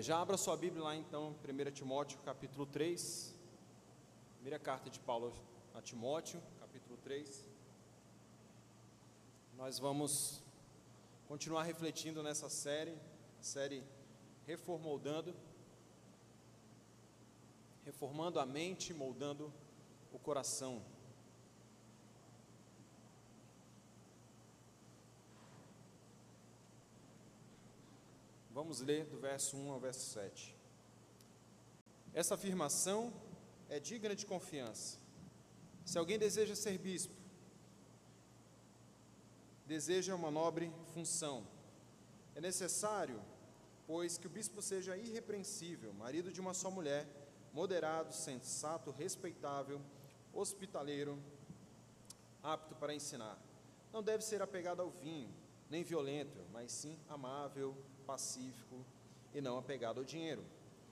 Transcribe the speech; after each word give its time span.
É, 0.00 0.02
já 0.02 0.18
abra 0.18 0.38
sua 0.38 0.56
Bíblia 0.56 0.82
lá 0.82 0.96
então, 0.96 1.36
1 1.44 1.70
Timóteo 1.72 2.18
capítulo 2.24 2.64
3. 2.64 3.36
Primeira 4.36 4.58
carta 4.58 4.88
de 4.88 4.98
Paulo 4.98 5.30
a 5.74 5.82
Timóteo, 5.82 6.42
capítulo 6.58 6.96
3. 7.04 7.44
Nós 9.58 9.78
vamos 9.78 10.42
continuar 11.28 11.64
refletindo 11.64 12.22
nessa 12.22 12.48
série, 12.48 12.96
série 13.42 13.84
Reformoldando, 14.46 15.34
reformando 17.84 18.40
a 18.40 18.46
mente, 18.46 18.94
moldando 18.94 19.52
o 20.14 20.18
coração. 20.18 20.82
Vamos 28.60 28.82
ler 28.82 29.06
do 29.06 29.18
verso 29.18 29.56
1 29.56 29.72
ao 29.72 29.80
verso 29.80 30.04
7. 30.10 30.54
Essa 32.12 32.34
afirmação 32.34 33.10
é 33.70 33.80
digna 33.80 34.14
de 34.14 34.26
confiança. 34.26 34.98
Se 35.82 35.96
alguém 35.96 36.18
deseja 36.18 36.54
ser 36.54 36.76
bispo, 36.76 37.14
deseja 39.64 40.14
uma 40.14 40.30
nobre 40.30 40.70
função, 40.92 41.46
é 42.34 42.40
necessário, 42.42 43.18
pois, 43.86 44.18
que 44.18 44.26
o 44.26 44.30
bispo 44.38 44.60
seja 44.60 44.94
irrepreensível, 44.94 45.94
marido 45.94 46.30
de 46.30 46.38
uma 46.38 46.52
só 46.52 46.70
mulher, 46.70 47.08
moderado, 47.54 48.12
sensato, 48.12 48.90
respeitável, 48.90 49.80
hospitaleiro, 50.34 51.18
apto 52.42 52.74
para 52.74 52.94
ensinar. 52.94 53.38
Não 53.90 54.02
deve 54.02 54.22
ser 54.22 54.42
apegado 54.42 54.82
ao 54.82 54.90
vinho, 54.90 55.34
nem 55.70 55.82
violento, 55.82 56.38
mas 56.52 56.70
sim 56.70 56.98
amável, 57.08 57.74
pacífico 58.10 58.84
e 59.32 59.40
não 59.40 59.56
apegado 59.56 59.98
ao 59.98 60.04
dinheiro. 60.04 60.44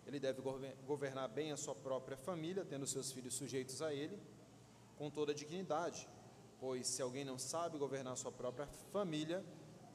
Ele 0.06 0.20
deve 0.20 0.40
governar 0.86 1.28
bem 1.28 1.50
a 1.50 1.56
sua 1.56 1.74
própria 1.74 2.16
família, 2.16 2.64
tendo 2.64 2.86
seus 2.86 3.10
filhos 3.10 3.34
sujeitos 3.34 3.82
a 3.82 3.92
ele, 3.92 4.16
com 4.96 5.10
toda 5.10 5.32
a 5.32 5.34
dignidade, 5.34 6.08
pois 6.60 6.86
se 6.86 7.02
alguém 7.02 7.24
não 7.24 7.38
sabe 7.38 7.76
governar 7.76 8.16
sua 8.16 8.32
própria 8.32 8.66
família, 8.92 9.44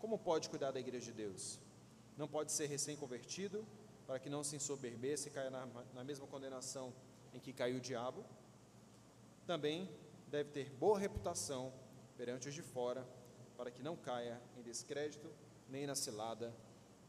como 0.02 0.20
pode 0.20 0.50
cuidar 0.50 0.72
da 0.72 0.80
igreja 0.80 1.06
de 1.12 1.14
Deus? 1.14 1.60
Não 2.18 2.28
pode 2.28 2.52
ser 2.52 2.68
recém-convertido, 2.68 3.66
para 4.06 4.20
que 4.20 4.30
não 4.30 4.44
se 4.44 4.58
ensoberbeça 4.58 5.30
e 5.30 5.32
caia 5.32 5.50
na, 5.50 5.66
na 5.94 6.04
mesma 6.04 6.28
condenação 6.28 6.94
em 7.34 7.40
que 7.40 7.54
caiu 7.54 7.78
o 7.78 7.82
diabo. 7.82 8.24
Também 9.48 9.90
deve 10.28 10.50
ter 10.52 10.70
boa 10.72 11.00
reputação 11.00 11.72
perante 12.18 12.50
os 12.50 12.54
de 12.54 12.62
fora, 12.62 13.08
para 13.58 13.72
que 13.72 13.82
não 13.82 13.96
caia 13.96 14.42
em 14.58 14.62
descrédito 14.62 15.30
nem 15.70 15.88
na 15.88 15.96
cilada 15.96 16.54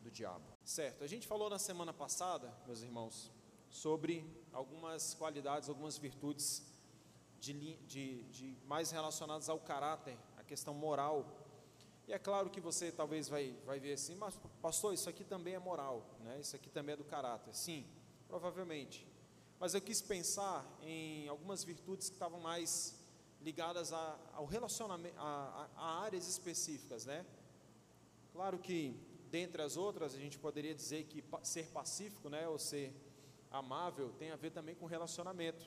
do 0.05 0.11
diabo. 0.11 0.45
Certo, 0.65 1.03
a 1.03 1.07
gente 1.07 1.27
falou 1.27 1.49
na 1.49 1.59
semana 1.59 1.93
passada, 1.93 2.53
meus 2.67 2.83
irmãos, 2.83 3.33
sobre 3.71 4.25
algumas 4.53 5.15
qualidades, 5.15 5.69
algumas 5.69 5.97
virtudes 5.97 6.63
de, 7.41 7.77
de, 7.87 8.23
de 8.25 8.57
mais 8.67 8.91
relacionadas 8.91 9.49
ao 9.49 9.59
caráter, 9.59 10.17
a 10.37 10.45
questão 10.45 10.75
moral. 10.75 11.27
E 12.07 12.13
é 12.13 12.19
claro 12.19 12.51
que 12.51 12.61
você 12.61 12.93
talvez 12.93 13.29
vai, 13.29 13.57
vai 13.65 13.81
ver 13.81 13.95
assim, 13.95 14.15
mas 14.15 14.39
pastor, 14.61 14.93
isso 14.93 15.09
aqui 15.09 15.25
também 15.25 15.55
é 15.55 15.59
moral, 15.59 16.07
né? 16.21 16.39
isso 16.39 16.55
aqui 16.55 16.69
também 16.69 16.93
é 16.93 16.97
do 16.97 17.05
caráter. 17.05 17.55
Sim, 17.55 17.87
provavelmente. 18.29 19.07
Mas 19.59 19.73
eu 19.73 19.81
quis 19.81 20.03
pensar 20.03 20.67
em 20.83 21.27
algumas 21.29 21.65
virtudes 21.65 22.11
que 22.11 22.15
estavam 22.17 22.41
mais 22.41 22.95
ligadas 23.41 23.91
a, 23.93 24.19
ao 24.35 24.45
relacionamento, 24.45 25.19
a, 25.19 25.71
a, 25.77 25.81
a 25.83 26.03
áreas 26.03 26.29
específicas, 26.29 27.07
né? 27.07 27.25
Claro 28.33 28.59
que 28.59 29.14
dentre 29.37 29.61
as 29.63 29.77
outras, 29.77 30.15
a 30.15 30.19
gente 30.25 30.39
poderia 30.39 30.73
dizer 30.73 31.07
que 31.11 31.25
ser 31.43 31.67
pacífico, 31.79 32.29
né, 32.29 32.47
ou 32.47 32.57
ser 32.57 32.95
amável, 33.51 34.13
tem 34.13 34.31
a 34.31 34.37
ver 34.37 34.51
também 34.53 34.77
com 34.77 34.87
relacionamento. 34.87 35.65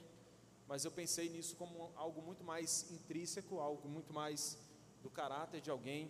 Mas 0.69 0.85
eu 0.85 0.91
pensei 0.99 1.27
nisso 1.27 1.53
como 1.57 1.91
algo 1.97 2.21
muito 2.21 2.45
mais 2.45 2.89
intrínseco, 2.89 3.59
algo 3.59 3.89
muito 3.89 4.13
mais 4.13 4.57
do 5.03 5.09
caráter 5.09 5.59
de 5.59 5.69
alguém. 5.69 6.09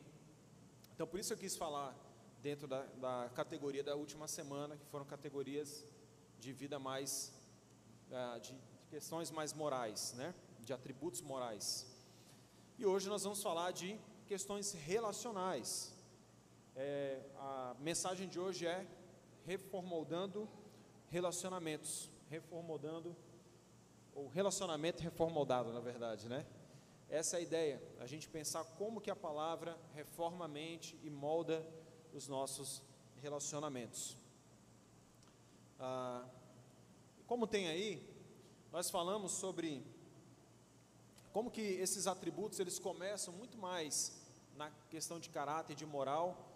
Então, 0.93 1.07
por 1.07 1.19
isso 1.19 1.33
eu 1.33 1.37
quis 1.37 1.55
falar 1.55 1.95
dentro 2.43 2.67
da, 2.67 2.83
da 3.05 3.31
categoria 3.33 3.83
da 3.83 3.95
última 3.95 4.27
semana, 4.27 4.77
que 4.77 4.85
foram 4.85 5.05
categorias 5.05 5.83
de 6.39 6.53
vida 6.53 6.77
mais, 6.77 7.33
uh, 8.11 8.39
de, 8.39 8.53
de 8.53 8.87
questões 8.91 9.31
mais 9.31 9.51
morais, 9.51 10.13
né, 10.13 10.31
de 10.59 10.73
atributos 10.73 11.21
morais. 11.21 11.87
E 12.77 12.85
hoje 12.85 13.09
nós 13.09 13.23
vamos 13.23 13.41
falar 13.41 13.71
de 13.71 13.99
questões 14.27 14.73
relacionais. 14.73 15.96
É, 16.79 17.19
a 17.37 17.75
mensagem 17.79 18.29
de 18.29 18.39
hoje 18.39 18.67
é 18.67 18.85
reformoldando 19.47 20.47
relacionamentos, 21.09 22.07
reformoldando 22.29 23.15
ou 24.13 24.27
relacionamento 24.27 25.01
reformoldado, 25.01 25.73
na 25.73 25.79
verdade, 25.79 26.29
né? 26.29 26.45
Essa 27.09 27.37
é 27.37 27.39
a 27.39 27.41
ideia, 27.41 27.81
a 27.99 28.05
gente 28.05 28.29
pensar 28.29 28.63
como 28.77 29.01
que 29.01 29.09
a 29.09 29.15
palavra 29.15 29.75
reforma 29.95 30.45
a 30.45 30.47
mente 30.47 30.99
e 31.01 31.09
molda 31.09 31.65
os 32.13 32.27
nossos 32.27 32.83
relacionamentos. 33.23 34.15
Ah, 35.79 36.25
como 37.25 37.47
tem 37.47 37.69
aí, 37.69 38.07
nós 38.71 38.91
falamos 38.91 39.31
sobre 39.31 39.83
como 41.33 41.49
que 41.49 41.61
esses 41.61 42.05
atributos 42.05 42.59
eles 42.59 42.77
começam 42.77 43.33
muito 43.33 43.57
mais 43.57 44.15
na 44.55 44.69
questão 44.91 45.19
de 45.19 45.29
caráter, 45.31 45.75
de 45.75 45.83
moral, 45.83 46.46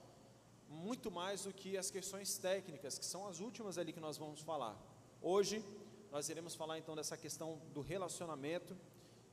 muito 0.71 1.11
mais 1.11 1.43
do 1.43 1.53
que 1.53 1.77
as 1.77 1.91
questões 1.91 2.37
técnicas, 2.37 2.97
que 2.97 3.05
são 3.05 3.27
as 3.27 3.39
últimas 3.39 3.77
ali 3.77 3.91
que 3.91 3.99
nós 3.99 4.17
vamos 4.17 4.41
falar. 4.41 4.75
Hoje, 5.21 5.63
nós 6.11 6.29
iremos 6.29 6.55
falar 6.55 6.79
então 6.79 6.95
dessa 6.95 7.17
questão 7.17 7.61
do 7.73 7.81
relacionamento, 7.81 8.75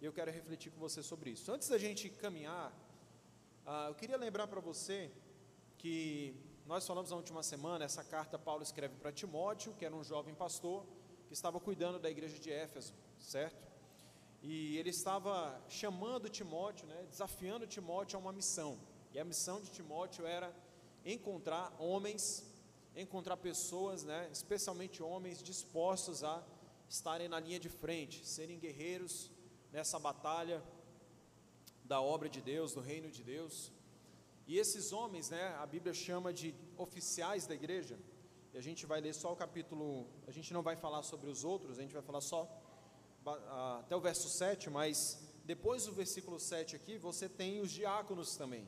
e 0.00 0.04
eu 0.04 0.12
quero 0.12 0.30
refletir 0.30 0.70
com 0.70 0.78
você 0.78 1.02
sobre 1.02 1.30
isso. 1.30 1.50
Antes 1.52 1.68
da 1.68 1.78
gente 1.78 2.08
caminhar, 2.10 2.70
uh, 3.66 3.88
eu 3.88 3.94
queria 3.94 4.16
lembrar 4.16 4.46
para 4.46 4.60
você 4.60 5.10
que 5.78 6.34
nós 6.66 6.86
falamos 6.86 7.10
na 7.10 7.16
última 7.16 7.42
semana, 7.42 7.84
essa 7.84 8.04
carta 8.04 8.38
Paulo 8.38 8.62
escreve 8.62 8.96
para 8.96 9.12
Timóteo, 9.12 9.72
que 9.74 9.84
era 9.84 9.94
um 9.94 10.04
jovem 10.04 10.34
pastor, 10.34 10.84
que 11.26 11.32
estava 11.32 11.58
cuidando 11.58 11.98
da 11.98 12.10
igreja 12.10 12.38
de 12.38 12.50
Éfeso, 12.50 12.94
certo? 13.18 13.66
E 14.42 14.76
ele 14.76 14.90
estava 14.90 15.60
chamando 15.68 16.28
Timóteo, 16.28 16.86
né, 16.86 17.06
desafiando 17.08 17.66
Timóteo 17.66 18.18
a 18.18 18.20
uma 18.20 18.32
missão. 18.32 18.78
E 19.12 19.18
a 19.18 19.24
missão 19.24 19.60
de 19.60 19.70
Timóteo 19.70 20.26
era 20.26 20.54
encontrar 21.12 21.74
homens, 21.78 22.44
encontrar 22.94 23.36
pessoas, 23.36 24.04
né, 24.04 24.28
especialmente 24.30 25.02
homens 25.02 25.42
dispostos 25.42 26.22
a 26.22 26.44
estarem 26.88 27.28
na 27.28 27.40
linha 27.40 27.58
de 27.58 27.68
frente, 27.68 28.26
serem 28.26 28.58
guerreiros 28.58 29.30
nessa 29.72 29.98
batalha 29.98 30.62
da 31.84 32.00
obra 32.00 32.28
de 32.28 32.40
Deus, 32.40 32.74
do 32.74 32.80
reino 32.80 33.10
de 33.10 33.22
Deus. 33.22 33.72
E 34.46 34.58
esses 34.58 34.92
homens, 34.92 35.30
né, 35.30 35.56
a 35.58 35.66
Bíblia 35.66 35.94
chama 35.94 36.32
de 36.32 36.54
oficiais 36.76 37.46
da 37.46 37.54
igreja. 37.54 37.98
E 38.52 38.58
a 38.58 38.60
gente 38.60 38.86
vai 38.86 39.00
ler 39.00 39.14
só 39.14 39.32
o 39.32 39.36
capítulo, 39.36 40.06
a 40.26 40.30
gente 40.30 40.52
não 40.52 40.62
vai 40.62 40.76
falar 40.76 41.02
sobre 41.02 41.28
os 41.30 41.44
outros, 41.44 41.78
a 41.78 41.82
gente 41.82 41.92
vai 41.92 42.02
falar 42.02 42.20
só 42.20 42.48
até 43.80 43.94
o 43.94 44.00
verso 44.00 44.28
7, 44.28 44.70
mas 44.70 45.18
depois 45.44 45.84
do 45.84 45.92
versículo 45.92 46.38
7 46.40 46.76
aqui, 46.76 46.96
você 46.96 47.28
tem 47.28 47.60
os 47.60 47.70
diáconos 47.70 48.36
também. 48.36 48.66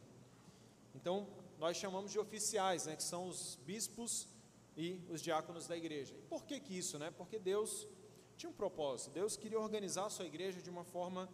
Então, 0.94 1.26
nós 1.60 1.76
chamamos 1.76 2.10
de 2.10 2.18
oficiais, 2.18 2.86
né, 2.86 2.96
que 2.96 3.02
são 3.02 3.28
os 3.28 3.56
bispos 3.66 4.26
e 4.74 5.04
os 5.10 5.20
diáconos 5.20 5.66
da 5.66 5.76
igreja. 5.76 6.14
E 6.14 6.22
por 6.22 6.42
que, 6.46 6.58
que 6.58 6.76
isso? 6.76 6.98
Né? 6.98 7.10
Porque 7.10 7.38
Deus 7.38 7.86
tinha 8.34 8.48
um 8.48 8.54
propósito, 8.54 9.10
Deus 9.10 9.36
queria 9.36 9.60
organizar 9.60 10.06
a 10.06 10.10
sua 10.10 10.24
igreja 10.24 10.62
de 10.62 10.70
uma 10.70 10.84
forma 10.84 11.28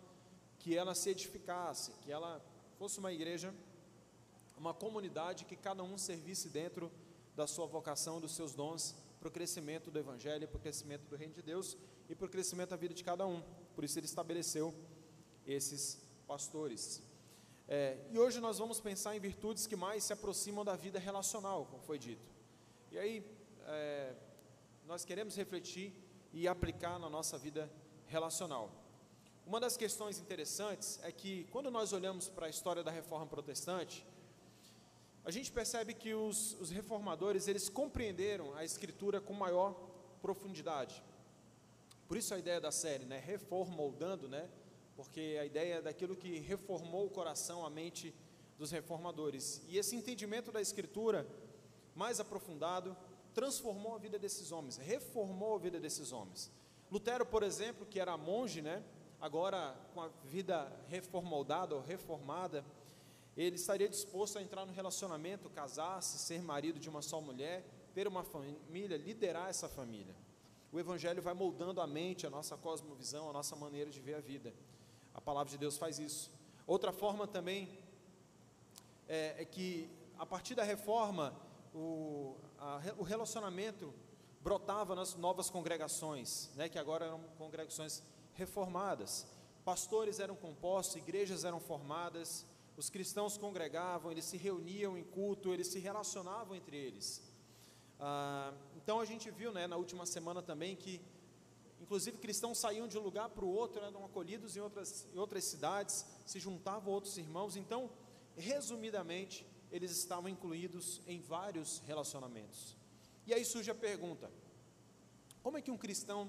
que 0.59 0.77
ela 0.77 0.97
se 0.97 1.11
edificasse, 1.11 1.93
que 2.03 2.11
ela 2.11 2.45
fosse 2.77 2.99
uma 2.99 3.13
igreja, 3.13 3.55
uma 4.57 4.75
comunidade 4.75 5.45
que 5.45 5.55
cada 5.55 5.85
um 5.85 5.97
servisse 5.97 6.49
dentro 6.49 6.91
da 7.37 7.47
sua 7.47 7.67
vocação, 7.67 8.21
dos 8.21 8.35
seus 8.35 8.53
dons, 8.53 8.97
para 9.21 9.29
o 9.29 9.31
crescimento 9.31 9.93
do 9.93 9.99
Evangelho, 9.99 10.49
para 10.49 10.59
o 10.59 10.61
crescimento 10.61 11.07
do 11.09 11.15
Reino 11.15 11.35
de 11.35 11.43
Deus 11.43 11.77
e 12.09 12.17
para 12.17 12.27
o 12.27 12.29
crescimento 12.29 12.71
da 12.71 12.77
vida 12.77 12.95
de 12.95 13.05
cada 13.05 13.25
um. 13.29 13.41
Por 13.77 13.85
isso 13.85 13.97
ele 13.97 14.07
estabeleceu 14.07 14.75
esses 15.47 16.03
pastores. 16.27 17.01
É, 17.69 17.99
e 18.11 18.19
hoje 18.19 18.41
nós 18.41 18.59
vamos 18.59 18.81
pensar 18.81 19.17
em 19.17 19.21
virtudes 19.21 19.67
que 19.67 19.75
mais 19.75 20.05
se 20.05 20.13
aproximam 20.13 20.65
da 20.65 20.77
vida 20.77 21.01
relacional, 21.01 21.67
como 21.67 21.83
foi 21.83 21.99
dito. 21.99 22.31
E 22.93 22.99
aí, 22.99 23.25
é, 23.67 24.15
nós 24.87 25.05
queremos 25.05 25.35
refletir 25.35 25.93
e 26.33 26.47
aplicar 26.47 26.99
na 26.99 27.11
nossa 27.11 27.37
vida 27.37 27.69
relacional. 28.07 28.71
Uma 29.45 29.59
das 29.59 29.77
questões 29.77 30.19
interessantes 30.21 31.01
é 31.03 31.11
que, 31.11 31.45
quando 31.51 31.71
nós 31.71 31.93
olhamos 31.93 32.29
para 32.29 32.47
a 32.47 32.49
história 32.49 32.85
da 32.85 32.91
reforma 32.91 33.27
protestante, 33.27 34.07
a 35.25 35.31
gente 35.33 35.51
percebe 35.51 35.93
que 35.93 36.15
os, 36.15 36.55
os 36.61 36.71
reformadores 36.71 37.49
eles 37.49 37.69
compreenderam 37.69 38.55
a 38.55 38.65
escritura 38.65 39.21
com 39.21 39.33
maior 39.33 39.75
profundidade. 40.23 41.03
Por 42.07 42.17
isso 42.17 42.33
a 42.33 42.39
ideia 42.39 42.61
da 42.61 42.71
série, 42.71 43.05
né, 43.05 43.19
reformoldando, 43.19 44.29
né, 44.29 44.49
porque 44.97 45.37
a 45.41 45.45
ideia 45.45 45.75
é 45.75 45.83
daquilo 45.83 46.17
que 46.17 46.39
reformou 46.39 47.07
o 47.07 47.11
coração, 47.11 47.65
a 47.65 47.71
mente 47.71 48.15
dos 48.59 48.71
reformadores. 48.71 49.63
E 49.69 49.77
esse 49.77 49.95
entendimento 49.95 50.51
da 50.51 50.61
Escritura 50.61 51.27
mais 51.95 52.19
aprofundado 52.19 52.97
transformou 53.35 53.95
a 53.95 53.99
vida 53.99 54.19
desses 54.19 54.51
homens, 54.51 54.79
reformou 54.79 55.55
a 55.57 55.59
vida 55.59 55.79
desses 55.79 56.11
homens. 56.13 56.51
Lutero, 56.91 57.27
por 57.27 57.43
exemplo, 57.43 57.85
que 57.85 58.01
era 58.01 58.17
monge, 58.17 58.63
né? 58.63 58.83
Agora 59.21 59.77
com 59.93 60.01
a 60.01 60.09
vida 60.25 60.73
reformoldada 60.89 61.75
ou 61.75 61.83
reformada, 61.83 62.65
ele 63.37 63.57
estaria 63.57 63.89
disposto 63.89 64.39
a 64.39 64.43
entrar 64.43 64.65
no 64.65 64.73
relacionamento, 64.73 65.51
casar-se, 65.51 66.19
ser 66.19 66.41
marido 66.41 66.79
de 66.79 66.89
uma 66.89 67.03
só 67.03 67.21
mulher, 67.21 67.65
ter 67.95 68.09
uma 68.09 68.23
família, 68.23 68.97
liderar 68.97 69.51
essa 69.51 69.69
família. 69.69 70.15
O 70.73 70.79
Evangelho 70.79 71.21
vai 71.21 71.35
moldando 71.35 71.81
a 71.81 71.87
mente, 71.87 72.27
a 72.27 72.31
nossa 72.31 72.57
cosmovisão, 72.57 73.29
a 73.29 73.33
nossa 73.33 73.55
maneira 73.57 73.91
de 73.91 74.01
ver 74.01 74.15
a 74.15 74.21
vida. 74.21 74.55
A 75.17 75.21
palavra 75.23 75.51
de 75.51 75.57
Deus 75.57 75.79
faz 75.79 75.99
isso. 75.99 76.31
Outra 76.67 76.93
forma 76.93 77.27
também 77.27 77.79
é, 79.09 79.37
é 79.39 79.45
que, 79.47 79.89
a 80.19 80.27
partir 80.27 80.55
da 80.55 80.63
reforma, 80.63 81.35
o, 81.75 82.37
a, 82.59 82.83
o 82.99 83.03
relacionamento 83.03 83.95
brotava 84.43 84.95
nas 84.95 85.15
novas 85.15 85.49
congregações, 85.49 86.51
né, 86.55 86.69
que 86.69 86.79
agora 86.79 87.07
eram 87.07 87.21
congregações 87.39 88.03
reformadas. 88.35 89.27
Pastores 89.65 90.21
eram 90.21 90.37
compostos, 90.37 90.97
igrejas 90.97 91.47
eram 91.47 91.61
formadas, 91.61 92.45
os 92.77 92.91
cristãos 92.91 93.39
congregavam, 93.39 94.13
eles 94.13 94.27
se 94.27 94.37
reuniam 94.37 94.99
em 94.99 95.03
culto, 95.03 95.55
eles 95.55 95.69
se 95.69 95.79
relacionavam 95.79 96.55
entre 96.55 96.77
eles. 96.77 97.23
Ah, 97.99 98.53
então 98.77 99.01
a 99.01 99.07
gente 99.07 99.31
viu 99.31 99.51
né, 99.51 99.67
na 99.67 99.79
última 99.79 100.05
semana 100.05 100.43
também 100.43 100.77
que, 100.77 101.01
inclusive, 101.87 102.19
cristãos 102.19 102.59
saíam 102.59 102.89
de 102.89 102.99
um 102.99 103.01
lugar 103.01 103.29
para 103.29 103.45
o 103.45 103.49
outro, 103.49 103.81
eram 103.81 104.05
acolhidos 104.05 104.57
em 104.57 104.61
outras, 104.61 105.07
em 105.15 105.19
outras 105.19 105.45
cidades, 105.45 106.05
se 106.27 106.41
juntavam 106.41 106.93
a 106.93 106.95
outros 106.97 107.17
irmãos. 107.17 107.55
Então, 107.57 107.89
resumidamente, 108.37 109.47
eles 109.71 109.93
estavam 109.93 110.29
incluídos 110.29 111.01
em 111.07 111.21
vários 111.21 111.79
relacionamentos. 111.87 112.77
E 113.25 113.33
aí 113.33 113.45
surge 113.45 113.71
a 113.71 113.75
pergunta: 113.75 114.29
como 115.45 115.59
é 115.59 115.63
que 115.63 115.71
um 115.71 115.79
cristão 115.79 116.29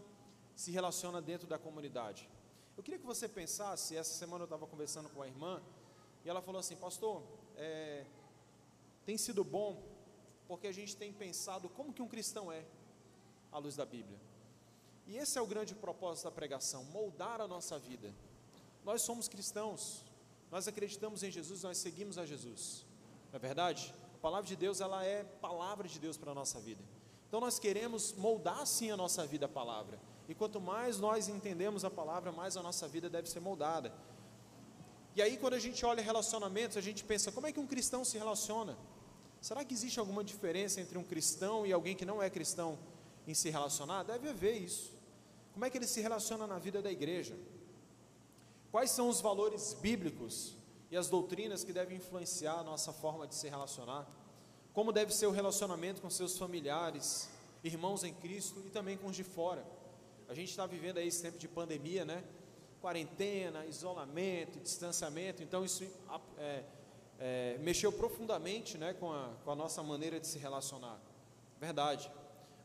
se 0.55 0.69
relaciona 0.69 1.19
dentro 1.19 1.47
da 1.47 1.57
comunidade? 1.57 2.29
Eu 2.77 2.83
queria 2.83 2.99
que 2.99 3.05
você 3.05 3.27
pensasse, 3.27 3.97
essa 3.97 4.13
semana 4.13 4.43
eu 4.43 4.45
estava 4.45 4.67
conversando 4.67 5.09
com 5.09 5.23
a 5.23 5.27
irmã, 5.27 5.59
e 6.23 6.29
ela 6.29 6.39
falou 6.39 6.59
assim, 6.59 6.75
pastor, 6.75 7.23
é, 7.55 8.05
tem 9.07 9.17
sido 9.17 9.43
bom, 9.43 9.81
porque 10.47 10.67
a 10.67 10.71
gente 10.71 10.95
tem 10.95 11.11
pensado 11.11 11.67
como 11.69 11.91
que 11.91 12.01
um 12.03 12.07
cristão 12.07 12.51
é, 12.51 12.63
à 13.51 13.57
luz 13.57 13.75
da 13.75 13.87
Bíblia. 13.87 14.19
E 15.07 15.17
esse 15.17 15.37
é 15.37 15.41
o 15.41 15.47
grande 15.47 15.73
propósito 15.73 16.25
da 16.25 16.31
pregação, 16.31 16.83
moldar 16.85 17.39
a 17.39 17.47
nossa 17.47 17.79
vida. 17.79 18.13
Nós 18.83 19.01
somos 19.01 19.27
cristãos, 19.27 20.03
nós 20.51 20.67
acreditamos 20.67 21.23
em 21.23 21.31
Jesus, 21.31 21.63
nós 21.63 21.77
seguimos 21.77 22.17
a 22.17 22.25
Jesus. 22.25 22.85
Não 23.31 23.37
é 23.37 23.39
verdade? 23.39 23.93
A 24.15 24.17
palavra 24.17 24.45
de 24.45 24.55
Deus, 24.55 24.81
ela 24.81 25.05
é 25.05 25.23
palavra 25.23 25.87
de 25.87 25.97
Deus 25.97 26.17
para 26.17 26.31
a 26.31 26.35
nossa 26.35 26.59
vida. 26.59 26.83
Então 27.27 27.39
nós 27.39 27.57
queremos 27.57 28.13
moldar 28.13 28.65
sim 28.65 28.91
a 28.91 28.97
nossa 28.97 29.25
vida 29.25 29.45
a 29.45 29.49
palavra. 29.49 29.99
E 30.27 30.35
quanto 30.35 30.59
mais 30.59 30.99
nós 30.99 31.29
entendemos 31.29 31.85
a 31.85 31.89
palavra, 31.89 32.31
mais 32.31 32.57
a 32.57 32.63
nossa 32.63 32.87
vida 32.87 33.09
deve 33.09 33.29
ser 33.29 33.39
moldada. 33.39 33.93
E 35.15 35.21
aí 35.21 35.37
quando 35.37 35.53
a 35.53 35.59
gente 35.59 35.85
olha 35.85 36.01
relacionamentos, 36.01 36.75
a 36.75 36.81
gente 36.81 37.03
pensa, 37.03 37.31
como 37.31 37.47
é 37.47 37.51
que 37.51 37.59
um 37.59 37.67
cristão 37.67 38.03
se 38.03 38.17
relaciona? 38.17 38.77
Será 39.39 39.63
que 39.63 39.73
existe 39.73 39.99
alguma 39.99 40.23
diferença 40.23 40.81
entre 40.81 40.97
um 40.97 41.03
cristão 41.03 41.65
e 41.65 41.71
alguém 41.71 41.95
que 41.95 42.05
não 42.05 42.21
é 42.21 42.29
cristão 42.29 42.77
em 43.25 43.33
se 43.33 43.49
relacionar? 43.49 44.03
Deve 44.03 44.29
haver 44.29 44.61
isso. 44.61 44.96
Como 45.57 45.65
é 45.65 45.71
que 45.71 45.79
ele 45.79 45.87
se 45.87 46.01
relaciona 46.01 46.45
na 46.45 46.59
vida 46.59 46.83
da 46.83 46.91
igreja? 46.91 47.35
Quais 48.71 48.91
são 48.91 49.09
os 49.09 49.19
valores 49.19 49.73
bíblicos 49.73 50.55
e 50.91 50.95
as 50.95 51.09
doutrinas 51.09 51.63
que 51.63 51.73
devem 51.73 51.97
influenciar 51.97 52.59
a 52.59 52.63
nossa 52.63 52.93
forma 52.93 53.25
de 53.25 53.33
se 53.33 53.49
relacionar? 53.49 54.07
como 54.77 54.91
deve 54.91 55.11
ser 55.11 55.25
o 55.25 55.31
relacionamento 55.31 56.03
com 56.03 56.07
seus 56.07 56.37
familiares, 56.37 57.31
irmãos 57.63 58.03
em 58.03 58.13
Cristo 58.13 58.61
e 58.63 58.69
também 58.69 58.95
com 58.95 59.07
os 59.07 59.15
de 59.15 59.23
fora. 59.23 59.65
A 60.29 60.35
gente 60.35 60.51
está 60.51 60.67
vivendo 60.67 60.99
aí 60.99 61.07
esse 61.07 61.19
tempo 61.19 61.39
de 61.39 61.47
pandemia, 61.47 62.05
né? 62.05 62.23
Quarentena, 62.79 63.65
isolamento, 63.65 64.59
distanciamento, 64.59 65.41
então 65.41 65.65
isso 65.65 65.83
é, 66.37 66.63
é, 67.19 67.57
mexeu 67.57 67.91
profundamente 67.91 68.77
né, 68.77 68.93
com, 68.93 69.11
a, 69.11 69.31
com 69.43 69.49
a 69.49 69.55
nossa 69.55 69.81
maneira 69.81 70.19
de 70.19 70.27
se 70.27 70.37
relacionar. 70.37 71.01
Verdade. 71.59 72.11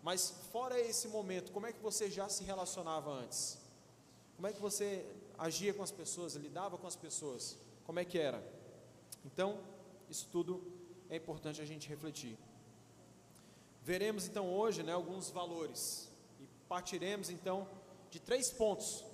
Mas 0.03 0.31
fora 0.51 0.79
esse 0.81 1.07
momento, 1.09 1.53
como 1.53 1.67
é 1.67 1.73
que 1.73 1.81
você 1.81 2.11
já 2.11 2.29
se 2.29 2.43
relacionava 2.43 3.11
antes? 3.11 3.59
Como 4.35 4.49
é 4.49 4.53
que 4.53 4.61
você 4.61 5.07
agia 5.39 5.73
com 5.73 5.83
as 5.83 5.93
pessoas, 5.93 6.35
lidava 6.35 6.77
com 6.77 6.87
as 6.87 6.97
pessoas? 6.97 7.57
Como 7.85 8.01
é 8.01 8.05
que 8.05 8.19
era? 8.19 8.43
Então, 9.25 9.61
isso 10.11 10.29
tudo 10.33 10.61
é 11.09 11.17
importante 11.17 11.61
a 11.61 11.65
gente 11.65 11.89
refletir. 11.89 12.37
Veremos 13.83 14.27
então 14.27 14.53
hoje 14.53 14.83
né, 14.83 14.93
alguns 14.93 15.31
valores 15.31 16.09
e 16.41 16.47
partiremos 16.69 17.31
então 17.31 17.69
de 18.11 18.21
três 18.21 18.51
pontos. 18.51 19.05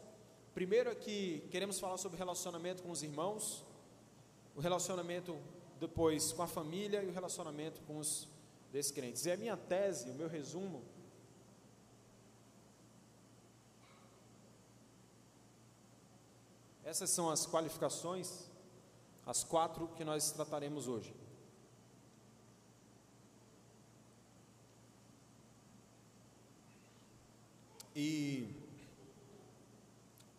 Primeiro 0.55 0.91
é 0.91 0.95
que 0.95 1.47
queremos 1.51 1.79
falar 1.79 1.99
sobre 1.99 2.19
relacionamento 2.19 2.83
com 2.83 2.91
os 2.91 3.03
irmãos, 3.03 3.65
o 4.57 4.61
relacionamento 4.61 5.37
depois 5.79 6.33
com 6.33 6.43
a 6.43 6.47
família 6.47 7.03
e 7.03 7.07
o 7.07 7.13
relacionamento 7.13 7.81
com 7.83 7.99
os 7.99 8.27
descrentes. 8.73 9.25
E 9.27 9.31
a 9.31 9.37
minha 9.37 9.57
tese, 9.57 10.11
o 10.11 10.15
meu 10.15 10.29
resumo, 10.29 10.83
essas 16.85 17.11
são 17.11 17.29
as 17.31 17.47
qualificações, 17.47 18.49
as 19.27 19.45
quatro 19.45 19.89
que 19.89 20.05
nós 20.05 20.31
trataremos 20.31 20.89
hoje. 20.89 21.15
E 27.95 28.49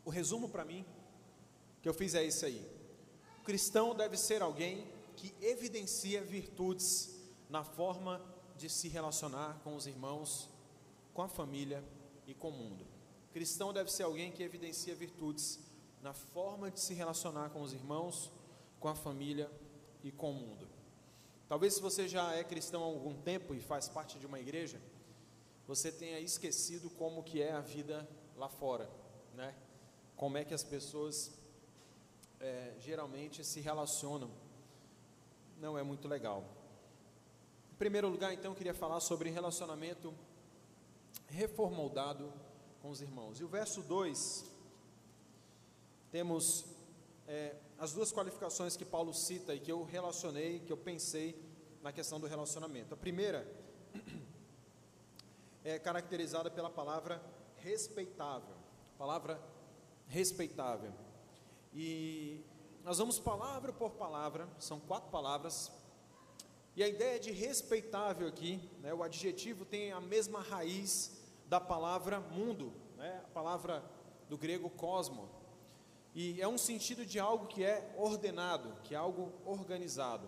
o 0.06 0.10
resumo 0.10 0.48
para 0.48 0.64
mim 0.64 0.86
que 1.81 1.90
eu 1.90 1.94
fiz 1.94 2.16
é 2.16 2.24
isso 2.24 2.46
aí. 2.46 2.66
O 3.42 3.44
cristão 3.44 3.94
deve 3.94 4.16
ser 4.16 4.42
alguém 4.42 4.88
que 5.18 5.36
evidencia 5.42 6.24
virtudes 6.24 7.19
na 7.50 7.63
forma 7.63 8.22
de 8.56 8.69
se 8.69 8.88
relacionar 8.88 9.60
com 9.63 9.75
os 9.75 9.88
irmãos, 9.88 10.50
com 11.13 11.22
a 11.24 11.28
família 11.28 11.84
e 12.28 12.34
com 12.34 12.50
o 12.50 12.54
mundo. 12.54 12.86
Cristão 13.34 13.74
deve 13.74 13.92
ser 13.92 14.04
alguém 14.04 14.31
que 14.31 14.44
evidencia 14.44 14.94
virtudes 14.96 15.60
na 16.01 16.13
forma 16.13 16.69
de 16.69 16.80
se 16.80 16.94
relacionar 16.94 17.50
com 17.50 17.62
os 17.62 17.74
irmãos, 17.74 18.31
com 18.80 18.88
a 18.88 18.96
família 18.96 19.51
e 20.04 20.12
com 20.12 20.31
o 20.31 20.34
mundo. 20.34 20.68
Talvez 21.48 21.74
se 21.74 21.81
você 21.81 22.07
já 22.07 22.34
é 22.34 22.44
cristão 22.44 22.84
há 22.84 22.86
algum 22.86 23.16
tempo 23.22 23.56
e 23.56 23.60
faz 23.60 23.90
parte 23.90 24.19
de 24.19 24.25
uma 24.25 24.40
igreja, 24.40 24.80
você 25.68 25.92
tenha 25.92 26.19
esquecido 26.19 26.90
como 26.92 27.24
que 27.24 27.42
é 27.42 27.52
a 27.52 27.62
vida 27.62 28.07
lá 28.35 28.47
fora, 28.47 28.90
né? 29.33 29.56
Como 30.16 30.38
é 30.38 30.45
que 30.45 30.54
as 30.54 30.64
pessoas 30.64 31.31
é, 32.40 32.76
geralmente 32.80 33.44
se 33.44 33.59
relacionam. 33.59 34.30
Não 35.57 35.78
é 35.78 35.83
muito 35.83 36.07
legal. 36.07 36.58
Primeiro 37.80 38.09
lugar, 38.09 38.33
então, 38.33 38.54
queria 38.54 38.74
falar 38.74 39.00
sobre 39.00 39.30
relacionamento 39.30 40.14
reformoldado 41.30 42.30
com 42.81 42.90
os 42.90 43.02
irmãos. 43.02 43.40
E 43.40 43.44
o 43.45 43.48
verso 43.48 43.81
2, 43.81 44.44
temos 46.12 46.66
é, 47.26 47.56
as 47.78 47.94
duas 47.94 48.12
qualificações 48.12 48.76
que 48.76 48.83
Paulo 48.83 49.14
cita 49.14 49.56
e 49.56 49.62
que 49.62 49.71
eu 49.71 49.86
relacionei, 49.86 50.59
que 50.59 50.74
eu 50.74 50.76
pensei 50.76 51.42
na 51.81 51.94
questão 51.94 52.19
do 52.19 52.28
relacionamento. 52.28 52.94
A 52.94 52.98
primeira 52.98 53.50
é 55.64 55.80
caracterizada 55.80 56.52
pela 56.52 56.69
palavra 56.69 57.24
respeitável. 57.59 58.57
Palavra 58.98 59.42
respeitável. 60.06 60.92
E 61.74 62.44
nós 62.83 62.98
vamos 62.98 63.19
palavra 63.19 63.71
por 63.71 63.92
palavra, 63.92 64.50
são 64.59 64.81
quatro 64.81 65.09
palavras. 65.09 65.71
E 66.76 66.83
a 66.83 66.88
ideia 66.88 67.19
de 67.19 67.31
respeitável 67.31 68.28
aqui, 68.28 68.59
né, 68.81 68.94
o 68.94 69.04
adjetivo 69.04 69.66
tem 69.66 69.92
a 69.92 69.99
mesma 69.99 70.42
raiz 70.42 71.18
da 71.47 71.59
palavra 71.59 72.19
mundo, 72.19 72.71
né, 72.97 73.21
a 73.26 73.28
palavra 73.30 73.83
do 74.30 74.38
grego 74.38 74.69
cosmo. 74.69 75.30
E 76.14 76.42
é 76.42 76.47
um 76.47 76.57
sentido 76.57 77.06
de 77.06 77.19
algo 77.19 77.47
que 77.47 77.64
é 77.64 77.94
ordenado, 77.97 78.76
que 78.83 78.94
é 78.94 78.97
algo 78.97 79.33
organizado. 79.45 80.28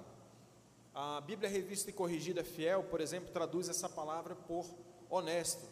A 0.94 1.22
Bíblia 1.22 1.50
Revista 1.50 1.90
e 1.90 1.94
Corrigida 1.94 2.44
Fiel, 2.44 2.84
por 2.84 3.00
exemplo, 3.00 3.32
traduz 3.32 3.70
essa 3.70 3.88
palavra 3.88 4.36
por 4.36 4.66
honesto. 5.10 5.66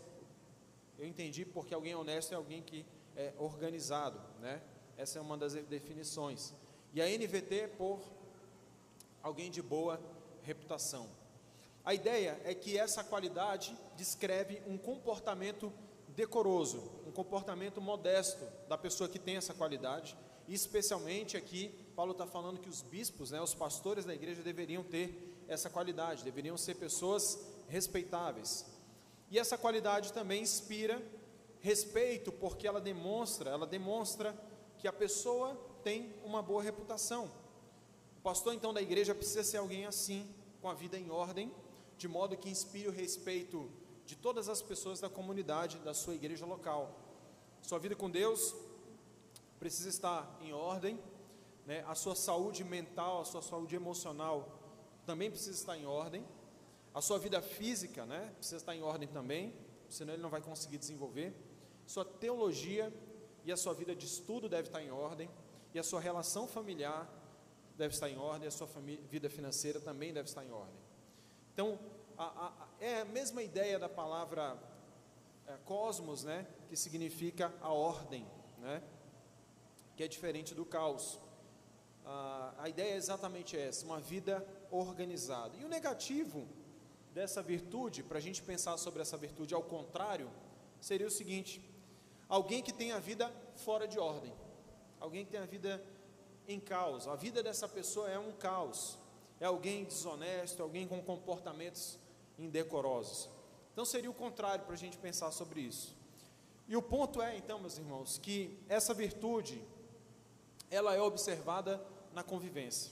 Eu 0.97 1.05
entendi 1.05 1.45
porque 1.45 1.73
alguém 1.73 1.95
honesto 1.95 2.31
é 2.31 2.35
alguém 2.35 2.61
que 2.61 2.85
é 3.15 3.33
organizado, 3.37 4.19
né? 4.39 4.61
Essa 4.97 5.19
é 5.19 5.21
uma 5.21 5.37
das 5.37 5.53
definições. 5.53 6.53
E 6.93 7.01
a 7.01 7.05
NVT 7.05 7.55
é 7.55 7.67
por 7.67 7.99
alguém 9.21 9.51
de 9.51 9.61
boa 9.61 9.99
reputação. 10.43 11.09
A 11.83 11.93
ideia 11.93 12.39
é 12.43 12.53
que 12.53 12.77
essa 12.77 13.03
qualidade 13.03 13.75
descreve 13.95 14.61
um 14.67 14.77
comportamento 14.77 15.71
decoroso, 16.09 16.83
um 17.07 17.11
comportamento 17.11 17.81
modesto 17.81 18.45
da 18.67 18.77
pessoa 18.77 19.09
que 19.09 19.17
tem 19.17 19.37
essa 19.37 19.53
qualidade. 19.53 20.17
E 20.47 20.53
especialmente 20.53 21.37
aqui, 21.37 21.69
Paulo 21.95 22.11
está 22.11 22.25
falando 22.25 22.59
que 22.59 22.69
os 22.69 22.81
bispos, 22.81 23.31
né, 23.31 23.41
os 23.41 23.53
pastores 23.53 24.05
da 24.05 24.13
igreja 24.13 24.41
deveriam 24.41 24.83
ter 24.83 25.43
essa 25.47 25.69
qualidade, 25.69 26.23
deveriam 26.23 26.57
ser 26.57 26.75
pessoas 26.75 27.39
respeitáveis. 27.67 28.65
E 29.31 29.39
essa 29.39 29.57
qualidade 29.57 30.11
também 30.11 30.41
inspira 30.41 31.01
respeito, 31.59 32.31
porque 32.31 32.67
ela 32.67 32.81
demonstra, 32.81 33.49
ela 33.49 33.67
demonstra 33.67 34.35
que 34.77 34.87
a 34.87 34.93
pessoa 34.93 35.55
tem 35.83 36.13
uma 36.23 36.41
boa 36.41 36.61
reputação. 36.61 37.31
Pastor 38.29 38.53
então 38.53 38.71
da 38.71 38.79
igreja 38.79 39.15
precisa 39.15 39.43
ser 39.43 39.57
alguém 39.57 39.87
assim, 39.87 40.29
com 40.61 40.69
a 40.69 40.75
vida 40.75 40.95
em 40.95 41.09
ordem, 41.09 41.51
de 41.97 42.07
modo 42.07 42.37
que 42.37 42.47
inspire 42.47 42.87
o 42.87 42.91
respeito 42.91 43.67
de 44.05 44.15
todas 44.15 44.47
as 44.47 44.61
pessoas 44.61 44.99
da 44.99 45.09
comunidade 45.09 45.79
da 45.79 45.95
sua 45.95 46.13
igreja 46.13 46.45
local. 46.45 46.95
Sua 47.63 47.79
vida 47.79 47.95
com 47.95 48.07
Deus 48.07 48.55
precisa 49.59 49.89
estar 49.89 50.37
em 50.43 50.53
ordem, 50.53 50.99
né? 51.65 51.83
a 51.87 51.95
sua 51.95 52.13
saúde 52.13 52.63
mental, 52.63 53.21
a 53.21 53.25
sua 53.25 53.41
saúde 53.41 53.75
emocional 53.75 54.59
também 55.07 55.31
precisa 55.31 55.57
estar 55.57 55.75
em 55.75 55.87
ordem, 55.87 56.23
a 56.93 57.01
sua 57.01 57.17
vida 57.17 57.41
física 57.41 58.05
né? 58.05 58.31
precisa 58.37 58.57
estar 58.57 58.75
em 58.75 58.83
ordem 58.83 59.07
também, 59.07 59.55
senão 59.89 60.13
ele 60.13 60.21
não 60.21 60.29
vai 60.29 60.39
conseguir 60.39 60.77
desenvolver. 60.77 61.33
Sua 61.87 62.05
teologia 62.05 62.93
e 63.43 63.51
a 63.51 63.57
sua 63.57 63.73
vida 63.73 63.95
de 63.95 64.05
estudo 64.05 64.47
deve 64.47 64.67
estar 64.67 64.83
em 64.83 64.91
ordem, 64.91 65.27
e 65.73 65.79
a 65.79 65.83
sua 65.83 65.99
relação 65.99 66.47
familiar 66.47 67.18
deve 67.79 67.93
estar 67.93 68.09
em 68.09 68.17
ordem, 68.17 68.47
a 68.47 68.51
sua 68.51 68.67
vida 69.09 69.29
financeira 69.29 69.79
também 69.79 70.13
deve 70.13 70.27
estar 70.27 70.43
em 70.43 70.51
ordem. 70.51 70.75
Então, 71.53 71.79
a, 72.17 72.25
a, 72.47 72.67
é 72.79 73.01
a 73.01 73.05
mesma 73.05 73.41
ideia 73.41 73.79
da 73.79 73.87
palavra 73.87 74.61
é, 75.47 75.55
cosmos, 75.63 76.25
né, 76.25 76.45
que 76.67 76.75
significa 76.75 77.53
a 77.61 77.71
ordem, 77.71 78.27
né, 78.57 78.83
que 79.95 80.03
é 80.03 80.07
diferente 80.07 80.53
do 80.53 80.65
caos. 80.65 81.19
A 82.57 82.67
ideia 82.67 82.93
é 82.93 82.97
exatamente 82.97 83.55
essa, 83.55 83.85
uma 83.85 83.99
vida 83.99 84.45
organizada. 84.71 85.55
E 85.57 85.63
o 85.63 85.67
negativo 85.67 86.47
dessa 87.13 87.41
virtude, 87.41 88.01
para 88.01 88.17
a 88.17 88.21
gente 88.21 88.41
pensar 88.41 88.77
sobre 88.77 89.01
essa 89.01 89.15
virtude 89.15 89.53
ao 89.53 89.61
contrário, 89.61 90.29
seria 90.81 91.05
o 91.05 91.11
seguinte: 91.11 91.61
alguém 92.27 92.63
que 92.63 92.73
tem 92.73 92.91
a 92.91 92.99
vida 92.99 93.31
fora 93.57 93.87
de 93.87 93.99
ordem, 93.99 94.33
alguém 94.99 95.23
que 95.23 95.31
tem 95.31 95.39
a 95.39 95.45
vida 95.45 95.83
em 96.49 96.59
caos. 96.59 97.07
A 97.07 97.15
vida 97.15 97.43
dessa 97.43 97.67
pessoa 97.67 98.09
é 98.09 98.17
um 98.17 98.31
caos. 98.31 98.97
É 99.39 99.45
alguém 99.45 99.85
desonesto, 99.85 100.61
alguém 100.61 100.87
com 100.87 101.01
comportamentos 101.01 101.97
indecorosos. 102.37 103.29
Então 103.71 103.85
seria 103.85 104.09
o 104.09 104.13
contrário 104.13 104.65
para 104.65 104.73
a 104.73 104.77
gente 104.77 104.97
pensar 104.97 105.31
sobre 105.31 105.61
isso. 105.61 105.95
E 106.67 106.75
o 106.75 106.81
ponto 106.81 107.21
é, 107.21 107.37
então, 107.37 107.59
meus 107.59 107.77
irmãos, 107.77 108.17
que 108.17 108.59
essa 108.67 108.93
virtude 108.93 109.63
ela 110.69 110.93
é 110.95 111.01
observada 111.01 111.81
na 112.13 112.23
convivência. 112.23 112.91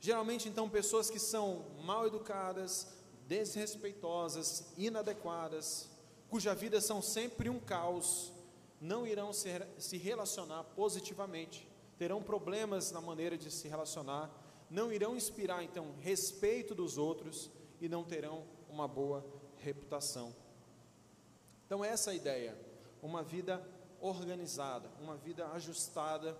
Geralmente, 0.00 0.48
então, 0.48 0.68
pessoas 0.68 1.08
que 1.08 1.18
são 1.18 1.64
mal 1.82 2.06
educadas, 2.06 2.88
desrespeitosas, 3.26 4.72
inadequadas, 4.76 5.88
cuja 6.28 6.54
vida 6.54 6.80
são 6.80 7.00
sempre 7.00 7.48
um 7.48 7.60
caos, 7.60 8.32
não 8.80 9.06
irão 9.06 9.32
se 9.32 9.96
relacionar 9.96 10.64
positivamente 10.64 11.66
terão 11.98 12.22
problemas 12.22 12.90
na 12.90 13.00
maneira 13.00 13.36
de 13.36 13.50
se 13.50 13.68
relacionar, 13.68 14.30
não 14.70 14.92
irão 14.92 15.16
inspirar 15.16 15.62
então 15.62 15.94
respeito 16.00 16.74
dos 16.74 16.98
outros 16.98 17.50
e 17.80 17.88
não 17.88 18.04
terão 18.04 18.44
uma 18.68 18.88
boa 18.88 19.24
reputação. 19.58 20.34
Então 21.66 21.84
essa 21.84 22.10
é 22.10 22.12
a 22.12 22.16
ideia, 22.16 22.58
uma 23.02 23.22
vida 23.22 23.66
organizada, 24.00 24.90
uma 25.00 25.16
vida 25.16 25.48
ajustada 25.48 26.36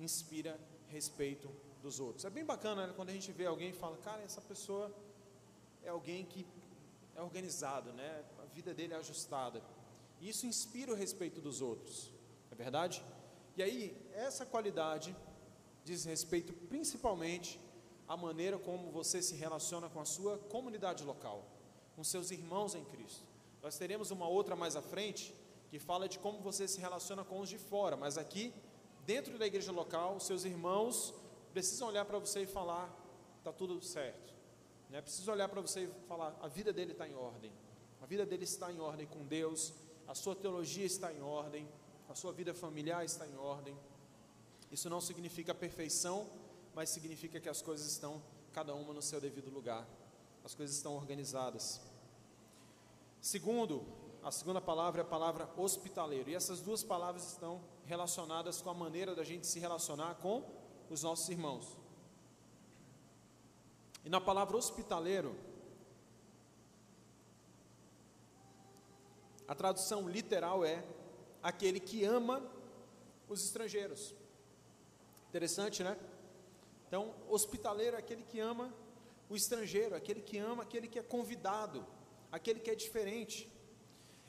inspira 0.00 0.58
respeito 0.88 1.50
dos 1.82 2.00
outros. 2.00 2.24
É 2.24 2.30
bem 2.30 2.44
bacana 2.44 2.86
né, 2.86 2.92
quando 2.96 3.10
a 3.10 3.12
gente 3.12 3.30
vê 3.30 3.46
alguém 3.46 3.70
e 3.70 3.72
fala, 3.72 3.96
cara, 3.98 4.22
essa 4.22 4.40
pessoa 4.40 4.92
é 5.82 5.90
alguém 5.90 6.24
que 6.24 6.46
é 7.14 7.22
organizado, 7.22 7.92
né? 7.92 8.24
A 8.42 8.46
vida 8.46 8.74
dele 8.74 8.94
é 8.94 8.96
ajustada. 8.96 9.62
Isso 10.20 10.46
inspira 10.46 10.92
o 10.92 10.96
respeito 10.96 11.40
dos 11.40 11.60
outros. 11.60 12.10
É 12.50 12.54
verdade? 12.54 13.04
E 13.56 13.62
aí, 13.62 13.96
essa 14.12 14.44
qualidade 14.44 15.14
diz 15.84 16.04
respeito 16.04 16.52
principalmente 16.52 17.60
à 18.08 18.16
maneira 18.16 18.58
como 18.58 18.90
você 18.90 19.22
se 19.22 19.36
relaciona 19.36 19.88
com 19.88 20.00
a 20.00 20.04
sua 20.04 20.38
comunidade 20.38 21.04
local, 21.04 21.44
com 21.94 22.02
seus 22.02 22.30
irmãos 22.30 22.74
em 22.74 22.84
Cristo. 22.84 23.24
Nós 23.62 23.78
teremos 23.78 24.10
uma 24.10 24.26
outra 24.26 24.56
mais 24.56 24.74
à 24.74 24.82
frente 24.82 25.34
que 25.70 25.78
fala 25.78 26.08
de 26.08 26.18
como 26.18 26.40
você 26.40 26.66
se 26.66 26.80
relaciona 26.80 27.24
com 27.24 27.40
os 27.40 27.48
de 27.48 27.58
fora, 27.58 27.96
mas 27.96 28.18
aqui, 28.18 28.52
dentro 29.06 29.38
da 29.38 29.46
igreja 29.46 29.70
local, 29.70 30.18
seus 30.18 30.44
irmãos 30.44 31.14
precisam 31.52 31.88
olhar 31.88 32.04
para 32.04 32.18
você 32.18 32.42
e 32.42 32.46
falar: 32.46 32.92
está 33.38 33.52
tudo 33.52 33.80
certo. 33.80 34.34
Né? 34.90 35.00
Precisa 35.00 35.30
olhar 35.30 35.48
para 35.48 35.60
você 35.60 35.84
e 35.84 36.08
falar: 36.08 36.36
a 36.42 36.48
vida 36.48 36.72
dele 36.72 36.92
está 36.92 37.08
em 37.08 37.14
ordem, 37.14 37.52
a 38.02 38.06
vida 38.06 38.26
dele 38.26 38.44
está 38.44 38.72
em 38.72 38.80
ordem 38.80 39.06
com 39.06 39.24
Deus, 39.24 39.72
a 40.08 40.14
sua 40.14 40.34
teologia 40.34 40.84
está 40.84 41.12
em 41.12 41.22
ordem 41.22 41.68
a 42.14 42.16
sua 42.16 42.32
vida 42.32 42.54
familiar 42.54 43.04
está 43.04 43.26
em 43.26 43.36
ordem. 43.36 43.76
Isso 44.70 44.88
não 44.88 45.00
significa 45.00 45.52
perfeição, 45.52 46.30
mas 46.72 46.88
significa 46.88 47.40
que 47.40 47.48
as 47.48 47.60
coisas 47.60 47.90
estão 47.90 48.22
cada 48.52 48.72
uma 48.72 48.94
no 48.94 49.02
seu 49.02 49.20
devido 49.20 49.50
lugar. 49.50 49.84
As 50.44 50.54
coisas 50.54 50.76
estão 50.76 50.94
organizadas. 50.94 51.80
Segundo, 53.20 53.84
a 54.22 54.30
segunda 54.30 54.60
palavra 54.60 55.00
é 55.00 55.04
a 55.04 55.08
palavra 55.08 55.50
hospitaleiro. 55.56 56.30
E 56.30 56.36
essas 56.36 56.60
duas 56.60 56.84
palavras 56.84 57.32
estão 57.32 57.60
relacionadas 57.84 58.62
com 58.62 58.70
a 58.70 58.74
maneira 58.74 59.12
da 59.12 59.24
gente 59.24 59.44
se 59.48 59.58
relacionar 59.58 60.14
com 60.14 60.48
os 60.88 61.02
nossos 61.02 61.28
irmãos. 61.28 61.76
E 64.04 64.08
na 64.08 64.20
palavra 64.20 64.56
hospitaleiro, 64.56 65.34
a 69.48 69.54
tradução 69.56 70.08
literal 70.08 70.64
é 70.64 70.93
aquele 71.44 71.78
que 71.78 72.02
ama 72.04 72.42
os 73.28 73.44
estrangeiros. 73.44 74.14
Interessante, 75.28 75.84
né? 75.84 75.94
Então, 76.88 77.14
hospitaleiro 77.28 77.96
é 77.96 77.98
aquele 77.98 78.22
que 78.22 78.40
ama 78.40 78.74
o 79.28 79.36
estrangeiro, 79.36 79.94
aquele 79.94 80.22
que 80.22 80.38
ama 80.38 80.62
aquele 80.62 80.88
que 80.88 80.98
é 80.98 81.02
convidado, 81.02 81.86
aquele 82.32 82.60
que 82.60 82.70
é 82.70 82.74
diferente. 82.74 83.52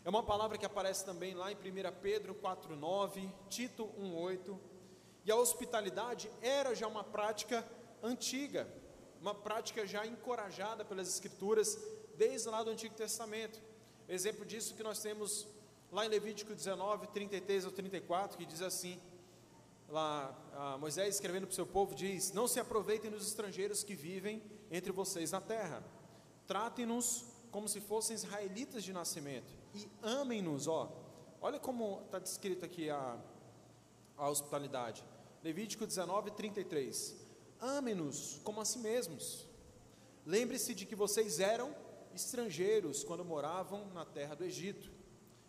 É 0.03 0.10
uma 0.10 0.24
palavra 0.24 0.57
que 0.57 0.65
aparece 0.65 1.05
também 1.05 1.34
lá 1.34 1.50
em 1.50 1.55
1 1.55 1.60
Pedro 2.01 2.36
4,9, 2.36 3.31
Tito 3.48 3.86
1,8. 3.98 4.60
E 5.24 5.31
a 5.31 5.38
hospitalidade 5.38 6.29
era 6.41 6.75
já 6.75 6.86
uma 6.86 7.03
prática 7.03 7.65
antiga, 8.03 8.67
uma 9.22 9.34
prática 9.34 9.88
já 9.88 10.05
encorajada 10.05 10.84
pelas 10.84 11.07
Escrituras 11.07 11.79
desde 12.17 12.50
lá 12.50 12.62
do 12.62 12.72
Antigo 12.72 12.93
Testamento. 12.93 13.62
Exemplo 14.07 14.45
disso 14.45 14.75
que 14.75 14.84
nós 14.84 15.00
temos 15.00 15.48
lá 15.95 16.05
em 16.05 16.09
Levítico 16.09 16.53
19, 16.53 17.07
33 17.07 17.63
ao 17.63 17.71
34, 17.71 18.37
que 18.37 18.45
diz 18.45 18.61
assim: 18.61 18.99
lá 19.87 20.77
Moisés 20.77 21.15
escrevendo 21.15 21.47
para 21.47 21.53
o 21.53 21.55
seu 21.55 21.65
povo 21.65 21.95
diz: 21.95 22.33
Não 22.33 22.49
se 22.49 22.59
aproveitem 22.59 23.09
dos 23.09 23.25
estrangeiros 23.25 23.81
que 23.81 23.95
vivem 23.95 24.43
entre 24.69 24.91
vocês 24.91 25.31
na 25.31 25.39
terra, 25.39 25.81
tratem-nos 26.45 27.25
como 27.49 27.69
se 27.69 27.79
fossem 27.79 28.15
israelitas 28.15 28.83
de 28.83 28.91
nascimento 28.91 29.53
e 29.73 29.89
amem-nos, 30.03 30.67
ó. 30.67 30.91
Olha 31.39 31.59
como 31.59 32.01
está 32.05 32.19
descrito 32.19 32.65
aqui 32.65 32.89
a, 32.89 33.17
a 34.17 34.29
hospitalidade. 34.29 35.01
Levítico 35.41 35.87
19, 35.87 36.31
33. 36.31 37.15
Amem-nos 37.59 38.41
como 38.43 38.59
a 38.59 38.65
si 38.65 38.79
mesmos. 38.79 39.47
Lembre-se 40.25 40.73
de 40.73 40.85
que 40.85 40.95
vocês 40.95 41.39
eram 41.39 41.73
estrangeiros 42.13 43.03
quando 43.03 43.23
moravam 43.23 43.85
na 43.93 44.03
terra 44.03 44.35
do 44.35 44.43
Egito 44.43 44.91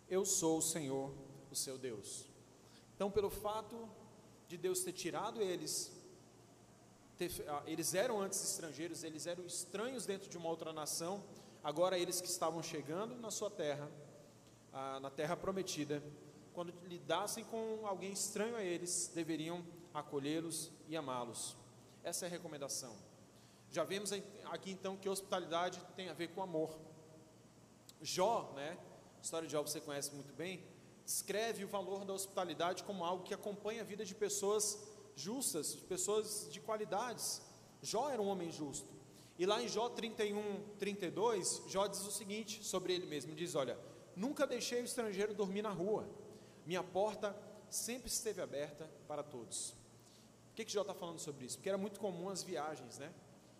eu 0.09 0.25
sou 0.25 0.59
o 0.59 0.61
Senhor, 0.61 1.13
o 1.51 1.55
seu 1.55 1.77
Deus. 1.77 2.25
Então, 2.95 3.11
pelo 3.11 3.29
fato 3.29 3.89
de 4.47 4.57
Deus 4.57 4.81
ter 4.81 4.93
tirado 4.93 5.41
eles, 5.41 5.91
ter, 7.17 7.31
ah, 7.47 7.63
eles 7.65 7.93
eram 7.93 8.21
antes 8.21 8.41
estrangeiros, 8.43 9.03
eles 9.03 9.27
eram 9.27 9.45
estranhos 9.45 10.05
dentro 10.05 10.29
de 10.29 10.37
uma 10.37 10.49
outra 10.49 10.71
nação, 10.71 11.23
agora 11.63 11.97
eles 11.97 12.21
que 12.21 12.27
estavam 12.27 12.63
chegando 12.63 13.15
na 13.15 13.29
sua 13.29 13.49
terra, 13.49 13.89
ah, 14.73 14.99
na 14.99 15.09
terra 15.09 15.35
prometida, 15.35 16.01
quando 16.53 16.73
lidassem 16.85 17.43
com 17.43 17.85
alguém 17.85 18.11
estranho 18.11 18.55
a 18.55 18.63
eles, 18.63 19.11
deveriam 19.13 19.63
acolhê-los 19.93 20.71
e 20.87 20.95
amá-los. 20.97 21.55
Essa 22.03 22.25
é 22.25 22.27
a 22.27 22.31
recomendação. 22.31 22.95
Já 23.69 23.83
vemos 23.83 24.11
aqui 24.45 24.71
então 24.71 24.95
que 24.95 25.09
hospitalidade 25.09 25.79
tem 25.95 26.09
a 26.09 26.13
ver 26.13 26.29
com 26.29 26.41
amor. 26.41 26.79
Jó, 28.01 28.53
né, 28.55 28.77
história 29.21 29.47
de 29.47 29.51
Jó 29.51 29.61
você 29.61 29.79
conhece 29.81 30.13
muito 30.13 30.33
bem, 30.33 30.63
descreve 31.05 31.63
o 31.63 31.67
valor 31.67 32.03
da 32.05 32.13
hospitalidade 32.13 32.83
como 32.83 33.03
algo 33.03 33.23
que 33.23 33.33
acompanha 33.33 33.81
a 33.81 33.85
vida 33.85 34.03
de 34.03 34.13
pessoas 34.13 34.77
justas, 35.15 35.73
de 35.73 35.81
pessoas 35.81 36.47
de 36.51 36.59
qualidades. 36.59 37.41
Jó 37.81 38.09
era 38.09 38.21
um 38.21 38.27
homem 38.27 38.51
justo. 38.51 38.93
E 39.39 39.45
lá 39.45 39.61
em 39.61 39.67
Jó 39.67 39.89
31, 39.89 40.63
32, 40.79 41.63
Jó 41.67 41.87
diz 41.87 42.05
o 42.05 42.11
seguinte 42.11 42.63
sobre 42.63 42.93
ele 42.93 43.05
mesmo: 43.05 43.35
diz, 43.35 43.55
Olha, 43.55 43.77
nunca 44.15 44.47
deixei 44.47 44.81
o 44.81 44.85
estrangeiro 44.85 45.33
dormir 45.33 45.61
na 45.61 45.69
rua, 45.69 46.07
minha 46.65 46.83
porta 46.83 47.35
sempre 47.69 48.09
esteve 48.09 48.41
aberta 48.41 48.89
para 49.07 49.23
todos. 49.23 49.75
Por 50.49 50.55
que, 50.55 50.65
que 50.65 50.71
Jó 50.71 50.81
está 50.81 50.93
falando 50.93 51.19
sobre 51.19 51.45
isso? 51.45 51.57
Porque 51.57 51.69
era 51.69 51.77
muito 51.77 51.99
comum 51.99 52.29
as 52.29 52.41
viagens, 52.41 52.97
né? 52.97 53.13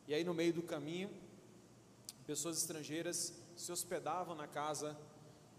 E 0.07 0.13
aí 0.13 0.23
no 0.23 0.33
meio 0.33 0.53
do 0.53 0.63
caminho, 0.63 1.09
pessoas 2.25 2.57
estrangeiras 2.57 3.33
se 3.55 3.71
hospedavam 3.71 4.35
na 4.35 4.47
casa 4.47 4.97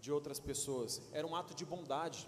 de 0.01 0.11
outras 0.11 0.39
pessoas. 0.39 1.01
Era 1.11 1.25
um 1.25 1.35
ato 1.35 1.53
de 1.53 1.65
bondade, 1.65 2.27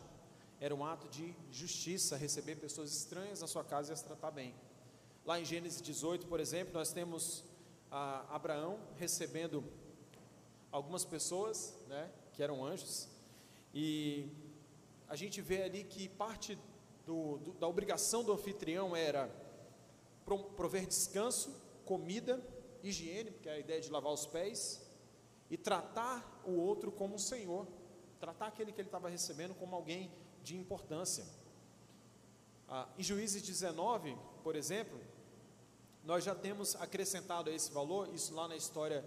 era 0.60 0.76
um 0.76 0.86
ato 0.86 1.08
de 1.10 1.36
justiça 1.52 2.16
receber 2.16 2.56
pessoas 2.56 2.92
estranhas 2.96 3.42
na 3.42 3.48
sua 3.48 3.64
casa 3.64 3.92
e 3.92 3.94
as 3.94 4.02
tratar 4.02 4.32
bem. 4.32 4.54
Lá 5.26 5.40
em 5.40 5.46
Gênesis 5.46 5.82
18, 5.82 6.28
por 6.28 6.40
exemplo, 6.40 6.74
nós 6.74 6.92
temos 6.92 7.44
Abraão 7.90 8.80
recebendo 8.96 9.64
algumas 10.72 11.04
pessoas, 11.04 11.78
né, 11.88 12.10
que 12.34 12.42
eram 12.42 12.64
anjos, 12.64 13.10
e 13.74 14.30
a 15.08 15.16
gente 15.16 15.42
vê 15.42 15.64
ali 15.64 15.84
que 15.84 16.08
parte 16.08 16.58
do, 17.06 17.38
do, 17.40 17.54
da 17.54 17.68
obrigação 17.68 18.24
do 18.24 18.32
anfitrião 18.32 18.96
era 18.96 19.30
prover 20.56 20.88
descanso, 20.88 21.54
comida, 21.86 22.42
higiene, 22.82 23.32
porque 23.32 23.50
é 23.50 23.54
a 23.54 23.60
ideia 23.60 23.82
de 23.82 23.90
lavar 23.90 24.14
os 24.14 24.26
pés, 24.26 24.82
e 25.50 25.58
tratar 25.58 26.31
o 26.46 26.52
outro 26.52 26.92
como 26.92 27.16
um 27.16 27.20
senhor, 27.20 27.68
tratar 28.20 28.48
aquele 28.48 28.72
que 28.72 28.82
ele 28.82 28.88
estava 28.88 29.10
recebendo 29.10 29.54
como 29.56 29.76
alguém 29.76 30.12
de 30.44 30.56
importância. 30.56 31.26
Ah, 32.68 32.88
em 32.98 33.04
Juízes 33.04 33.42
19, 33.42 34.18
por 34.44 34.56
exemplo, 34.56 35.00
nós 36.04 36.24
já 36.24 36.34
temos 36.34 36.76
acrescentado 36.76 37.50
esse 37.50 37.72
valor, 37.72 38.14
isso 38.14 38.34
lá 38.34 38.48
na 38.48 38.56
história 38.56 39.06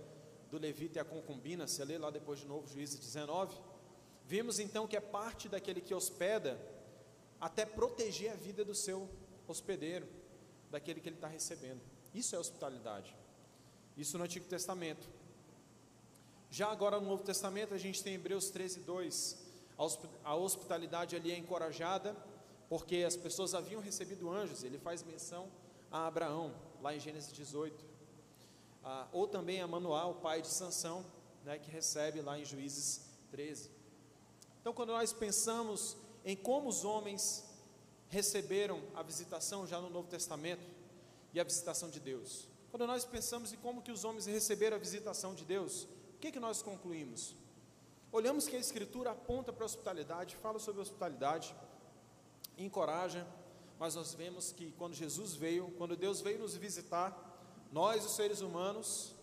do 0.50 0.58
Levita 0.58 0.98
e 0.98 1.00
a 1.00 1.04
concubina, 1.04 1.66
se 1.66 1.84
lê 1.84 1.98
lá 1.98 2.10
depois 2.10 2.40
de 2.40 2.46
novo, 2.46 2.66
Juízes 2.68 2.98
19, 2.98 3.56
vimos 4.26 4.58
então 4.58 4.86
que 4.86 4.96
é 4.96 5.00
parte 5.00 5.48
daquele 5.48 5.80
que 5.80 5.94
hospeda 5.94 6.60
até 7.40 7.66
proteger 7.66 8.32
a 8.32 8.36
vida 8.36 8.64
do 8.64 8.74
seu 8.74 9.08
hospedeiro, 9.48 10.06
daquele 10.70 11.00
que 11.00 11.08
ele 11.08 11.16
está 11.16 11.28
recebendo. 11.28 11.80
Isso 12.14 12.36
é 12.36 12.38
hospitalidade. 12.38 13.14
Isso 13.96 14.16
no 14.16 14.24
Antigo 14.24 14.46
Testamento. 14.46 15.08
Já 16.54 16.70
agora 16.70 17.00
no 17.00 17.08
Novo 17.08 17.24
Testamento 17.24 17.74
a 17.74 17.78
gente 17.78 18.00
tem 18.00 18.14
Hebreus 18.14 18.48
13, 18.48 18.78
2. 18.82 19.38
A 20.22 20.36
hospitalidade 20.36 21.16
ali 21.16 21.32
é 21.32 21.36
encorajada, 21.36 22.16
porque 22.68 22.98
as 22.98 23.16
pessoas 23.16 23.56
haviam 23.56 23.80
recebido 23.80 24.30
anjos. 24.30 24.62
Ele 24.62 24.78
faz 24.78 25.02
menção 25.02 25.48
a 25.90 26.06
Abraão, 26.06 26.54
lá 26.80 26.94
em 26.94 27.00
Gênesis 27.00 27.32
18. 27.32 27.84
Ah, 28.84 29.08
ou 29.12 29.26
também 29.26 29.60
a 29.60 29.66
Manuel, 29.66 30.20
pai 30.22 30.42
de 30.42 30.46
Sansão, 30.46 31.04
né, 31.44 31.58
que 31.58 31.68
recebe 31.72 32.20
lá 32.20 32.38
em 32.38 32.44
Juízes 32.44 33.00
13. 33.32 33.68
Então, 34.60 34.72
quando 34.72 34.92
nós 34.92 35.12
pensamos 35.12 35.96
em 36.24 36.36
como 36.36 36.68
os 36.68 36.84
homens 36.84 37.44
receberam 38.06 38.80
a 38.94 39.02
visitação 39.02 39.66
já 39.66 39.80
no 39.80 39.90
Novo 39.90 40.06
Testamento 40.06 40.64
e 41.32 41.40
a 41.40 41.42
visitação 41.42 41.90
de 41.90 41.98
Deus, 41.98 42.46
quando 42.70 42.86
nós 42.86 43.04
pensamos 43.04 43.52
em 43.52 43.56
como 43.56 43.82
que 43.82 43.90
os 43.90 44.04
homens 44.04 44.26
receberam 44.26 44.76
a 44.76 44.78
visitação 44.78 45.34
de 45.34 45.44
Deus, 45.44 45.88
que, 46.24 46.32
que 46.32 46.40
nós 46.40 46.62
concluímos? 46.62 47.36
Olhamos 48.10 48.48
que 48.48 48.56
a 48.56 48.58
Escritura 48.58 49.10
aponta 49.10 49.52
para 49.52 49.62
a 49.64 49.66
hospitalidade, 49.66 50.36
fala 50.36 50.58
sobre 50.58 50.80
hospitalidade, 50.80 51.54
encoraja, 52.56 53.26
mas 53.78 53.94
nós 53.94 54.14
vemos 54.14 54.50
que 54.50 54.72
quando 54.72 54.94
Jesus 54.94 55.34
veio, 55.34 55.70
quando 55.76 55.94
Deus 55.94 56.22
veio 56.22 56.38
nos 56.38 56.56
visitar, 56.56 57.12
nós, 57.70 58.06
os 58.06 58.16
seres 58.16 58.40
humanos, 58.40 59.14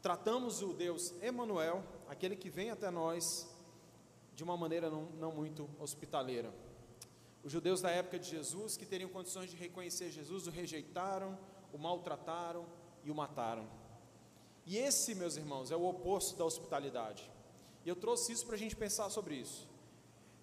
tratamos 0.00 0.62
o 0.62 0.72
Deus 0.72 1.12
Emanuel, 1.20 1.84
aquele 2.08 2.34
que 2.34 2.48
vem 2.48 2.70
até 2.70 2.90
nós, 2.90 3.46
de 4.34 4.42
uma 4.42 4.56
maneira 4.56 4.88
não, 4.88 5.10
não 5.18 5.32
muito 5.32 5.68
hospitaleira. 5.78 6.54
Os 7.44 7.52
judeus 7.52 7.82
da 7.82 7.90
época 7.90 8.18
de 8.18 8.30
Jesus, 8.30 8.78
que 8.78 8.86
teriam 8.86 9.10
condições 9.10 9.50
de 9.50 9.56
reconhecer 9.56 10.10
Jesus, 10.10 10.46
o 10.46 10.50
rejeitaram, 10.50 11.38
o 11.70 11.76
maltrataram 11.76 12.64
e 13.04 13.10
o 13.10 13.14
mataram. 13.14 13.79
E 14.66 14.76
esse, 14.78 15.14
meus 15.14 15.36
irmãos, 15.36 15.70
é 15.70 15.76
o 15.76 15.84
oposto 15.84 16.36
da 16.36 16.44
hospitalidade. 16.44 17.30
E 17.84 17.88
eu 17.88 17.96
trouxe 17.96 18.32
isso 18.32 18.46
para 18.46 18.56
a 18.56 18.58
gente 18.58 18.76
pensar 18.76 19.10
sobre 19.10 19.34
isso. 19.36 19.68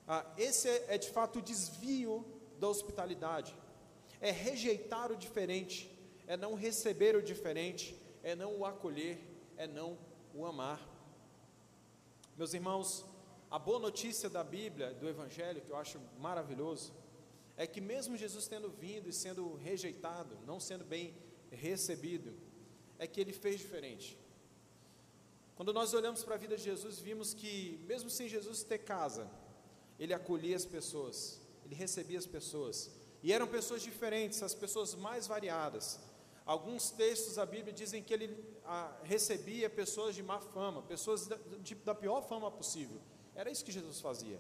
Ah, 0.07 0.25
esse 0.38 0.67
é, 0.67 0.95
é 0.95 0.97
de 0.97 1.09
fato 1.09 1.39
o 1.39 1.41
desvio 1.41 2.25
da 2.60 2.67
hospitalidade. 2.67 3.56
É 4.19 4.32
rejeitar 4.32 5.12
o 5.12 5.15
diferente, 5.15 5.91
é 6.25 6.36
não 6.36 6.56
receber 6.56 7.15
o 7.15 7.21
diferente, 7.21 7.95
é 8.23 8.36
não 8.36 8.58
o 8.58 8.65
acolher, 8.65 9.19
é 9.56 9.67
não 9.67 9.97
o 10.34 10.45
amar. 10.45 10.82
Meus 12.36 12.53
irmãos, 12.53 13.06
a 13.49 13.58
boa 13.58 13.80
notícia 13.80 14.30
da 14.30 14.43
Bíblia, 14.43 14.93
do 14.93 15.08
Evangelho, 15.08 15.62
que 15.62 15.71
eu 15.71 15.77
acho 15.77 15.99
maravilhoso, 16.19 16.93
é 17.56 17.65
que 17.65 17.80
mesmo 17.80 18.17
Jesus 18.17 18.47
tendo 18.47 18.69
vindo 18.69 19.10
e 19.10 19.13
sendo 19.13 19.56
rejeitado, 19.56 20.38
não 20.45 20.60
sendo 20.60 20.84
bem 20.84 21.15
recebido, 21.49 22.34
é 22.99 23.07
que 23.07 23.19
ele 23.19 23.33
fez 23.33 23.60
diferente. 23.60 24.17
Quando 25.55 25.73
nós 25.73 25.93
olhamos 25.93 26.23
para 26.23 26.36
a 26.36 26.38
vida 26.38 26.55
de 26.55 26.63
Jesus, 26.63 26.99
vimos 26.99 27.33
que, 27.33 27.83
mesmo 27.88 28.10
sem 28.10 28.27
Jesus 28.29 28.63
ter 28.63 28.79
casa, 28.79 29.29
ele 29.99 30.13
acolhia 30.13 30.55
as 30.55 30.65
pessoas, 30.65 31.41
ele 31.65 31.73
recebia 31.73 32.19
as 32.19 32.27
pessoas, 32.27 32.91
e 33.23 33.33
eram 33.33 33.47
pessoas 33.47 33.81
diferentes, 33.81 34.43
as 34.43 34.53
pessoas 34.53 34.93
mais 34.93 35.25
variadas. 35.25 35.99
Alguns 36.45 36.91
textos 36.91 37.36
da 37.36 37.45
Bíblia 37.45 37.73
dizem 37.73 38.01
que 38.01 38.13
ele 38.13 38.38
ah, 38.63 38.95
recebia 39.03 39.69
pessoas 39.69 40.15
de 40.15 40.23
má 40.23 40.39
fama, 40.39 40.81
pessoas 40.83 41.27
da, 41.27 41.38
de, 41.60 41.75
da 41.75 41.95
pior 41.95 42.21
fama 42.21 42.49
possível. 42.49 43.01
Era 43.36 43.51
isso 43.51 43.65
que 43.65 43.71
Jesus 43.71 43.99
fazia. 43.99 44.39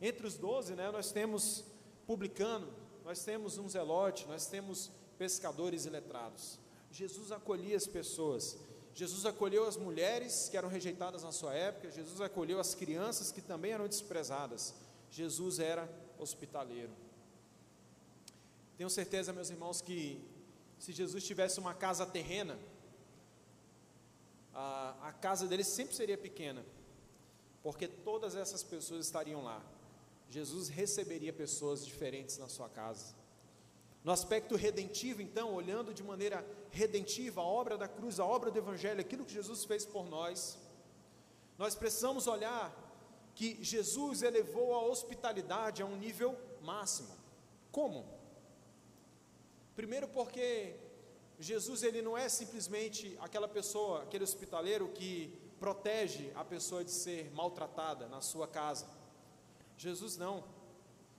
Entre 0.00 0.26
os 0.26 0.36
doze, 0.36 0.74
né, 0.74 0.90
nós 0.90 1.12
temos 1.12 1.64
publicano, 2.06 2.72
nós 3.04 3.24
temos 3.24 3.58
um 3.58 3.68
zelote, 3.68 4.26
nós 4.26 4.46
temos 4.46 4.90
pescadores 5.18 5.84
e 5.84 5.90
letrados. 5.90 6.58
Jesus 6.94 7.32
acolhia 7.32 7.76
as 7.76 7.88
pessoas. 7.88 8.56
Jesus 8.94 9.26
acolheu 9.26 9.66
as 9.66 9.76
mulheres 9.76 10.48
que 10.48 10.56
eram 10.56 10.68
rejeitadas 10.68 11.24
na 11.24 11.32
sua 11.32 11.52
época, 11.52 11.90
Jesus 11.90 12.20
acolheu 12.20 12.60
as 12.60 12.72
crianças 12.72 13.32
que 13.32 13.42
também 13.42 13.72
eram 13.72 13.88
desprezadas. 13.88 14.72
Jesus 15.10 15.58
era 15.58 15.90
hospitaleiro. 16.20 16.92
Tenho 18.78 18.88
certeza, 18.88 19.32
meus 19.32 19.50
irmãos, 19.50 19.80
que 19.80 20.24
se 20.78 20.92
Jesus 20.92 21.24
tivesse 21.24 21.58
uma 21.58 21.74
casa 21.74 22.06
terrena, 22.06 22.56
a, 24.52 25.08
a 25.08 25.12
casa 25.12 25.48
dele 25.48 25.64
sempre 25.64 25.96
seria 25.96 26.16
pequena, 26.16 26.64
porque 27.60 27.88
todas 27.88 28.36
essas 28.36 28.62
pessoas 28.62 29.06
estariam 29.06 29.42
lá. 29.42 29.60
Jesus 30.30 30.68
receberia 30.68 31.32
pessoas 31.32 31.84
diferentes 31.84 32.38
na 32.38 32.48
sua 32.48 32.68
casa. 32.68 33.23
No 34.04 34.12
aspecto 34.12 34.54
redentivo, 34.54 35.22
então, 35.22 35.54
olhando 35.54 35.94
de 35.94 36.02
maneira 36.02 36.46
redentiva 36.70 37.40
a 37.40 37.44
obra 37.44 37.78
da 37.78 37.88
cruz, 37.88 38.20
a 38.20 38.24
obra 38.26 38.50
do 38.50 38.58
Evangelho, 38.58 39.00
aquilo 39.00 39.24
que 39.24 39.32
Jesus 39.32 39.64
fez 39.64 39.86
por 39.86 40.06
nós, 40.06 40.58
nós 41.56 41.74
precisamos 41.74 42.26
olhar 42.26 42.70
que 43.34 43.58
Jesus 43.64 44.22
elevou 44.22 44.74
a 44.74 44.82
hospitalidade 44.84 45.82
a 45.82 45.86
um 45.86 45.96
nível 45.96 46.38
máximo. 46.60 47.16
Como? 47.72 48.04
Primeiro, 49.74 50.06
porque 50.08 50.76
Jesus 51.40 51.82
ele 51.82 52.02
não 52.02 52.16
é 52.16 52.28
simplesmente 52.28 53.16
aquela 53.20 53.48
pessoa, 53.48 54.02
aquele 54.02 54.22
hospitaleiro 54.22 54.88
que 54.90 55.32
protege 55.58 56.30
a 56.34 56.44
pessoa 56.44 56.84
de 56.84 56.90
ser 56.90 57.30
maltratada 57.32 58.06
na 58.06 58.20
sua 58.20 58.46
casa. 58.46 58.86
Jesus 59.78 60.18
não. 60.18 60.44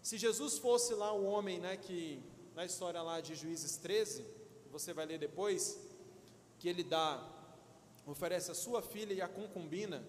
Se 0.02 0.18
Jesus 0.18 0.60
fosse 0.60 0.94
lá 0.94 1.12
o 1.12 1.26
homem, 1.26 1.60
né, 1.60 1.76
que 1.76 2.22
na 2.56 2.64
história 2.64 3.02
lá 3.02 3.20
de 3.20 3.36
Juízes 3.36 3.76
13, 3.78 4.26
você 4.72 4.94
vai 4.94 5.06
ler 5.06 5.20
depois, 5.20 5.78
que 6.58 6.70
ele 6.70 6.84
dá, 6.84 7.22
oferece 8.08 8.50
a 8.50 8.56
sua 8.56 8.82
filha 8.82 9.14
e 9.14 9.22
a 9.22 9.28
concubina 9.28 10.02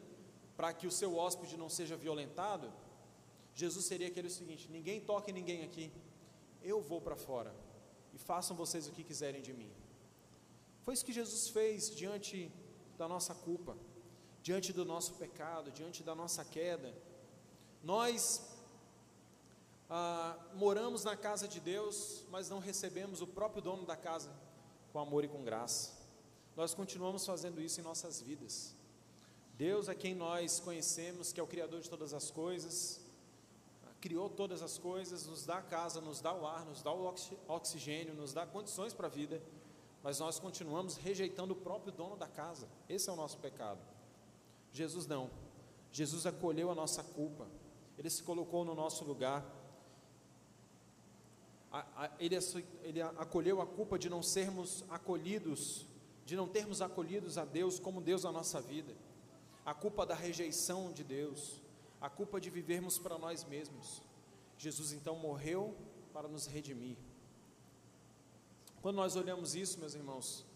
para 0.57 0.73
que 0.73 0.87
o 0.87 0.93
seu 0.93 1.17
hóspede 1.17 1.57
não 1.57 1.69
seja 1.69 1.97
violentado, 1.97 2.73
Jesus 3.53 3.85
seria 3.85 4.07
aquele 4.07 4.31
seguinte: 4.31 4.71
ninguém 4.71 5.01
toque 5.01 5.33
ninguém 5.33 5.65
aqui, 5.65 5.93
eu 6.63 6.81
vou 6.81 7.01
para 7.01 7.17
fora 7.17 7.53
e 8.15 8.19
façam 8.19 8.57
vocês 8.57 8.87
o 8.87 8.93
que 8.93 9.03
quiserem 9.03 9.43
de 9.43 9.53
mim. 9.53 9.71
Foi 10.83 10.95
isso 10.95 11.05
que 11.05 11.13
Jesus 11.13 11.49
fez 11.49 11.91
diante 11.91 12.51
da 12.97 13.09
nossa 13.09 13.35
culpa, 13.35 13.77
diante 14.41 14.73
do 14.73 14.85
nosso 14.85 15.15
pecado, 15.15 15.73
diante 15.73 16.05
da 16.05 16.15
nossa 16.15 16.45
queda. 16.45 16.95
Nós 17.83 18.46
ah, 19.89 20.37
moramos 20.55 21.05
na 21.05 21.17
casa 21.17 21.47
de 21.47 21.61
Deus, 21.61 22.25
mas 22.31 22.51
não 22.51 22.59
recebemos 22.59 23.21
o 23.23 23.27
próprio 23.27 23.63
dono 23.63 23.87
da 23.87 23.97
casa 23.97 24.31
com 24.93 24.99
amor 24.99 25.25
e 25.25 25.29
com 25.29 25.45
graça. 25.45 25.93
Nós 26.57 26.75
continuamos 26.75 27.25
fazendo 27.25 27.61
isso 27.61 27.81
em 27.81 27.85
nossas 27.85 28.21
vidas. 28.21 28.75
Deus 29.55 29.89
é 29.89 29.95
quem 29.95 30.15
nós 30.15 30.59
conhecemos, 30.59 31.33
que 31.33 31.39
é 31.39 31.43
o 31.43 31.47
Criador 31.47 31.81
de 31.81 31.89
todas 31.89 32.13
as 32.13 32.31
coisas, 32.31 33.01
criou 34.01 34.29
todas 34.29 34.63
as 34.63 34.77
coisas, 34.79 35.27
nos 35.27 35.45
dá 35.45 35.63
casa, 35.63 36.01
nos 36.01 36.21
dá 36.21 36.33
o 36.33 36.47
ar, 36.47 36.65
nos 36.65 36.83
dá 36.83 36.93
o 36.93 37.13
oxigênio, 37.49 38.15
nos 38.15 38.33
dá 38.33 38.47
condições 38.47 38.93
para 38.93 39.07
a 39.07 39.11
vida, 39.11 39.43
mas 40.03 40.19
nós 40.19 40.39
continuamos 40.39 40.97
rejeitando 40.97 41.53
o 41.53 41.57
próprio 41.57 41.93
dono 41.93 42.17
da 42.17 42.29
casa. 42.29 42.69
Esse 42.89 43.09
é 43.09 43.13
o 43.13 43.17
nosso 43.17 43.39
pecado. 43.39 43.81
Jesus 44.73 45.07
não. 45.07 45.31
Jesus 45.91 46.27
acolheu 46.27 46.71
a 46.71 46.75
nossa 46.75 47.03
culpa, 47.03 47.49
ele 47.97 48.11
se 48.11 48.23
colocou 48.23 48.65
no 48.65 48.75
nosso 48.75 49.05
lugar 49.05 49.45
ele, 52.19 52.37
ele 52.83 53.03
acolheu 53.03 53.61
a 53.61 53.67
culpa 53.67 53.99
de 53.99 54.09
não 54.11 54.23
sermos 54.23 54.85
acolhidos, 54.89 55.87
de 56.25 56.37
não 56.37 56.47
termos 56.47 56.83
acolhidos 56.83 57.39
a 57.39 57.45
Deus 57.45 57.79
como 57.79 58.01
Deus 58.01 58.25
na 58.25 58.33
nossa 58.33 58.61
vida. 58.61 58.95
a 59.67 59.75
culpa 59.75 60.07
da 60.07 60.15
rejeição 60.15 60.93
de 60.93 61.03
Deus, 61.03 61.61
a 62.01 62.09
culpa 62.09 62.41
de 62.41 62.49
vivermos 62.49 62.99
para 62.99 63.19
nós 63.19 63.45
mesmos. 63.45 64.01
Jesus 64.57 64.93
então 64.93 65.17
morreu 65.17 65.77
para 66.13 66.29
nos 66.29 66.47
redimir. 66.47 66.97
Quando 68.81 68.97
nós 68.97 69.17
olhamos 69.17 69.57
isso, 69.57 69.81
meus 69.81 69.97
irmãos, 69.97 70.47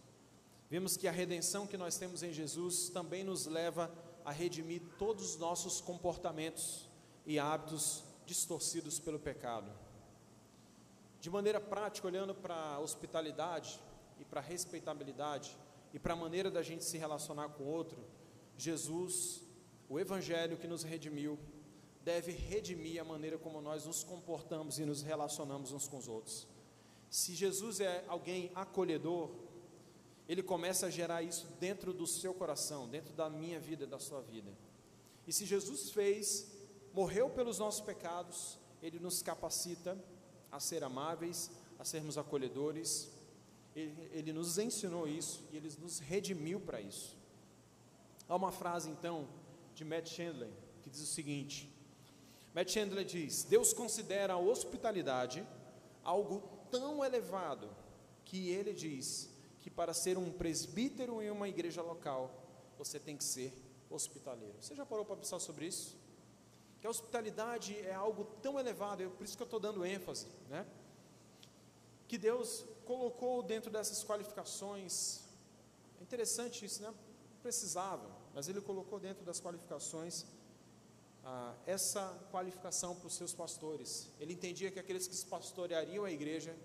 vemos 0.70 0.96
que 0.96 1.08
a 1.08 1.10
redenção 1.10 1.66
que 1.66 1.76
nós 1.76 1.98
temos 1.98 2.22
em 2.22 2.32
Jesus 2.32 2.88
também 2.88 3.24
nos 3.24 3.46
leva 3.46 3.92
a 4.24 4.30
redimir 4.30 4.80
todos 4.96 5.30
os 5.30 5.36
nossos 5.38 5.80
comportamentos 5.80 6.88
e 7.26 7.36
hábitos 7.36 8.04
distorcidos 8.24 9.00
pelo 9.00 9.18
pecado. 9.18 9.72
De 11.20 11.28
maneira 11.28 11.60
prática, 11.60 12.06
olhando 12.06 12.34
para 12.34 12.54
a 12.54 12.80
hospitalidade 12.80 13.78
e 14.18 14.24
para 14.24 14.40
a 14.40 14.42
respeitabilidade 14.42 15.56
e 15.92 15.98
para 15.98 16.14
a 16.14 16.16
maneira 16.16 16.50
da 16.50 16.62
gente 16.62 16.82
se 16.84 16.96
relacionar 16.96 17.50
com 17.50 17.64
o 17.64 17.68
outro, 17.68 18.02
Jesus, 18.56 19.42
o 19.88 20.00
Evangelho 20.00 20.56
que 20.56 20.66
nos 20.66 20.82
redimiu, 20.82 21.38
deve 22.02 22.32
redimir 22.32 23.00
a 23.00 23.04
maneira 23.04 23.36
como 23.36 23.60
nós 23.60 23.84
nos 23.84 24.02
comportamos 24.02 24.78
e 24.78 24.86
nos 24.86 25.02
relacionamos 25.02 25.72
uns 25.72 25.86
com 25.86 25.98
os 25.98 26.08
outros. 26.08 26.48
Se 27.10 27.34
Jesus 27.34 27.80
é 27.80 28.04
alguém 28.08 28.50
acolhedor, 28.54 29.30
ele 30.26 30.42
começa 30.42 30.86
a 30.86 30.90
gerar 30.90 31.22
isso 31.22 31.46
dentro 31.58 31.92
do 31.92 32.06
seu 32.06 32.32
coração, 32.32 32.88
dentro 32.88 33.12
da 33.12 33.28
minha 33.28 33.60
vida, 33.60 33.86
da 33.86 33.98
sua 33.98 34.22
vida. 34.22 34.50
E 35.26 35.32
se 35.32 35.44
Jesus 35.44 35.90
fez, 35.90 36.50
morreu 36.94 37.28
pelos 37.28 37.58
nossos 37.58 37.80
pecados, 37.80 38.58
ele 38.80 38.98
nos 38.98 39.22
capacita 39.22 39.98
a 40.50 40.60
ser 40.60 40.82
amáveis, 40.84 41.50
a 41.78 41.84
sermos 41.84 42.18
acolhedores. 42.18 43.10
Ele, 43.74 44.10
ele 44.12 44.32
nos 44.32 44.58
ensinou 44.58 45.06
isso 45.06 45.44
e 45.52 45.56
ele 45.56 45.70
nos 45.80 45.98
redimiu 45.98 46.60
para 46.60 46.80
isso. 46.80 47.16
Há 48.28 48.36
uma 48.36 48.52
frase 48.52 48.90
então 48.90 49.28
de 49.74 49.84
Matt 49.84 50.08
Chandler 50.08 50.50
que 50.82 50.90
diz 50.90 51.00
o 51.00 51.06
seguinte: 51.06 51.70
Matt 52.54 52.70
Chandler 52.70 53.04
diz: 53.04 53.44
Deus 53.44 53.72
considera 53.72 54.34
a 54.34 54.38
hospitalidade 54.38 55.46
algo 56.02 56.42
tão 56.70 57.04
elevado 57.04 57.68
que 58.24 58.50
ele 58.50 58.72
diz 58.72 59.28
que 59.60 59.70
para 59.70 59.92
ser 59.92 60.16
um 60.16 60.30
presbítero 60.30 61.20
em 61.20 61.30
uma 61.30 61.48
igreja 61.48 61.82
local, 61.82 62.30
você 62.78 62.98
tem 62.98 63.16
que 63.16 63.24
ser 63.24 63.52
hospitaleiro. 63.90 64.54
Você 64.60 64.74
já 64.74 64.86
parou 64.86 65.04
para 65.04 65.16
pensar 65.16 65.38
sobre 65.38 65.66
isso? 65.66 65.96
Que 66.80 66.86
a 66.86 66.90
hospitalidade 66.90 67.76
é 67.78 67.94
algo 67.94 68.24
tão 68.42 68.58
elevado, 68.58 69.10
por 69.10 69.24
isso 69.24 69.36
que 69.36 69.42
eu 69.42 69.50
estou 69.50 69.60
dando 69.60 69.84
ênfase, 69.84 70.26
né? 70.48 70.66
Que 72.08 72.16
Deus 72.16 72.64
colocou 72.84 73.42
dentro 73.42 73.70
dessas 73.70 74.02
qualificações. 74.02 75.20
É 76.00 76.02
interessante 76.02 76.64
isso, 76.64 76.82
né? 76.82 76.92
Precisava, 77.42 78.08
mas 78.34 78.48
Ele 78.48 78.60
colocou 78.60 78.98
dentro 78.98 79.24
das 79.24 79.40
qualificações 79.40 80.24
ah, 81.24 81.54
essa 81.66 82.18
qualificação 82.30 82.94
para 82.96 83.06
os 83.06 83.14
seus 83.14 83.34
pastores. 83.34 84.08
Ele 84.18 84.32
entendia 84.32 84.70
que 84.70 84.78
aqueles 84.78 85.06
que 85.06 85.24
pastoreariam 85.26 86.04
a 86.04 86.10
igreja 86.10 86.56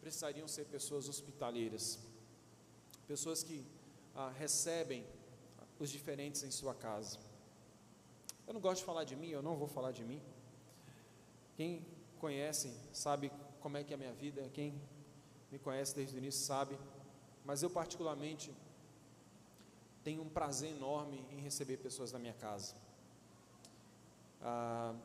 precisariam 0.00 0.48
ser 0.48 0.64
pessoas 0.66 1.08
hospitaleiras, 1.08 1.98
pessoas 3.06 3.42
que 3.42 3.64
ah, 4.14 4.32
recebem 4.36 5.06
os 5.78 5.90
diferentes 5.90 6.42
em 6.42 6.50
sua 6.50 6.74
casa. 6.74 7.18
Eu 8.50 8.54
não 8.54 8.60
gosto 8.60 8.80
de 8.80 8.84
falar 8.84 9.04
de 9.04 9.14
mim, 9.14 9.28
eu 9.28 9.40
não 9.40 9.54
vou 9.54 9.68
falar 9.68 9.92
de 9.92 10.02
mim. 10.02 10.20
Quem 11.54 11.86
conhece 12.18 12.76
sabe 12.92 13.30
como 13.60 13.76
é 13.76 13.84
que 13.84 13.92
é 13.92 13.94
a 13.94 13.96
minha 13.96 14.12
vida, 14.12 14.50
quem 14.52 14.74
me 15.52 15.58
conhece 15.60 15.94
desde 15.94 16.16
o 16.16 16.18
início 16.18 16.44
sabe, 16.44 16.76
mas 17.44 17.62
eu 17.62 17.70
particularmente 17.70 18.52
tenho 20.02 20.20
um 20.20 20.28
prazer 20.28 20.72
enorme 20.72 21.24
em 21.30 21.38
receber 21.38 21.76
pessoas 21.76 22.10
na 22.10 22.18
minha 22.18 22.34
casa. 22.34 22.74
A 24.42 24.96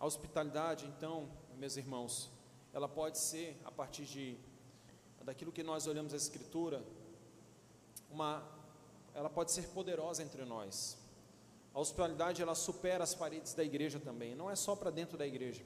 hospitalidade, 0.00 0.86
então, 0.86 1.28
meus 1.58 1.76
irmãos, 1.76 2.30
ela 2.72 2.88
pode 2.88 3.18
ser, 3.18 3.60
a 3.66 3.70
partir 3.70 4.06
de 4.06 4.38
daquilo 5.22 5.52
que 5.52 5.62
nós 5.62 5.86
olhamos 5.86 6.14
a 6.14 6.16
Escritura, 6.16 6.82
uma, 8.10 8.42
ela 9.12 9.28
pode 9.28 9.52
ser 9.52 9.68
poderosa 9.68 10.22
entre 10.22 10.42
nós. 10.46 11.03
A 11.74 11.80
hospitalidade 11.80 12.40
ela 12.40 12.54
supera 12.54 13.02
as 13.02 13.14
paredes 13.14 13.52
da 13.52 13.64
igreja 13.64 13.98
também, 13.98 14.34
não 14.36 14.48
é 14.48 14.54
só 14.54 14.76
para 14.76 14.90
dentro 14.90 15.18
da 15.18 15.26
igreja. 15.26 15.64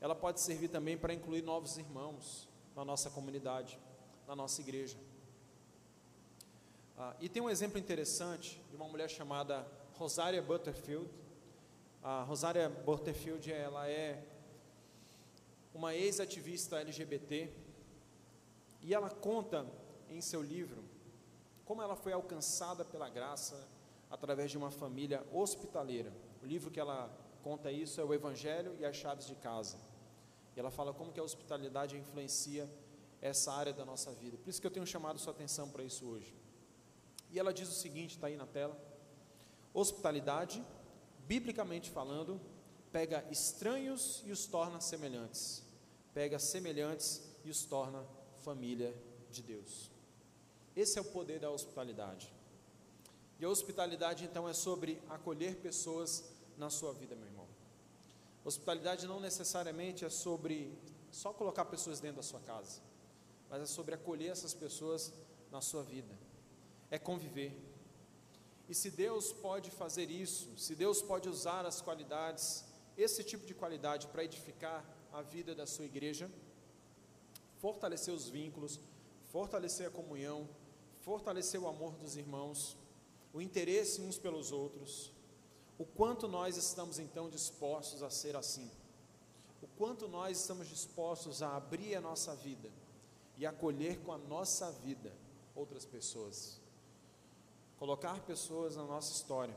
Ela 0.00 0.14
pode 0.14 0.40
servir 0.40 0.68
também 0.68 0.98
para 0.98 1.14
incluir 1.14 1.42
novos 1.42 1.78
irmãos 1.78 2.48
na 2.74 2.84
nossa 2.84 3.08
comunidade, 3.08 3.78
na 4.26 4.34
nossa 4.34 4.60
igreja. 4.60 4.98
Ah, 6.96 7.14
e 7.20 7.28
tem 7.28 7.40
um 7.40 7.48
exemplo 7.48 7.78
interessante 7.78 8.60
de 8.68 8.74
uma 8.74 8.88
mulher 8.88 9.08
chamada 9.08 9.64
Rosária 9.94 10.42
Butterfield, 10.42 11.08
a 12.02 12.22
Rosária 12.24 12.68
Butterfield, 12.68 13.52
ela 13.52 13.88
é 13.88 14.24
uma 15.72 15.94
ex-ativista 15.94 16.80
LGBT 16.80 17.52
e 18.82 18.92
ela 18.92 19.10
conta 19.10 19.64
em 20.08 20.20
seu 20.20 20.42
livro 20.42 20.82
como 21.64 21.82
ela 21.82 21.94
foi 21.94 22.12
alcançada 22.12 22.84
pela 22.84 23.08
graça 23.08 23.68
através 24.10 24.50
de 24.50 24.58
uma 24.58 24.70
família 24.70 25.24
hospitaleira. 25.32 26.12
O 26.42 26.46
livro 26.46 26.70
que 26.70 26.80
ela 26.80 27.10
conta 27.42 27.70
isso 27.70 28.00
é 28.00 28.04
o 28.04 28.14
Evangelho 28.14 28.76
e 28.78 28.84
as 28.84 28.96
Chaves 28.96 29.26
de 29.26 29.34
Casa. 29.34 29.78
E 30.56 30.60
ela 30.60 30.70
fala 30.70 30.92
como 30.92 31.12
que 31.12 31.20
a 31.20 31.22
hospitalidade 31.22 31.96
influencia 31.96 32.68
essa 33.20 33.52
área 33.52 33.72
da 33.72 33.84
nossa 33.84 34.12
vida. 34.12 34.36
Por 34.38 34.48
isso 34.48 34.60
que 34.60 34.66
eu 34.66 34.70
tenho 34.70 34.86
chamado 34.86 35.18
sua 35.18 35.32
atenção 35.32 35.68
para 35.70 35.82
isso 35.82 36.06
hoje. 36.06 36.34
E 37.30 37.38
ela 37.38 37.52
diz 37.52 37.68
o 37.68 37.72
seguinte, 37.72 38.14
está 38.14 38.26
aí 38.26 38.36
na 38.36 38.46
tela: 38.46 38.76
hospitalidade 39.74 40.64
biblicamente 41.26 41.90
falando, 41.90 42.40
pega 42.90 43.24
estranhos 43.30 44.22
e 44.24 44.32
os 44.32 44.46
torna 44.46 44.80
semelhantes, 44.80 45.62
pega 46.14 46.38
semelhantes 46.38 47.22
e 47.44 47.50
os 47.50 47.64
torna 47.66 48.04
família 48.38 48.94
de 49.30 49.42
Deus. 49.42 49.90
Esse 50.74 50.98
é 50.98 51.02
o 51.02 51.04
poder 51.04 51.38
da 51.38 51.50
hospitalidade. 51.50 52.32
E 53.38 53.44
a 53.44 53.48
hospitalidade 53.48 54.24
então 54.24 54.48
é 54.48 54.52
sobre 54.52 55.00
acolher 55.08 55.56
pessoas 55.56 56.24
na 56.56 56.70
sua 56.70 56.92
vida, 56.92 57.14
meu 57.14 57.26
irmão. 57.26 57.46
Hospitalidade 58.44 59.06
não 59.06 59.20
necessariamente 59.20 60.04
é 60.04 60.08
sobre 60.08 60.76
só 61.10 61.32
colocar 61.32 61.64
pessoas 61.66 62.00
dentro 62.00 62.16
da 62.16 62.22
sua 62.22 62.40
casa, 62.40 62.80
mas 63.48 63.62
é 63.62 63.66
sobre 63.66 63.94
acolher 63.94 64.30
essas 64.30 64.54
pessoas 64.54 65.12
na 65.50 65.60
sua 65.60 65.82
vida. 65.82 66.18
É 66.90 66.98
conviver, 66.98 67.56
e 68.68 68.74
se 68.74 68.90
Deus 68.90 69.32
pode 69.32 69.70
fazer 69.70 70.10
isso, 70.10 70.56
se 70.58 70.74
Deus 70.74 71.00
pode 71.00 71.26
usar 71.26 71.64
as 71.64 71.80
qualidades, 71.80 72.64
esse 72.98 73.24
tipo 73.24 73.46
de 73.46 73.54
qualidade 73.54 74.06
para 74.08 74.22
edificar 74.22 74.84
a 75.10 75.22
vida 75.22 75.54
da 75.54 75.66
sua 75.66 75.86
igreja, 75.86 76.30
fortalecer 77.56 78.12
os 78.12 78.28
vínculos, 78.28 78.78
fortalecer 79.32 79.86
a 79.86 79.90
comunhão, 79.90 80.46
fortalecer 81.00 81.58
o 81.58 81.66
amor 81.66 81.92
dos 81.92 82.16
irmãos, 82.16 82.76
o 83.32 83.40
interesse 83.40 84.00
uns 84.00 84.18
pelos 84.18 84.52
outros, 84.52 85.12
o 85.78 85.84
quanto 85.84 86.26
nós 86.26 86.56
estamos 86.56 86.98
então 86.98 87.28
dispostos 87.28 88.02
a 88.02 88.10
ser 88.10 88.36
assim, 88.36 88.70
o 89.62 89.66
quanto 89.78 90.08
nós 90.08 90.40
estamos 90.40 90.68
dispostos 90.68 91.42
a 91.42 91.56
abrir 91.56 91.94
a 91.94 92.00
nossa 92.00 92.34
vida 92.34 92.70
e 93.36 93.46
acolher 93.46 93.98
com 94.00 94.12
a 94.12 94.18
nossa 94.18 94.70
vida 94.72 95.12
outras 95.54 95.84
pessoas 95.84 96.60
colocar 97.78 98.20
pessoas 98.22 98.76
na 98.76 98.82
nossa 98.82 99.12
história. 99.12 99.56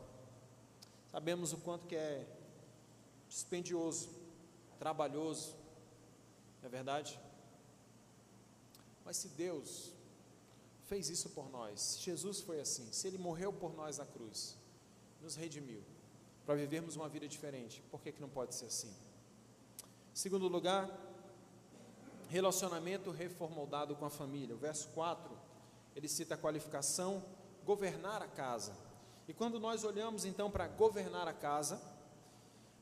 Sabemos 1.12 1.52
o 1.54 1.58
quanto 1.58 1.88
que 1.88 1.96
é 1.96 2.26
dispendioso, 3.28 4.10
trabalhoso, 4.78 5.56
não 6.62 6.68
é 6.68 6.70
verdade? 6.70 7.20
Mas 9.04 9.18
se 9.18 9.30
Deus 9.30 9.92
fez 10.92 11.10
isso 11.10 11.30
por 11.30 11.50
nós, 11.50 12.00
Jesus 12.02 12.42
foi 12.42 12.60
assim, 12.60 12.92
se 12.92 13.08
Ele 13.08 13.18
morreu 13.18 13.54
por 13.54 13.74
nós 13.74 13.98
na 13.98 14.06
cruz, 14.06 14.58
nos 15.22 15.38
redimiu, 15.38 15.82
para 16.46 16.56
vivermos 16.56 16.98
uma 16.98 17.08
vida 17.08 17.30
diferente, 17.30 17.82
por 17.90 18.02
que, 18.02 18.12
que 18.12 18.20
não 18.20 18.28
pode 18.28 18.54
ser 18.54 18.66
assim? 18.66 18.94
Segundo 20.14 20.50
lugar, 20.50 20.92
relacionamento 22.28 23.10
reformulado 23.10 23.96
com 23.96 24.04
a 24.04 24.10
família. 24.10 24.54
O 24.54 24.58
verso 24.58 24.90
4, 24.90 25.32
ele 25.96 26.10
cita 26.10 26.36
a 26.36 26.38
qualificação 26.38 27.24
governar 27.64 28.22
a 28.22 28.28
casa. 28.28 28.74
E 29.30 29.34
quando 29.34 29.62
nós 29.62 29.86
olhamos 29.86 30.26
então 30.26 30.52
para 30.52 30.68
governar 30.68 31.26
a 31.26 31.34
casa, 31.34 31.82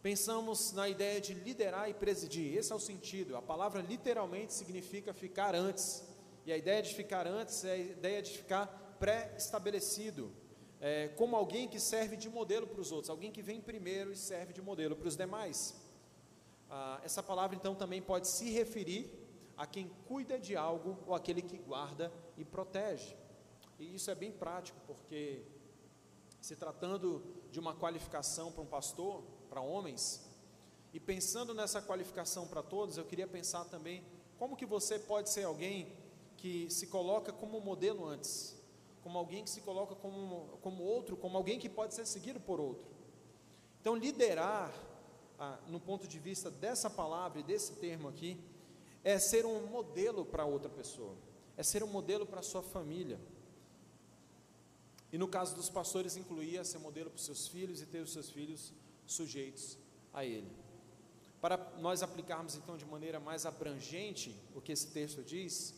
pensamos 0.01 0.71
na 0.71 0.89
ideia 0.89 1.21
de 1.21 1.35
liderar 1.35 1.87
e 1.91 1.93
presidir. 1.93 2.57
Esse 2.57 2.71
é 2.71 2.75
o 2.75 2.79
sentido. 2.79 3.37
A 3.37 3.41
palavra 3.41 3.83
literalmente 3.83 4.51
significa 4.51 5.13
ficar 5.13 5.53
antes. 5.53 6.08
E 6.49 6.51
a 6.51 6.57
ideia 6.57 6.81
de 6.81 6.95
ficar 6.95 7.27
antes 7.27 7.63
é 7.63 7.73
a 7.73 7.77
ideia 7.77 8.23
de 8.23 8.31
ficar 8.31 8.65
pré-estabelecido, 8.99 10.31
é, 10.81 11.09
como 11.09 11.35
alguém 11.35 11.67
que 11.67 11.79
serve 11.79 12.17
de 12.17 12.27
modelo 12.27 12.65
para 12.65 12.81
os 12.81 12.91
outros, 12.91 13.11
alguém 13.11 13.31
que 13.31 13.43
vem 13.43 13.61
primeiro 13.61 14.11
e 14.11 14.15
serve 14.15 14.51
de 14.51 14.59
modelo 14.59 14.95
para 14.95 15.07
os 15.07 15.15
demais. 15.15 15.75
Ah, 16.67 16.99
essa 17.03 17.21
palavra 17.21 17.55
então 17.55 17.75
também 17.75 18.01
pode 18.01 18.27
se 18.27 18.49
referir 18.49 19.13
a 19.55 19.67
quem 19.67 19.91
cuida 20.07 20.39
de 20.39 20.55
algo 20.55 20.97
ou 21.05 21.13
aquele 21.13 21.43
que 21.43 21.55
guarda 21.55 22.11
e 22.35 22.43
protege. 22.43 23.15
E 23.77 23.93
isso 23.93 24.09
é 24.09 24.15
bem 24.15 24.31
prático, 24.31 24.79
porque 24.87 25.43
se 26.41 26.55
tratando 26.55 27.23
de 27.51 27.59
uma 27.59 27.75
qualificação 27.75 28.51
para 28.51 28.63
um 28.63 28.65
pastor, 28.65 29.21
para 29.51 29.61
homens, 29.61 30.27
e 30.95 30.99
pensando 30.99 31.53
nessa 31.53 31.79
qualificação 31.79 32.47
para 32.47 32.63
todos, 32.63 32.97
eu 32.97 33.05
queria 33.05 33.27
pensar 33.27 33.65
também 33.65 34.03
como 34.39 34.55
que 34.55 34.65
você 34.65 34.97
pode 34.97 35.29
ser 35.29 35.43
alguém 35.43 36.08
que 36.39 36.69
se 36.69 36.87
coloca 36.87 37.33
como 37.33 37.59
modelo 37.59 38.07
antes, 38.07 38.55
como 39.03 39.17
alguém 39.17 39.43
que 39.43 39.49
se 39.49 39.61
coloca 39.61 39.93
como, 39.93 40.57
como 40.61 40.83
outro, 40.83 41.17
como 41.17 41.35
alguém 41.37 41.59
que 41.59 41.67
pode 41.67 41.93
ser 41.93 42.05
seguido 42.05 42.39
por 42.39 42.59
outro. 42.61 42.87
Então, 43.81 43.95
liderar, 43.95 44.73
ah, 45.37 45.59
no 45.67 45.79
ponto 45.79 46.07
de 46.07 46.17
vista 46.17 46.49
dessa 46.49 46.89
palavra 46.89 47.39
e 47.39 47.43
desse 47.43 47.73
termo 47.73 48.07
aqui, 48.07 48.39
é 49.03 49.19
ser 49.19 49.45
um 49.45 49.67
modelo 49.67 50.23
para 50.25 50.45
outra 50.45 50.69
pessoa, 50.69 51.15
é 51.57 51.63
ser 51.63 51.83
um 51.83 51.87
modelo 51.87 52.25
para 52.25 52.39
a 52.39 52.43
sua 52.43 52.61
família. 52.61 53.19
E 55.11 55.17
no 55.17 55.27
caso 55.27 55.55
dos 55.55 55.69
pastores, 55.69 56.15
incluía 56.15 56.63
ser 56.63 56.77
modelo 56.77 57.09
para 57.09 57.17
os 57.17 57.25
seus 57.25 57.47
filhos 57.47 57.81
e 57.81 57.85
ter 57.85 57.99
os 57.99 58.13
seus 58.13 58.29
filhos 58.29 58.73
sujeitos 59.05 59.77
a 60.13 60.23
ele. 60.23 60.51
Para 61.41 61.57
nós 61.79 62.03
aplicarmos 62.03 62.55
então 62.55 62.77
de 62.77 62.85
maneira 62.85 63.19
mais 63.19 63.45
abrangente 63.45 64.35
o 64.53 64.61
que 64.61 64.71
esse 64.71 64.87
texto 64.87 65.23
diz, 65.23 65.73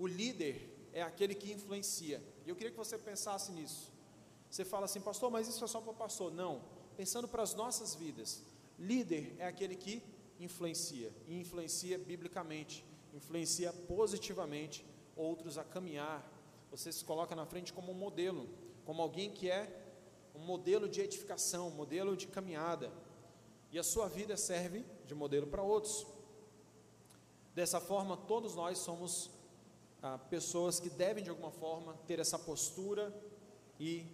o 0.00 0.06
líder 0.06 0.88
é 0.94 1.02
aquele 1.02 1.34
que 1.34 1.52
influencia. 1.52 2.22
E 2.46 2.48
eu 2.48 2.56
queria 2.56 2.70
que 2.70 2.76
você 2.84 2.96
pensasse 2.96 3.52
nisso. 3.52 3.92
Você 4.50 4.64
fala 4.64 4.86
assim, 4.86 4.98
pastor, 4.98 5.30
mas 5.30 5.46
isso 5.46 5.62
é 5.62 5.66
só 5.68 5.78
para 5.78 5.90
o 5.90 5.94
pastor. 5.94 6.32
Não. 6.32 6.62
Pensando 6.96 7.28
para 7.28 7.42
as 7.42 7.54
nossas 7.54 7.94
vidas, 7.94 8.42
líder 8.78 9.36
é 9.38 9.46
aquele 9.46 9.76
que 9.76 10.02
influencia, 10.38 11.12
e 11.26 11.38
influencia 11.38 11.98
biblicamente, 11.98 12.82
influencia 13.12 13.74
positivamente 13.74 14.86
outros 15.14 15.58
a 15.58 15.64
caminhar. 15.64 16.26
Você 16.70 16.90
se 16.90 17.04
coloca 17.04 17.36
na 17.36 17.44
frente 17.44 17.70
como 17.70 17.92
um 17.92 17.94
modelo, 17.94 18.48
como 18.86 19.02
alguém 19.02 19.30
que 19.30 19.50
é 19.50 19.62
um 20.34 20.40
modelo 20.40 20.88
de 20.88 21.02
edificação, 21.02 21.68
um 21.68 21.74
modelo 21.74 22.16
de 22.16 22.26
caminhada. 22.26 22.90
E 23.70 23.78
a 23.78 23.82
sua 23.82 24.08
vida 24.08 24.34
serve 24.34 24.82
de 25.04 25.14
modelo 25.14 25.46
para 25.46 25.62
outros. 25.62 26.06
Dessa 27.54 27.80
forma, 27.80 28.16
todos 28.16 28.54
nós 28.54 28.78
somos 28.78 29.30
ah, 30.02 30.18
pessoas 30.18 30.80
que 30.80 30.88
devem 30.88 31.22
de 31.22 31.30
alguma 31.30 31.50
forma 31.50 31.94
ter 32.06 32.18
essa 32.18 32.38
postura 32.38 33.14
e 33.78 34.06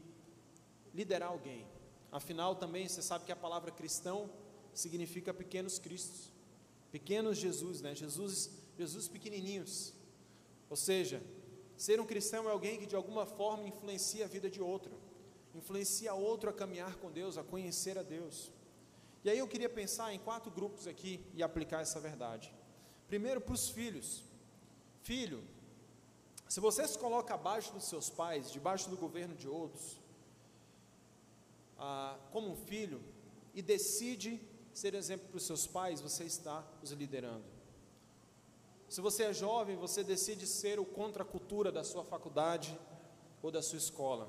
liderar 0.94 1.30
alguém. 1.30 1.66
Afinal, 2.10 2.56
também 2.56 2.88
você 2.88 3.02
sabe 3.02 3.24
que 3.24 3.32
a 3.32 3.36
palavra 3.36 3.70
cristão 3.70 4.30
significa 4.72 5.32
pequenos 5.32 5.78
cristos, 5.78 6.32
pequenos 6.90 7.38
Jesus, 7.38 7.80
né? 7.80 7.94
Jesus, 7.94 8.50
Jesus 8.78 9.08
pequenininhos. 9.08 9.92
Ou 10.68 10.76
seja, 10.76 11.22
ser 11.76 12.00
um 12.00 12.06
cristão 12.06 12.48
é 12.48 12.52
alguém 12.52 12.78
que 12.78 12.86
de 12.86 12.96
alguma 12.96 13.26
forma 13.26 13.68
influencia 13.68 14.24
a 14.24 14.28
vida 14.28 14.48
de 14.50 14.60
outro, 14.60 14.92
influencia 15.54 16.14
outro 16.14 16.50
a 16.50 16.52
caminhar 16.52 16.96
com 16.96 17.10
Deus, 17.10 17.38
a 17.38 17.44
conhecer 17.44 17.98
a 17.98 18.02
Deus. 18.02 18.50
E 19.24 19.30
aí 19.30 19.38
eu 19.38 19.48
queria 19.48 19.68
pensar 19.68 20.12
em 20.14 20.18
quatro 20.18 20.50
grupos 20.50 20.86
aqui 20.86 21.24
e 21.34 21.42
aplicar 21.42 21.80
essa 21.80 21.98
verdade. 21.98 22.52
Primeiro, 23.08 23.40
para 23.40 23.54
os 23.54 23.68
filhos. 23.68 24.24
Filho, 25.02 25.42
se 26.48 26.60
você 26.60 26.86
se 26.86 26.98
coloca 26.98 27.34
abaixo 27.34 27.72
dos 27.72 27.84
seus 27.84 28.08
pais, 28.08 28.50
debaixo 28.50 28.88
do 28.88 28.96
governo 28.96 29.34
de 29.34 29.48
outros, 29.48 29.98
ah, 31.78 32.16
como 32.32 32.50
um 32.50 32.56
filho, 32.56 33.02
e 33.54 33.60
decide 33.62 34.40
ser 34.72 34.94
exemplo 34.94 35.28
para 35.28 35.38
os 35.38 35.44
seus 35.44 35.66
pais, 35.66 36.00
você 36.00 36.24
está 36.24 36.64
os 36.82 36.90
liderando. 36.92 37.44
Se 38.88 39.00
você 39.00 39.24
é 39.24 39.32
jovem, 39.32 39.76
você 39.76 40.04
decide 40.04 40.46
ser 40.46 40.78
o 40.78 40.84
contra 40.84 41.22
a 41.22 41.26
cultura 41.26 41.72
da 41.72 41.82
sua 41.82 42.04
faculdade 42.04 42.78
ou 43.42 43.50
da 43.50 43.60
sua 43.60 43.78
escola. 43.78 44.28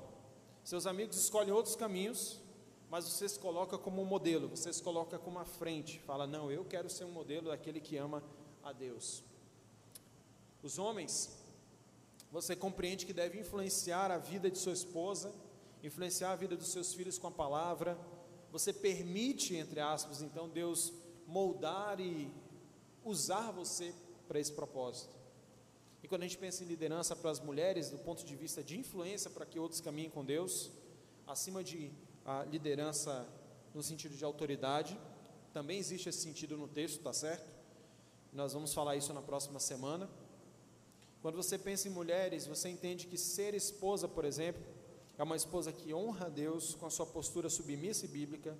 Seus 0.64 0.86
amigos 0.86 1.16
escolhem 1.16 1.52
outros 1.52 1.76
caminhos, 1.76 2.40
mas 2.90 3.04
você 3.04 3.28
se 3.28 3.38
coloca 3.38 3.78
como 3.78 4.02
um 4.02 4.04
modelo, 4.04 4.48
você 4.48 4.72
se 4.72 4.82
coloca 4.82 5.18
como 5.18 5.38
a 5.38 5.44
frente, 5.44 6.00
fala: 6.00 6.26
Não, 6.26 6.50
eu 6.50 6.64
quero 6.64 6.90
ser 6.90 7.04
um 7.04 7.10
modelo 7.10 7.48
daquele 7.48 7.80
que 7.80 7.96
ama 7.96 8.22
a 8.62 8.72
Deus. 8.72 9.22
Os 10.62 10.78
homens, 10.78 11.37
você 12.30 12.54
compreende 12.54 13.06
que 13.06 13.12
deve 13.12 13.38
influenciar 13.38 14.10
a 14.10 14.18
vida 14.18 14.50
de 14.50 14.58
sua 14.58 14.72
esposa, 14.72 15.32
influenciar 15.82 16.32
a 16.32 16.36
vida 16.36 16.56
dos 16.56 16.68
seus 16.68 16.92
filhos 16.94 17.18
com 17.18 17.26
a 17.26 17.30
palavra. 17.30 17.98
Você 18.50 18.72
permite, 18.72 19.56
entre 19.56 19.80
aspas, 19.80 20.22
então, 20.22 20.48
Deus 20.48 20.92
moldar 21.26 22.00
e 22.00 22.30
usar 23.04 23.50
você 23.50 23.94
para 24.26 24.38
esse 24.38 24.52
propósito. 24.52 25.16
E 26.02 26.08
quando 26.08 26.22
a 26.22 26.26
gente 26.26 26.38
pensa 26.38 26.62
em 26.62 26.66
liderança 26.66 27.16
para 27.16 27.30
as 27.30 27.40
mulheres, 27.40 27.90
do 27.90 27.98
ponto 27.98 28.24
de 28.24 28.36
vista 28.36 28.62
de 28.62 28.78
influência 28.78 29.30
para 29.30 29.44
que 29.44 29.58
outros 29.58 29.80
caminhem 29.80 30.10
com 30.10 30.24
Deus, 30.24 30.70
acima 31.26 31.62
de 31.64 31.90
a 32.24 32.44
liderança 32.44 33.26
no 33.74 33.82
sentido 33.82 34.14
de 34.14 34.22
autoridade. 34.22 34.98
Também 35.52 35.78
existe 35.78 36.10
esse 36.10 36.20
sentido 36.20 36.58
no 36.58 36.68
texto, 36.68 37.02
tá 37.02 37.12
certo? 37.12 37.48
Nós 38.32 38.52
vamos 38.52 38.74
falar 38.74 38.96
isso 38.96 39.14
na 39.14 39.22
próxima 39.22 39.58
semana. 39.58 40.10
Quando 41.20 41.36
você 41.36 41.58
pensa 41.58 41.88
em 41.88 41.90
mulheres, 41.90 42.46
você 42.46 42.68
entende 42.68 43.06
que 43.06 43.18
ser 43.18 43.54
esposa, 43.54 44.06
por 44.06 44.24
exemplo, 44.24 44.62
é 45.16 45.22
uma 45.22 45.36
esposa 45.36 45.72
que 45.72 45.92
honra 45.92 46.26
a 46.26 46.28
Deus 46.28 46.74
com 46.74 46.86
a 46.86 46.90
sua 46.90 47.06
postura 47.06 47.48
submissa 47.48 48.04
e 48.04 48.08
bíblica, 48.08 48.56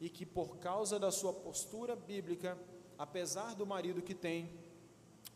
e 0.00 0.08
que 0.08 0.24
por 0.24 0.56
causa 0.58 0.98
da 0.98 1.10
sua 1.10 1.32
postura 1.32 1.94
bíblica, 1.94 2.58
apesar 2.98 3.54
do 3.54 3.66
marido 3.66 4.02
que 4.02 4.14
tem, 4.14 4.50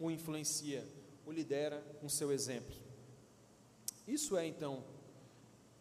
o 0.00 0.10
influencia, 0.10 0.86
o 1.26 1.32
lidera 1.32 1.80
com 2.00 2.08
seu 2.08 2.32
exemplo. 2.32 2.74
Isso 4.06 4.36
é 4.36 4.46
então, 4.46 4.84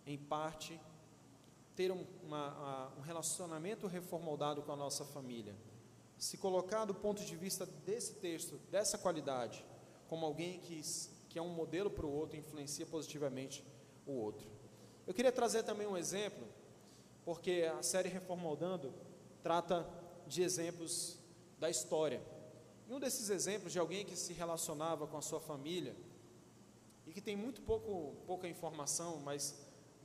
em 0.06 0.18
parte, 0.18 0.80
ter 1.76 1.92
um, 1.92 2.06
uma, 2.24 2.92
um 2.98 3.02
relacionamento 3.02 3.88
reformoldado 3.88 4.62
com 4.64 4.72
a 4.72 4.76
nossa 4.76 5.06
família. 5.06 5.56
Se 6.18 6.38
colocar 6.38 6.86
do 6.86 6.94
ponto 6.94 7.24
de 7.24 7.36
vista 7.38 7.66
desse 7.66 8.16
texto, 8.16 8.60
dessa 8.70 8.98
qualidade, 8.98 9.64
como 10.08 10.26
alguém 10.26 10.60
que, 10.60 10.82
que 11.30 11.38
é 11.38 11.42
um 11.42 11.50
modelo 11.50 11.90
para 11.90 12.06
o 12.06 12.12
outro, 12.12 12.38
influencia 12.38 12.86
positivamente 12.86 13.64
o 14.06 14.14
outro. 14.14 14.48
Eu 15.06 15.14
queria 15.14 15.32
trazer 15.32 15.64
também 15.64 15.88
um 15.88 15.98
exemplo, 15.98 16.48
porque 17.24 17.70
a 17.78 17.82
série 17.84 18.10
Reformoldando 18.10 18.94
trata 19.42 19.88
de 20.28 20.42
exemplos 20.42 21.18
da 21.60 21.70
história. 21.70 22.22
E 22.88 22.94
um 22.94 23.00
desses 23.00 23.30
exemplos 23.30 23.72
de 23.72 23.80
alguém 23.80 24.06
que 24.06 24.16
se 24.16 24.34
relacionava 24.34 25.08
com 25.08 25.18
a 25.18 25.22
sua 25.22 25.40
família 25.40 25.96
e 27.06 27.12
que 27.14 27.22
tem 27.22 27.36
muito 27.36 27.62
pouco, 27.62 28.16
pouca 28.26 28.48
informação, 28.48 29.18
mas 29.24 29.56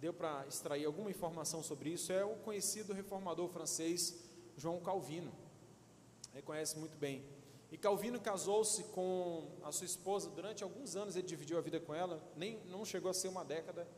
deu 0.00 0.12
para 0.12 0.44
extrair 0.48 0.84
alguma 0.84 1.10
informação 1.10 1.62
sobre 1.62 1.90
isso 1.90 2.12
é 2.12 2.24
o 2.24 2.34
conhecido 2.36 2.92
reformador 2.92 3.48
francês 3.48 4.20
João 4.56 4.80
Calvino. 4.80 5.32
Reconhece 6.32 6.78
muito 6.78 6.96
bem. 6.96 7.24
E 7.72 7.78
Calvino 7.78 8.20
casou-se 8.20 8.84
com 8.84 9.48
a 9.64 9.72
sua 9.72 9.86
esposa 9.86 10.28
durante 10.28 10.62
alguns 10.62 10.94
anos, 10.94 11.16
ele 11.16 11.26
dividiu 11.26 11.56
a 11.56 11.62
vida 11.62 11.80
com 11.80 11.94
ela, 11.94 12.22
nem 12.36 12.60
não 12.66 12.84
chegou 12.84 13.10
a 13.10 13.14
ser 13.14 13.28
uma 13.28 13.42
década, 13.42 13.88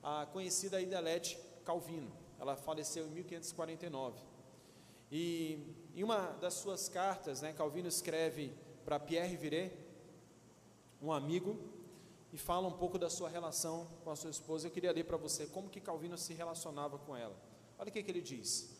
a 0.00 0.24
conhecida 0.26 0.80
Idelete 0.80 1.36
Calvino. 1.64 2.12
Ela 2.38 2.54
faleceu 2.54 3.04
em 3.06 3.10
1549. 3.10 4.20
E 5.10 5.74
em 5.96 6.04
uma 6.04 6.28
das 6.40 6.54
suas 6.54 6.88
cartas, 6.88 7.42
né, 7.42 7.52
Calvino 7.52 7.88
escreve 7.88 8.54
para 8.84 9.00
Pierre 9.00 9.36
Viret, 9.36 9.72
um 11.02 11.10
amigo, 11.10 11.58
e 12.32 12.38
fala 12.38 12.68
um 12.68 12.78
pouco 12.78 13.00
da 13.00 13.10
sua 13.10 13.28
relação 13.28 13.88
com 14.04 14.10
a 14.10 14.16
sua 14.16 14.30
esposa. 14.30 14.68
Eu 14.68 14.70
queria 14.70 14.92
ler 14.92 15.02
para 15.02 15.16
você 15.16 15.44
como 15.46 15.68
que 15.68 15.80
Calvino 15.80 16.16
se 16.16 16.34
relacionava 16.34 16.98
com 16.98 17.16
ela. 17.16 17.34
Olha 17.76 17.88
o 17.88 17.92
que, 17.92 18.00
que 18.00 18.10
ele 18.12 18.20
diz. 18.20 18.78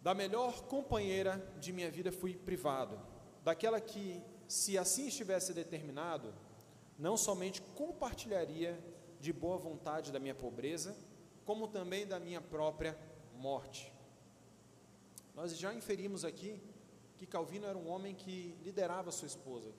Da 0.00 0.12
melhor 0.12 0.62
companheira 0.62 1.36
de 1.60 1.72
minha 1.72 1.88
vida 1.88 2.10
fui 2.10 2.34
privado, 2.34 3.11
daquela 3.42 3.80
que, 3.80 4.22
se 4.46 4.76
assim 4.78 5.08
estivesse 5.08 5.52
determinado, 5.52 6.32
não 6.98 7.16
somente 7.16 7.60
compartilharia 7.74 8.78
de 9.20 9.32
boa 9.32 9.56
vontade 9.56 10.12
da 10.12 10.18
minha 10.18 10.34
pobreza, 10.34 10.96
como 11.44 11.68
também 11.68 12.06
da 12.06 12.18
minha 12.20 12.40
própria 12.40 12.98
morte. 13.34 13.92
Nós 15.34 15.56
já 15.56 15.72
inferimos 15.72 16.24
aqui 16.24 16.60
que 17.16 17.26
Calvino 17.26 17.66
era 17.66 17.78
um 17.78 17.88
homem 17.88 18.14
que 18.14 18.56
liderava 18.62 19.10
sua 19.10 19.26
esposa, 19.26 19.72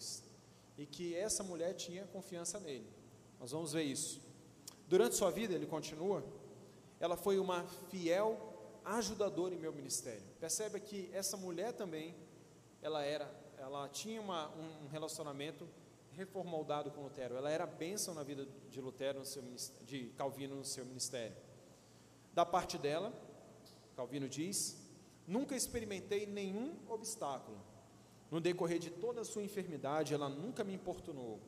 e 0.77 0.85
que 0.85 1.15
essa 1.15 1.43
mulher 1.43 1.73
tinha 1.73 2.05
confiança 2.07 2.59
nele. 2.59 2.87
Nós 3.39 3.51
vamos 3.51 3.73
ver 3.73 3.83
isso. 3.83 4.21
Durante 4.87 5.15
sua 5.15 5.29
vida, 5.29 5.53
ele 5.53 5.65
continua, 5.65 6.23
ela 6.99 7.15
foi 7.15 7.39
uma 7.39 7.65
fiel 7.89 8.53
ajudadora 8.83 9.53
em 9.53 9.57
meu 9.57 9.73
ministério. 9.73 10.23
Percebe 10.39 10.79
que 10.79 11.09
essa 11.13 11.37
mulher 11.37 11.73
também, 11.73 12.15
ela 12.81 13.03
era, 13.03 13.29
ela 13.63 13.87
tinha 13.89 14.21
uma, 14.21 14.49
um 14.49 14.87
relacionamento 14.87 15.67
reformoldado 16.11 16.91
com 16.91 17.01
Lutero. 17.01 17.35
Ela 17.35 17.49
era 17.49 17.65
bênção 17.65 18.13
na 18.13 18.23
vida 18.23 18.47
de 18.69 18.79
Lutero, 18.79 19.19
no 19.19 19.25
seu, 19.25 19.43
de 19.85 20.09
Calvino 20.17 20.55
no 20.55 20.65
seu 20.65 20.85
ministério. 20.85 21.35
Da 22.33 22.45
parte 22.45 22.77
dela, 22.77 23.13
Calvino 23.95 24.29
diz: 24.29 24.77
nunca 25.27 25.55
experimentei 25.55 26.25
nenhum 26.25 26.77
obstáculo 26.89 27.57
no 28.29 28.41
decorrer 28.41 28.79
de 28.79 28.89
toda 28.89 29.21
a 29.21 29.25
sua 29.25 29.43
enfermidade, 29.43 30.13
ela 30.13 30.27
nunca 30.27 30.63
me 30.63 30.73
importunou. 30.73 31.39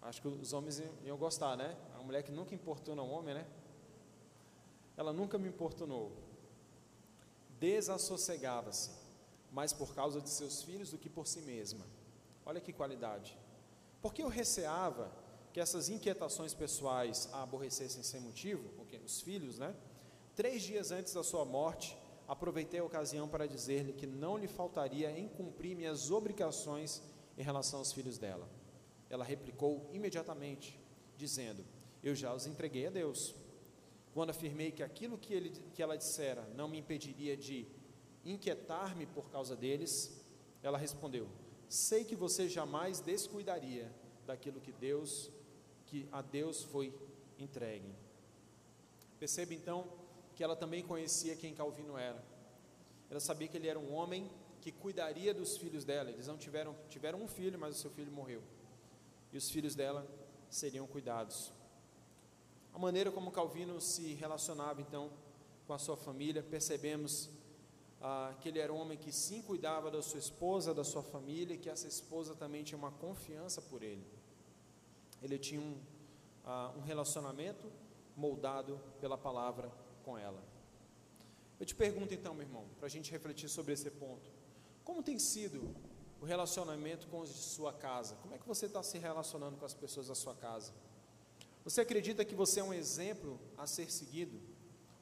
Acho 0.00 0.22
que 0.22 0.28
os 0.28 0.52
homens 0.52 0.82
iam 1.04 1.18
gostar, 1.18 1.56
né? 1.56 1.76
A 1.98 2.02
mulher 2.02 2.22
que 2.22 2.32
nunca 2.32 2.54
importuna 2.54 3.02
um 3.02 3.10
homem, 3.10 3.34
né? 3.34 3.46
ela 4.98 5.12
nunca 5.12 5.38
me 5.38 5.48
importunou. 5.48 6.10
Desassossegava-se, 7.60 8.90
mais 9.52 9.72
por 9.72 9.94
causa 9.94 10.20
de 10.20 10.28
seus 10.28 10.62
filhos 10.62 10.90
do 10.90 10.98
que 10.98 11.08
por 11.08 11.26
si 11.26 11.40
mesma. 11.42 11.84
Olha 12.44 12.60
que 12.60 12.72
qualidade. 12.72 13.36
Porque 14.00 14.22
eu 14.22 14.28
receava 14.28 15.10
que 15.52 15.60
essas 15.60 15.88
inquietações 15.88 16.54
pessoais 16.54 17.28
a 17.32 17.42
aborrecessem 17.42 18.02
sem 18.02 18.20
motivo, 18.20 18.68
porque 18.76 18.96
os 18.96 19.20
filhos, 19.20 19.58
né? 19.58 19.74
Três 20.36 20.62
dias 20.62 20.92
antes 20.92 21.12
da 21.12 21.24
sua 21.24 21.44
morte, 21.44 21.96
aproveitei 22.28 22.78
a 22.78 22.84
ocasião 22.84 23.26
para 23.26 23.46
dizer-lhe 23.46 23.92
que 23.92 24.06
não 24.06 24.36
lhe 24.36 24.46
faltaria 24.46 25.10
em 25.10 25.26
cumprir 25.28 25.74
minhas 25.74 26.10
obrigações 26.10 27.02
em 27.36 27.42
relação 27.42 27.78
aos 27.78 27.92
filhos 27.92 28.18
dela. 28.18 28.48
Ela 29.10 29.24
replicou 29.24 29.88
imediatamente, 29.92 30.78
dizendo: 31.16 31.64
Eu 32.02 32.14
já 32.14 32.32
os 32.34 32.46
entreguei 32.46 32.86
a 32.86 32.90
Deus. 32.90 33.34
Quando 34.12 34.30
afirmei 34.30 34.70
que 34.70 34.82
aquilo 34.82 35.16
que, 35.16 35.32
ele, 35.32 35.50
que 35.74 35.82
ela 35.82 35.96
dissera 35.96 36.48
não 36.54 36.68
me 36.68 36.78
impediria 36.78 37.36
de 37.36 37.66
inquietar-me 38.32 39.06
por 39.06 39.30
causa 39.30 39.56
deles, 39.56 40.20
ela 40.62 40.78
respondeu: 40.78 41.28
Sei 41.68 42.04
que 42.04 42.16
você 42.16 42.48
jamais 42.48 43.00
descuidaria 43.00 43.92
daquilo 44.26 44.60
que 44.60 44.72
Deus, 44.72 45.30
que 45.86 46.08
a 46.12 46.22
Deus 46.22 46.62
foi 46.64 46.94
entregue. 47.38 47.94
Perceba 49.18 49.54
então 49.54 49.86
que 50.34 50.44
ela 50.44 50.54
também 50.54 50.82
conhecia 50.82 51.36
quem 51.36 51.54
Calvino 51.54 51.96
era. 51.96 52.22
Ela 53.10 53.20
sabia 53.20 53.48
que 53.48 53.56
ele 53.56 53.68
era 53.68 53.78
um 53.78 53.92
homem 53.94 54.30
que 54.60 54.70
cuidaria 54.70 55.32
dos 55.32 55.56
filhos 55.56 55.84
dela. 55.84 56.10
Eles 56.10 56.26
não 56.26 56.36
tiveram, 56.36 56.76
tiveram 56.88 57.20
um 57.22 57.28
filho, 57.28 57.58
mas 57.58 57.76
o 57.76 57.78
seu 57.80 57.90
filho 57.90 58.12
morreu. 58.12 58.42
E 59.32 59.36
os 59.36 59.50
filhos 59.50 59.74
dela 59.74 60.06
seriam 60.50 60.86
cuidados. 60.86 61.52
A 62.72 62.78
maneira 62.78 63.10
como 63.10 63.32
Calvino 63.32 63.80
se 63.80 64.14
relacionava 64.14 64.80
então 64.80 65.10
com 65.66 65.72
a 65.72 65.78
sua 65.78 65.96
família, 65.96 66.42
percebemos 66.42 67.28
ah, 68.00 68.34
que 68.40 68.48
ele 68.48 68.58
era 68.58 68.72
um 68.72 68.76
homem 68.76 68.96
que 68.96 69.12
sim 69.12 69.42
cuidava 69.42 69.90
da 69.90 70.02
sua 70.02 70.18
esposa, 70.18 70.72
da 70.72 70.84
sua 70.84 71.02
família, 71.02 71.54
e 71.54 71.58
que 71.58 71.68
essa 71.68 71.86
esposa 71.86 72.34
também 72.34 72.62
tinha 72.62 72.78
uma 72.78 72.92
confiança 72.92 73.60
por 73.60 73.82
ele. 73.82 74.06
Ele 75.22 75.38
tinha 75.38 75.60
um, 75.60 75.76
ah, 76.44 76.72
um 76.76 76.80
relacionamento 76.80 77.70
moldado 78.16 78.80
pela 79.00 79.18
palavra 79.18 79.70
com 80.04 80.16
ela. 80.16 80.42
Eu 81.58 81.66
te 81.66 81.74
pergunto 81.74 82.14
então, 82.14 82.34
meu 82.34 82.46
irmão, 82.46 82.64
para 82.78 82.86
a 82.86 82.90
gente 82.90 83.10
refletir 83.10 83.48
sobre 83.48 83.72
esse 83.72 83.90
ponto: 83.90 84.30
como 84.84 85.02
tem 85.02 85.18
sido 85.18 85.74
o 86.20 86.24
relacionamento 86.24 87.08
com 87.08 87.20
os 87.20 87.30
de 87.34 87.40
sua 87.40 87.72
casa? 87.72 88.16
Como 88.22 88.34
é 88.34 88.38
que 88.38 88.46
você 88.46 88.66
está 88.66 88.82
se 88.82 88.98
relacionando 88.98 89.56
com 89.56 89.64
as 89.64 89.74
pessoas 89.74 90.08
da 90.08 90.14
sua 90.14 90.34
casa? 90.34 90.72
Você 91.64 91.80
acredita 91.80 92.24
que 92.24 92.34
você 92.34 92.60
é 92.60 92.64
um 92.64 92.72
exemplo 92.72 93.38
a 93.56 93.66
ser 93.66 93.90
seguido, 93.90 94.40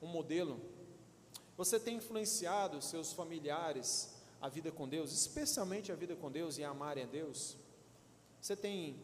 um 0.00 0.06
modelo? 0.06 0.60
Você 1.56 1.80
tem 1.80 1.96
influenciado 1.96 2.82
seus 2.82 3.12
familiares 3.12 4.14
a 4.40 4.48
vida 4.48 4.70
com 4.70 4.86
Deus, 4.86 5.12
especialmente 5.12 5.90
a 5.90 5.94
vida 5.94 6.14
com 6.14 6.30
Deus 6.30 6.58
e 6.58 6.64
a 6.64 6.70
amarem 6.70 7.04
a 7.04 7.06
Deus? 7.06 7.56
Você 8.40 8.54
tem 8.54 9.00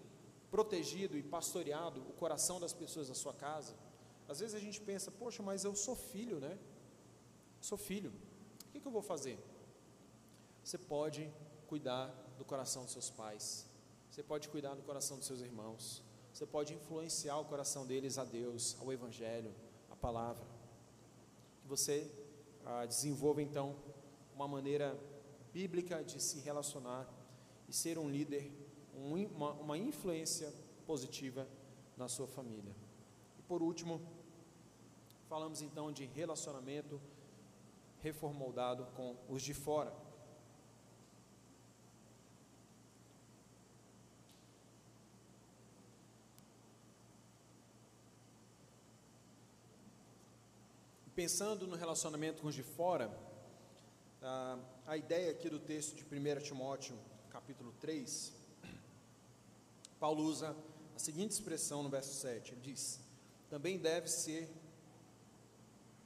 protegido 0.50 1.16
e 1.16 1.22
pastoreado 1.22 2.00
o 2.02 2.12
coração 2.12 2.60
das 2.60 2.74
pessoas 2.74 3.08
da 3.08 3.14
sua 3.14 3.32
casa? 3.32 3.74
Às 4.28 4.40
vezes 4.40 4.54
a 4.54 4.58
gente 4.58 4.80
pensa, 4.80 5.10
poxa, 5.10 5.42
mas 5.42 5.64
eu 5.64 5.74
sou 5.74 5.96
filho, 5.96 6.38
né? 6.38 6.58
Sou 7.60 7.78
filho. 7.78 8.12
O 8.66 8.72
que, 8.72 8.80
que 8.80 8.86
eu 8.86 8.92
vou 8.92 9.02
fazer? 9.02 9.38
Você 10.62 10.76
pode 10.76 11.32
cuidar 11.66 12.06
do 12.36 12.44
coração 12.44 12.84
dos 12.84 12.92
seus 12.92 13.10
pais. 13.10 13.66
Você 14.10 14.22
pode 14.22 14.48
cuidar 14.48 14.74
do 14.74 14.82
coração 14.82 15.16
dos 15.16 15.26
seus 15.26 15.40
irmãos. 15.40 16.02
Você 16.32 16.46
pode 16.46 16.74
influenciar 16.74 17.38
o 17.38 17.44
coração 17.44 17.86
deles 17.86 18.18
a 18.18 18.24
Deus, 18.24 18.76
ao 18.80 18.92
Evangelho, 18.92 19.54
à 19.90 19.96
palavra. 19.96 20.46
Que 21.62 21.68
você 21.68 22.10
ah, 22.64 22.86
desenvolva 22.86 23.42
então 23.42 23.76
uma 24.34 24.48
maneira 24.48 24.98
bíblica 25.52 26.02
de 26.02 26.20
se 26.20 26.40
relacionar 26.40 27.08
e 27.68 27.72
ser 27.72 27.98
um 27.98 28.08
líder, 28.08 28.50
um, 28.94 29.14
uma, 29.26 29.52
uma 29.52 29.78
influência 29.78 30.52
positiva 30.86 31.46
na 31.96 32.08
sua 32.08 32.26
família. 32.26 32.74
E 33.38 33.42
por 33.42 33.62
último, 33.62 34.00
falamos 35.28 35.62
então 35.62 35.92
de 35.92 36.04
relacionamento 36.04 37.00
reformoldado 38.00 38.86
com 38.96 39.16
os 39.28 39.42
de 39.42 39.54
fora. 39.54 39.92
Pensando 51.22 51.68
no 51.68 51.76
relacionamento 51.76 52.42
com 52.42 52.48
os 52.48 52.54
de 52.56 52.64
fora, 52.64 53.08
a, 54.20 54.58
a 54.88 54.96
ideia 54.96 55.30
aqui 55.30 55.48
do 55.48 55.60
texto 55.60 55.94
de 55.94 56.02
1 56.02 56.40
Timóteo, 56.42 56.98
capítulo 57.30 57.72
3, 57.78 58.32
Paulo 60.00 60.24
usa 60.24 60.56
a 60.96 60.98
seguinte 60.98 61.30
expressão 61.30 61.80
no 61.80 61.88
verso 61.88 62.12
7, 62.12 62.54
ele 62.54 62.60
diz: 62.60 62.98
também 63.48 63.78
deve 63.78 64.08
ser 64.08 64.50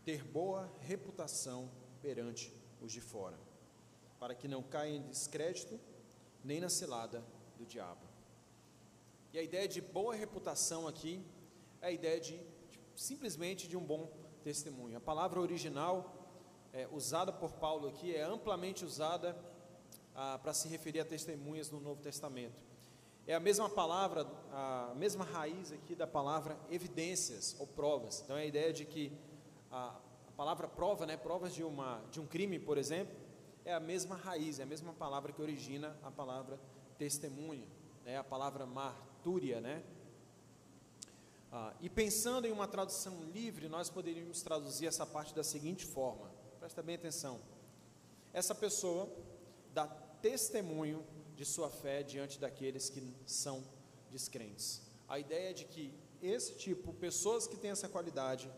ter 0.05 0.23
boa 0.23 0.71
reputação 0.81 1.71
perante 2.03 2.53
os 2.83 2.93
de 2.93 3.01
fora, 3.01 3.39
para 4.21 4.35
que 4.35 4.47
não 4.47 4.63
caia 4.63 4.97
em 4.97 5.09
descrédito 5.09 5.81
nem 6.45 6.61
na 6.61 6.69
cilada 6.69 7.25
do 7.57 7.65
diabo. 7.65 8.05
E 9.33 9.39
a 9.39 9.43
ideia 9.43 9.67
de 9.67 9.81
boa 9.81 10.15
reputação 10.15 10.87
aqui 10.87 11.25
é 11.81 11.87
a 11.87 11.91
ideia 11.91 12.21
de, 12.21 12.37
de 12.37 12.81
simplesmente 12.95 13.67
de 13.67 13.79
um 13.79 13.83
bom 13.83 14.26
testemunho. 14.47 14.97
A 14.97 15.01
palavra 15.01 15.41
original 15.41 16.15
é, 16.73 16.87
usada 16.93 17.33
por 17.33 17.55
Paulo 17.55 17.89
aqui 17.89 18.15
é 18.15 18.23
amplamente 18.23 18.85
usada 18.85 19.37
ah, 20.15 20.39
para 20.41 20.55
se 20.55 20.69
referir 20.69 21.01
a 21.01 21.05
testemunhas 21.05 21.69
no 21.69 21.81
Novo 21.81 22.01
Testamento. 22.01 22.55
É 23.27 23.35
a 23.35 23.41
mesma 23.41 23.69
palavra, 23.69 24.25
a 24.53 24.95
mesma 24.95 25.25
raiz 25.25 25.73
aqui 25.73 25.97
da 25.97 26.07
palavra 26.07 26.57
evidências 26.71 27.57
ou 27.59 27.67
provas. 27.67 28.21
Então 28.21 28.37
é 28.37 28.43
a 28.43 28.47
ideia 28.47 28.73
de 28.73 28.85
que 28.85 29.13
a, 29.69 29.97
a 30.29 30.33
palavra 30.37 30.69
prova, 30.69 31.07
né, 31.07 31.17
provas 31.17 31.53
de, 31.53 31.65
uma, 31.65 32.01
de 32.13 32.21
um 32.21 32.27
crime, 32.27 32.61
por 32.61 32.79
exemplo, 32.79 33.17
é 33.65 33.75
a 33.75 33.81
mesma 33.81 34.15
raiz, 34.15 34.61
é 34.61 34.63
a 34.63 34.67
mesma 34.67 34.93
palavra 34.93 35.33
que 35.33 35.43
origina 35.43 35.99
a 36.05 36.11
palavra 36.13 36.57
testemunha, 36.97 37.67
né, 38.05 38.17
a 38.17 38.23
palavra 38.23 38.65
martúria, 38.65 39.61
né, 39.61 39.83
ah, 41.53 41.73
e 41.81 41.89
pensando 41.89 42.47
em 42.47 42.53
uma 42.53 42.67
tradução 42.67 43.23
livre, 43.33 43.69
nós 43.69 43.89
poderíamos 43.89 44.43
traduzir 44.43 44.87
essa 44.87 45.07
parte 45.07 45.35
da 45.35 45.45
seguinte 45.45 45.85
forma: 45.85 46.31
presta 46.59 46.83
bem 46.83 46.97
atenção. 46.97 47.41
Essa 48.33 48.55
pessoa 48.55 49.09
dá 49.73 49.87
testemunho 50.21 51.05
de 51.35 51.45
sua 51.45 51.71
fé 51.71 52.03
diante 52.03 52.39
daqueles 52.39 52.91
que 52.91 53.15
são 53.25 53.63
descrentes. 54.11 54.83
A 55.09 55.19
ideia 55.19 55.51
é 55.51 55.53
de 55.53 55.65
que 55.65 55.95
esse 56.21 56.55
tipo, 56.55 56.93
pessoas 56.95 57.47
que 57.47 57.57
têm 57.57 57.71
essa 57.71 57.89
qualidade, 57.89 58.51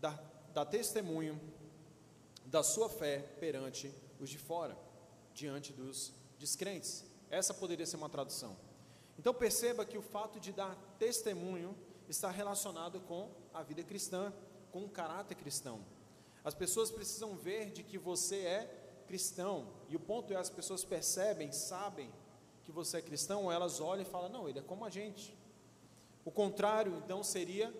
dá, 0.00 0.18
dá 0.52 0.64
testemunho 0.64 1.40
da 2.46 2.62
sua 2.62 2.88
fé 2.88 3.18
perante 3.38 3.92
os 4.18 4.30
de 4.30 4.38
fora, 4.38 4.76
diante 5.34 5.72
dos 5.72 6.12
descrentes. 6.38 7.04
Essa 7.30 7.52
poderia 7.52 7.86
ser 7.86 7.96
uma 7.96 8.08
tradução. 8.08 8.56
Então 9.18 9.32
perceba 9.32 9.84
que 9.84 9.98
o 9.98 10.02
fato 10.02 10.38
de 10.38 10.52
dar 10.52 10.74
testemunho 10.98 11.76
está 12.08 12.30
relacionado 12.30 13.00
com 13.00 13.30
a 13.52 13.62
vida 13.62 13.82
cristã, 13.82 14.32
com 14.70 14.84
o 14.84 14.88
caráter 14.88 15.34
cristão. 15.34 15.80
As 16.44 16.54
pessoas 16.54 16.90
precisam 16.90 17.36
ver 17.36 17.70
de 17.70 17.82
que 17.82 17.98
você 17.98 18.40
é 18.40 19.02
cristão, 19.06 19.68
e 19.88 19.96
o 19.96 20.00
ponto 20.00 20.32
é: 20.32 20.36
as 20.36 20.50
pessoas 20.50 20.84
percebem, 20.84 21.52
sabem 21.52 22.12
que 22.64 22.72
você 22.72 22.98
é 22.98 23.02
cristão, 23.02 23.44
ou 23.44 23.52
elas 23.52 23.80
olham 23.80 24.02
e 24.02 24.04
falam, 24.04 24.28
não, 24.28 24.48
ele 24.48 24.58
é 24.58 24.62
como 24.62 24.84
a 24.84 24.90
gente. 24.90 25.36
O 26.24 26.30
contrário, 26.30 26.96
então, 26.96 27.22
seria 27.22 27.72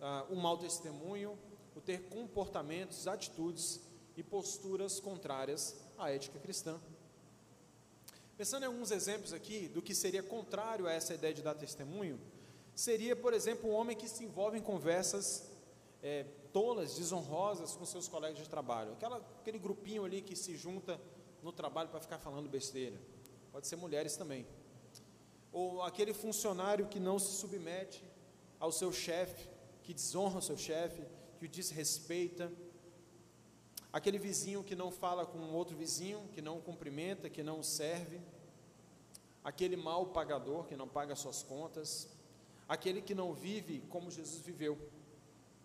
ah, 0.00 0.26
um 0.30 0.36
mau 0.36 0.58
testemunho, 0.58 1.38
o 1.74 1.80
ter 1.80 2.02
comportamentos, 2.08 3.08
atitudes 3.08 3.80
e 4.16 4.22
posturas 4.22 5.00
contrárias 5.00 5.76
à 5.96 6.10
ética 6.10 6.38
cristã. 6.38 6.78
Pensando 8.36 8.64
em 8.64 8.66
alguns 8.66 8.90
exemplos 8.90 9.32
aqui 9.32 9.68
do 9.68 9.80
que 9.80 9.94
seria 9.94 10.22
contrário 10.22 10.86
a 10.86 10.92
essa 10.92 11.14
ideia 11.14 11.32
de 11.32 11.42
dar 11.42 11.54
testemunho, 11.54 12.20
seria, 12.74 13.14
por 13.14 13.32
exemplo, 13.32 13.70
um 13.70 13.74
homem 13.74 13.96
que 13.96 14.08
se 14.08 14.24
envolve 14.24 14.58
em 14.58 14.62
conversas 14.62 15.50
é, 16.02 16.24
tolas, 16.52 16.96
desonrosas 16.96 17.76
com 17.76 17.84
seus 17.84 18.08
colegas 18.08 18.38
de 18.38 18.48
trabalho. 18.48 18.92
Aquela, 18.92 19.18
aquele 19.40 19.58
grupinho 19.58 20.04
ali 20.04 20.20
que 20.20 20.34
se 20.34 20.56
junta 20.56 21.00
no 21.42 21.52
trabalho 21.52 21.88
para 21.88 22.00
ficar 22.00 22.18
falando 22.18 22.48
besteira. 22.48 22.96
Pode 23.50 23.66
ser 23.66 23.76
mulheres 23.76 24.16
também. 24.16 24.46
Ou 25.52 25.82
aquele 25.82 26.14
funcionário 26.14 26.86
que 26.88 26.98
não 26.98 27.18
se 27.18 27.32
submete 27.36 28.04
ao 28.58 28.72
seu 28.72 28.92
chefe, 28.92 29.48
que 29.82 29.92
desonra 29.92 30.38
o 30.38 30.42
seu 30.42 30.56
chefe, 30.56 31.02
que 31.38 31.46
o 31.46 31.48
desrespeita. 31.48 32.50
Aquele 33.92 34.18
vizinho 34.18 34.64
que 34.64 34.74
não 34.74 34.90
fala 34.90 35.26
com 35.26 35.38
outro 35.52 35.76
vizinho, 35.76 36.28
que 36.32 36.40
não 36.40 36.60
cumprimenta, 36.60 37.28
que 37.28 37.42
não 37.42 37.62
serve. 37.62 38.20
Aquele 39.44 39.76
mal 39.76 40.06
pagador 40.06 40.64
que 40.64 40.76
não 40.76 40.88
paga 40.88 41.14
suas 41.14 41.42
contas 41.42 42.08
aquele 42.68 43.02
que 43.02 43.14
não 43.14 43.32
vive 43.32 43.80
como 43.88 44.10
Jesus 44.10 44.40
viveu. 44.44 44.78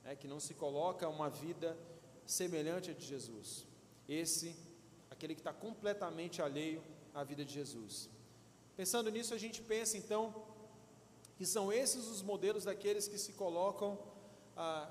né, 0.04 0.16
que 0.16 0.28
não 0.28 0.40
se 0.40 0.54
coloca 0.54 1.08
uma 1.10 1.30
vida 1.30 1.78
semelhante 2.26 2.92
a 2.92 2.94
de 2.94 3.06
Jesus. 3.06 3.66
Esse, 4.08 4.56
aquele 5.10 5.36
que 5.36 5.42
está 5.42 5.54
completamente 5.54 6.42
alheio 6.42 6.82
à 7.14 7.24
vida 7.24 7.44
de 7.44 7.54
Jesus. 7.54 8.10
Pensando 8.76 9.10
nisso, 9.10 9.34
a 9.34 9.38
gente 9.38 9.62
pensa 9.62 9.98
então 9.98 10.24
que 11.36 11.46
são 11.46 11.72
esses 11.72 12.08
os 12.08 12.22
modelos 12.22 12.64
daqueles 12.64 13.08
que 13.08 13.18
se 13.18 13.34
colocam 13.34 14.00
a, 14.56 14.90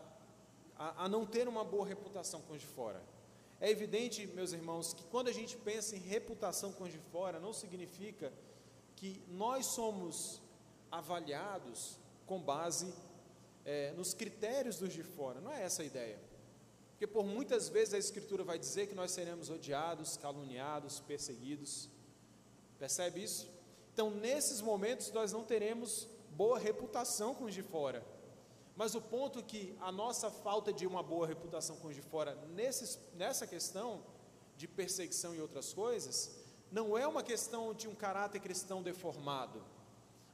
a, 0.78 1.04
a 1.04 1.08
não 1.08 1.24
ter 1.24 1.48
uma 1.48 1.64
boa 1.64 1.86
reputação 1.86 2.40
com 2.42 2.52
os 2.52 2.60
de 2.60 2.66
fora. 2.66 3.02
É 3.58 3.70
evidente, 3.70 4.26
meus 4.26 4.52
irmãos, 4.52 4.92
que 4.92 5.04
quando 5.04 5.28
a 5.28 5.32
gente 5.32 5.56
pensa 5.56 5.96
em 5.96 6.00
reputação 6.00 6.72
com 6.72 6.84
os 6.84 6.92
de 6.92 6.98
fora, 6.98 7.40
não 7.40 7.52
significa 7.52 8.32
que 8.94 9.22
nós 9.28 9.66
somos 9.66 10.42
avaliados 10.90 11.98
com 12.26 12.40
base 12.40 12.92
é, 13.64 13.92
nos 13.92 14.14
critérios 14.14 14.78
dos 14.78 14.92
de 14.92 15.02
fora. 15.02 15.40
Não 15.40 15.52
é 15.52 15.62
essa 15.62 15.82
a 15.82 15.84
ideia. 15.84 16.18
Porque 16.90 17.06
por 17.06 17.24
muitas 17.24 17.68
vezes 17.68 17.94
a 17.94 17.98
Escritura 17.98 18.42
vai 18.42 18.58
dizer 18.58 18.86
que 18.86 18.94
nós 18.94 19.10
seremos 19.10 19.50
odiados, 19.50 20.16
caluniados, 20.16 21.00
perseguidos. 21.00 21.90
Percebe 22.78 23.22
isso? 23.22 23.50
Então, 23.92 24.10
nesses 24.10 24.60
momentos, 24.60 25.10
nós 25.12 25.32
não 25.32 25.44
teremos 25.44 26.08
boa 26.30 26.58
reputação 26.58 27.34
com 27.34 27.44
os 27.44 27.54
de 27.54 27.62
fora. 27.62 28.04
Mas 28.74 28.94
o 28.94 29.00
ponto 29.00 29.38
é 29.38 29.42
que 29.42 29.74
a 29.80 29.90
nossa 29.90 30.30
falta 30.30 30.72
de 30.72 30.86
uma 30.86 31.02
boa 31.02 31.26
reputação 31.26 31.76
com 31.76 31.88
os 31.88 31.94
de 31.94 32.02
fora, 32.02 32.34
nesses, 32.54 32.98
nessa 33.14 33.46
questão 33.46 34.02
de 34.56 34.68
perseguição 34.68 35.34
e 35.34 35.40
outras 35.40 35.72
coisas, 35.72 36.30
não 36.70 36.96
é 36.96 37.06
uma 37.06 37.22
questão 37.22 37.72
de 37.72 37.88
um 37.88 37.94
caráter 37.94 38.40
cristão 38.40 38.82
deformado, 38.82 39.62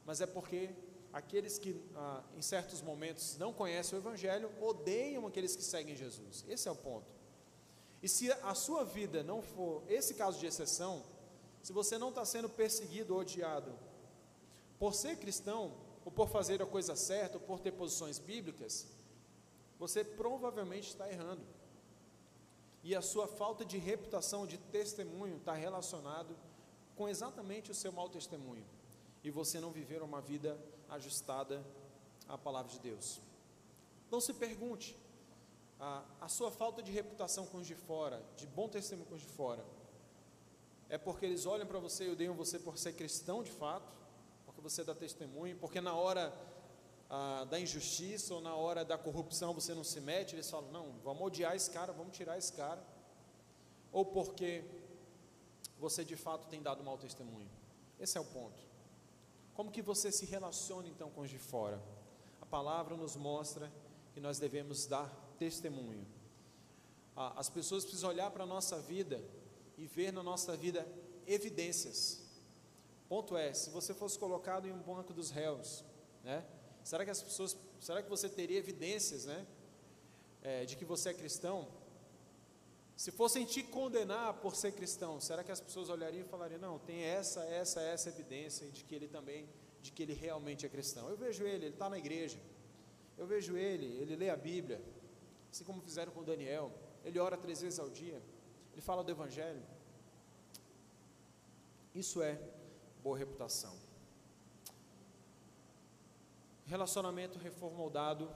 mas 0.05 0.21
é 0.21 0.25
porque 0.25 0.69
aqueles 1.11 1.59
que 1.59 1.79
ah, 1.95 2.23
em 2.35 2.41
certos 2.41 2.81
momentos 2.81 3.37
não 3.37 3.53
conhecem 3.53 3.97
o 3.97 4.01
Evangelho 4.01 4.51
odeiam 4.61 5.27
aqueles 5.27 5.55
que 5.55 5.63
seguem 5.63 5.95
Jesus. 5.95 6.43
Esse 6.47 6.67
é 6.67 6.71
o 6.71 6.75
ponto. 6.75 7.07
E 8.01 8.09
se 8.09 8.31
a 8.31 8.53
sua 8.53 8.83
vida 8.83 9.23
não 9.23 9.41
for 9.41 9.83
esse 9.87 10.13
caso 10.15 10.39
de 10.39 10.45
exceção, 10.45 11.03
se 11.61 11.71
você 11.71 11.97
não 11.97 12.09
está 12.09 12.25
sendo 12.25 12.49
perseguido 12.49 13.13
ou 13.13 13.21
odiado 13.21 13.73
por 14.77 14.93
ser 14.93 15.17
cristão, 15.17 15.71
ou 16.03 16.11
por 16.11 16.27
fazer 16.27 16.61
a 16.61 16.65
coisa 16.65 16.95
certa, 16.95 17.37
ou 17.37 17.43
por 17.43 17.59
ter 17.59 17.71
posições 17.71 18.19
bíblicas, 18.19 18.87
você 19.79 20.03
provavelmente 20.03 20.89
está 20.89 21.09
errando. 21.09 21.45
E 22.83 22.93
a 22.93 23.01
sua 23.01 23.27
falta 23.27 23.63
de 23.63 23.77
reputação, 23.77 24.45
de 24.45 24.57
testemunho, 24.57 25.37
está 25.37 25.53
relacionado 25.53 26.35
com 26.97 27.07
exatamente 27.07 27.71
o 27.71 27.73
seu 27.73 27.93
mau 27.93 28.09
testemunho. 28.09 28.65
E 29.23 29.31
você 29.31 29.59
não 29.59 29.71
viver 29.71 30.01
uma 30.01 30.21
vida 30.21 30.59
ajustada 30.89 31.63
à 32.27 32.37
palavra 32.37 32.71
de 32.71 32.79
Deus. 32.79 33.21
Então 34.07 34.19
se 34.19 34.33
pergunte, 34.33 34.97
a, 35.79 36.03
a 36.21 36.27
sua 36.27 36.51
falta 36.51 36.81
de 36.81 36.91
reputação 36.91 37.45
com 37.45 37.57
os 37.57 37.67
de 37.67 37.75
fora, 37.75 38.23
de 38.37 38.45
bom 38.47 38.69
testemunho 38.69 39.07
com 39.07 39.15
os 39.15 39.21
de 39.21 39.27
fora, 39.27 39.65
é 40.89 40.97
porque 40.97 41.25
eles 41.25 41.45
olham 41.45 41.65
para 41.65 41.79
você 41.79 42.05
e 42.05 42.11
odeiam 42.11 42.35
você 42.35 42.59
por 42.59 42.77
ser 42.77 42.93
cristão 42.93 43.41
de 43.41 43.51
fato, 43.51 43.91
porque 44.45 44.61
você 44.61 44.83
dá 44.83 44.93
testemunho, 44.93 45.57
porque 45.57 45.81
na 45.81 45.95
hora 45.95 46.33
da 47.49 47.59
injustiça 47.59 48.33
ou 48.33 48.41
na 48.41 48.55
hora 48.55 48.83
da 48.83 48.97
corrupção 48.97 49.53
você 49.53 49.73
não 49.73 49.83
se 49.83 49.99
mete, 49.99 50.35
eles 50.35 50.49
falam: 50.49 50.71
não, 50.71 50.91
vamos 51.03 51.21
odiar 51.21 51.55
esse 51.55 51.69
cara, 51.69 51.93
vamos 51.93 52.15
tirar 52.15 52.37
esse 52.37 52.53
cara, 52.53 52.83
ou 53.91 54.05
porque 54.05 54.63
você 55.77 56.03
de 56.03 56.15
fato 56.15 56.47
tem 56.47 56.61
dado 56.61 56.83
mau 56.83 56.97
testemunho. 56.97 57.49
Esse 57.99 58.17
é 58.17 58.21
o 58.21 58.25
ponto. 58.25 58.72
Como 59.53 59.71
que 59.71 59.81
você 59.81 60.11
se 60.11 60.25
relaciona 60.25 60.87
então 60.87 61.09
com 61.11 61.21
os 61.21 61.29
de 61.29 61.37
fora? 61.37 61.81
A 62.41 62.45
palavra 62.45 62.95
nos 62.95 63.15
mostra 63.15 63.71
que 64.13 64.19
nós 64.19 64.39
devemos 64.39 64.85
dar 64.85 65.09
testemunho. 65.37 66.05
As 67.15 67.49
pessoas 67.49 67.83
precisam 67.83 68.09
olhar 68.09 68.31
para 68.31 68.43
a 68.43 68.47
nossa 68.47 68.79
vida 68.79 69.23
e 69.77 69.85
ver 69.85 70.11
na 70.11 70.23
nossa 70.23 70.57
vida 70.57 70.87
evidências. 71.27 72.21
Ponto 73.07 73.37
é, 73.37 73.53
se 73.53 73.69
você 73.69 73.93
fosse 73.93 74.17
colocado 74.17 74.67
em 74.67 74.71
um 74.71 74.81
banco 74.81 75.13
dos 75.13 75.29
réus, 75.29 75.83
né? 76.23 76.43
Será 76.83 77.05
que 77.05 77.11
as 77.11 77.21
pessoas, 77.21 77.55
será 77.79 78.01
que 78.01 78.09
você 78.09 78.27
teria 78.27 78.57
evidências, 78.57 79.25
né? 79.25 79.45
É, 80.41 80.65
de 80.65 80.75
que 80.75 80.83
você 80.83 81.09
é 81.09 81.13
cristão? 81.13 81.67
Se 83.03 83.11
fossem 83.11 83.43
te 83.43 83.61
condenar 83.61 84.35
por 84.35 84.55
ser 84.55 84.71
cristão, 84.71 85.19
será 85.19 85.43
que 85.43 85.51
as 85.51 85.59
pessoas 85.59 85.89
olhariam 85.89 86.21
e 86.21 86.29
falariam, 86.29 86.57
não, 86.57 86.79
tem 86.79 87.01
essa, 87.01 87.41
essa, 87.43 87.81
essa 87.81 88.07
evidência 88.07 88.65
de 88.69 88.81
que 88.85 88.95
ele 88.95 89.09
também, 89.09 89.45
de 89.81 89.91
que 89.91 90.03
ele 90.03 90.13
realmente 90.13 90.65
é 90.65 90.69
cristão? 90.69 91.09
Eu 91.09 91.17
vejo 91.17 91.43
ele, 91.43 91.65
ele 91.65 91.73
está 91.73 91.89
na 91.89 91.97
igreja. 91.97 92.39
Eu 93.17 93.27
vejo 93.27 93.57
ele, 93.57 93.87
ele 94.01 94.15
lê 94.15 94.29
a 94.29 94.37
Bíblia, 94.37 94.81
assim 95.51 95.65
como 95.65 95.81
fizeram 95.81 96.13
com 96.13 96.23
Daniel. 96.23 96.71
Ele 97.03 97.19
ora 97.19 97.35
três 97.35 97.59
vezes 97.59 97.77
ao 97.77 97.89
dia 97.89 98.21
ele 98.71 98.81
fala 98.81 99.03
do 99.03 99.11
Evangelho. 99.11 99.61
Isso 101.93 102.21
é 102.21 102.39
boa 103.03 103.17
reputação. 103.17 103.75
Relacionamento 106.67 107.37
reformoldado 107.37 108.33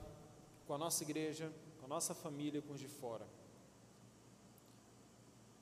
com 0.66 0.74
a 0.74 0.78
nossa 0.78 1.02
igreja, 1.04 1.50
com 1.78 1.86
a 1.86 1.88
nossa 1.88 2.14
família, 2.14 2.60
com 2.60 2.74
os 2.74 2.80
de 2.80 2.86
fora. 2.86 3.37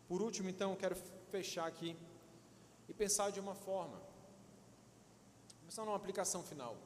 Por 0.09 0.23
último, 0.23 0.49
então, 0.49 0.71
eu 0.71 0.77
quero 0.77 0.97
fechar 1.31 1.67
aqui 1.67 1.97
e 2.89 2.95
pensar 2.95 3.31
de 3.31 3.41
uma 3.41 3.55
forma, 3.55 4.01
pensar 5.65 5.85
numa 5.85 5.97
aplicação 5.97 6.43
final. 6.43 6.77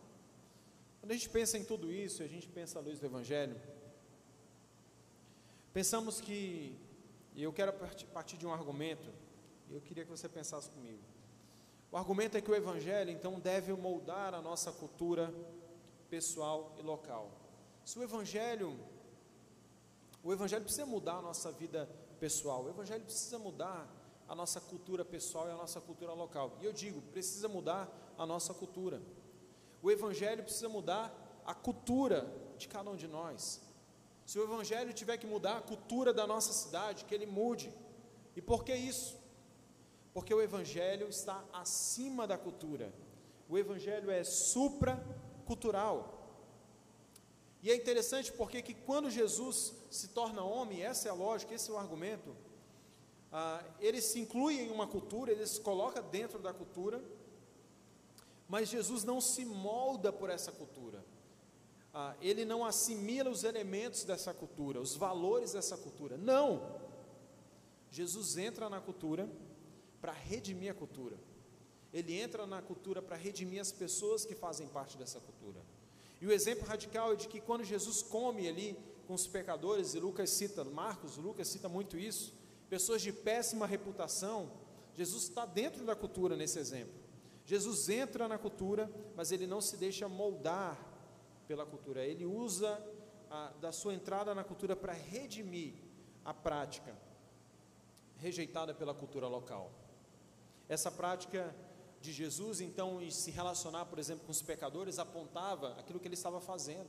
Quando 1.01 1.13
a 1.13 1.15
gente 1.15 1.29
pensa 1.29 1.59
em 1.59 1.65
tudo 1.65 1.93
isso, 1.93 2.23
a 2.23 2.27
gente 2.27 2.49
pensa 2.49 2.79
à 2.79 2.83
luz 2.83 2.99
do 2.99 3.07
Evangelho, 3.07 3.61
pensamos 5.73 6.21
que 6.21 6.79
e 7.35 7.43
eu 7.43 7.53
quero 7.53 7.73
partir 8.13 8.37
de 8.37 8.47
um 8.47 8.53
argumento, 8.53 9.11
e 9.69 9.75
eu 9.75 9.81
queria 9.81 10.05
que 10.05 10.11
você 10.11 10.29
pensasse 10.29 10.69
comigo. 10.71 11.03
O 11.91 11.97
argumento 11.97 12.37
é 12.37 12.41
que 12.41 12.51
o 12.51 12.55
Evangelho, 12.55 13.11
então, 13.11 13.39
deve 13.39 13.73
moldar 13.73 14.35
a 14.35 14.43
nossa 14.43 14.73
cultura 14.73 15.33
pessoal 16.09 16.75
e 16.79 16.83
local. 16.83 17.31
Se 17.85 17.99
o 17.99 18.03
Evangelho, 18.03 18.79
o 20.23 20.33
Evangelho 20.33 20.65
precisa 20.65 20.87
mudar 20.87 21.17
a 21.17 21.23
nossa 21.23 21.51
vida 21.53 21.89
pessoal, 22.21 22.65
o 22.65 22.69
Evangelho 22.69 23.03
precisa 23.03 23.39
mudar 23.39 23.89
a 24.29 24.35
nossa 24.35 24.61
cultura 24.61 25.05
pessoal 25.05 25.49
e 25.49 25.51
a 25.51 25.57
nossa 25.57 25.81
cultura 25.81 26.13
local. 26.13 26.57
E 26.61 26.65
eu 26.67 26.73
digo, 26.73 27.01
precisa 27.01 27.49
mudar 27.49 27.89
a 28.17 28.27
nossa 28.27 28.53
cultura. 28.55 29.01
O 29.83 29.91
Evangelho 29.91 30.43
precisa 30.43 30.69
mudar 30.69 31.13
a 31.45 31.55
cultura 31.55 32.31
de 32.59 32.69
cada 32.69 32.91
um 32.91 32.97
de 32.97 33.09
nós. 33.09 33.61
Se 34.27 34.39
o 34.39 34.45
Evangelho 34.45 34.93
tiver 34.93 35.17
que 35.17 35.27
mudar 35.27 35.57
a 35.57 35.63
cultura 35.63 36.13
da 36.13 36.27
nossa 36.27 36.53
cidade, 36.53 37.07
que 37.07 37.15
ele 37.15 37.27
mude. 37.27 37.73
E 38.37 38.43
por 38.43 38.63
que 38.63 38.75
isso? 38.75 39.19
Porque 40.13 40.33
o 40.33 40.43
Evangelho 40.43 41.09
está 41.09 41.43
acima 41.53 42.27
da 42.27 42.37
cultura. 42.37 42.93
O 43.49 43.59
Evangelho 43.59 44.11
é 44.11 44.23
supracultural. 44.23 46.20
E 47.63 47.71
é 47.71 47.77
interessante 47.77 48.33
porque 48.33 48.63
que 48.63 48.75
quando 48.75 49.11
Jesus 49.11 49.75
se 49.91 50.09
torna 50.09 50.43
homem, 50.43 50.83
essa 50.83 51.09
é 51.09 51.11
a 51.11 51.15
lógica, 51.15 51.55
esse 51.55 51.71
é 51.71 51.75
o 51.75 51.79
argumento, 51.79 52.35
ah, 53.33 53.63
ele 53.81 54.01
se 54.01 54.19
inclui 54.19 54.61
em 54.61 54.71
uma 54.71 54.87
cultura, 54.87 55.31
ele 55.31 55.47
se 55.47 55.61
coloca 55.61 56.01
dentro 56.01 56.39
da 56.39 56.53
cultura, 56.53 57.03
mas 58.49 58.69
Jesus 58.69 59.05
não 59.05 59.21
se 59.21 59.45
molda 59.45 60.13
por 60.13 60.31
essa 60.31 60.51
cultura 60.51 61.05
ah, 61.93 62.15
ele 62.21 62.45
não 62.45 62.65
assimila 62.65 63.31
os 63.31 63.45
elementos 63.45 64.05
dessa 64.05 64.33
cultura, 64.33 64.81
os 64.81 64.95
valores 64.95 65.53
dessa 65.53 65.77
cultura. 65.77 66.17
Não! 66.17 66.79
Jesus 67.91 68.37
entra 68.37 68.71
na 68.71 68.81
cultura 68.81 69.29
para 70.01 70.13
redimir 70.13 70.71
a 70.71 70.75
cultura. 70.75 71.19
Ele 71.93 72.21
entra 72.21 72.47
na 72.47 72.63
cultura 72.63 73.03
para 73.03 73.17
redimir 73.17 73.61
as 73.61 73.73
pessoas 73.73 74.25
que 74.25 74.35
fazem 74.35 74.69
parte 74.69 74.97
dessa 74.97 75.19
cultura. 75.19 75.61
E 76.21 76.27
o 76.27 76.33
exemplo 76.33 76.67
radical 76.67 77.13
é 77.13 77.17
de 77.17 77.29
que 77.29 77.41
quando 77.41 77.65
Jesus 77.65 78.03
come 78.03 78.47
ali 78.47 78.77
com 79.07 79.15
os 79.15 79.27
pecadores, 79.27 79.95
e 79.95 80.01
Lucas 80.01 80.31
cita, 80.31 80.63
Marcos, 80.65 81.17
Lucas 81.17 81.49
cita 81.49 81.69
muito 81.69 81.99
isso, 81.99 82.35
pessoas 82.69 83.03
de 83.03 83.13
péssima 83.13 83.67
reputação, 83.67 84.53
Jesus 84.95 85.25
está 85.25 85.47
dentro 85.47 85.85
da 85.85 85.97
cultura 85.97 86.37
nesse 86.37 86.59
exemplo. 86.59 87.01
Jesus 87.45 87.89
entra 87.89 88.29
na 88.29 88.39
cultura, 88.39 88.91
mas 89.17 89.33
ele 89.33 89.47
não 89.47 89.61
se 89.61 89.77
deixa 89.77 90.09
moldar 90.09 90.79
pela 91.49 91.67
cultura, 91.67 92.05
ele 92.05 92.25
usa 92.25 92.81
a, 93.29 93.53
da 93.61 93.73
sua 93.73 93.95
entrada 93.95 94.35
na 94.35 94.45
cultura 94.45 94.77
para 94.77 94.93
redimir 94.93 95.75
a 96.25 96.33
prática 96.33 96.97
rejeitada 98.19 98.75
pela 98.75 98.95
cultura 98.95 99.27
local. 99.27 99.73
Essa 100.69 100.91
prática 100.91 101.55
de 102.01 102.13
Jesus, 102.13 102.61
então, 102.61 103.01
em 103.01 103.11
se 103.11 103.31
relacionar, 103.31 103.85
por 103.85 103.99
exemplo, 103.99 104.25
com 104.25 104.33
os 104.33 104.41
pecadores, 104.41 104.99
apontava 104.99 105.75
aquilo 105.79 106.01
que 106.01 106.09
ele 106.09 106.15
estava 106.15 106.41
fazendo. 106.41 106.89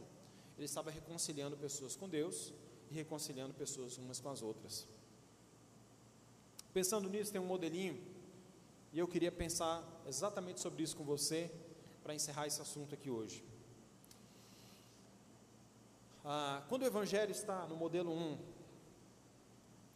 Ele 0.57 0.65
estava 0.65 0.89
reconciliando 0.89 1.57
pessoas 1.57 1.95
com 1.95 2.07
Deus 2.07 2.53
e 2.89 2.93
reconciliando 2.93 3.53
pessoas 3.53 3.97
umas 3.97 4.19
com 4.19 4.29
as 4.29 4.41
outras. 4.41 4.87
Pensando 6.73 7.09
nisso, 7.09 7.31
tem 7.31 7.41
um 7.41 7.45
modelinho, 7.45 8.01
e 8.93 8.99
eu 8.99 9.07
queria 9.07 9.31
pensar 9.31 9.83
exatamente 10.07 10.61
sobre 10.61 10.83
isso 10.83 10.95
com 10.95 11.03
você, 11.03 11.51
para 12.03 12.15
encerrar 12.15 12.47
esse 12.47 12.61
assunto 12.61 12.95
aqui 12.95 13.09
hoje. 13.09 13.43
Ah, 16.23 16.63
quando 16.69 16.83
o 16.83 16.85
Evangelho 16.85 17.31
está 17.31 17.65
no 17.67 17.75
modelo 17.75 18.11
1, 18.13 18.37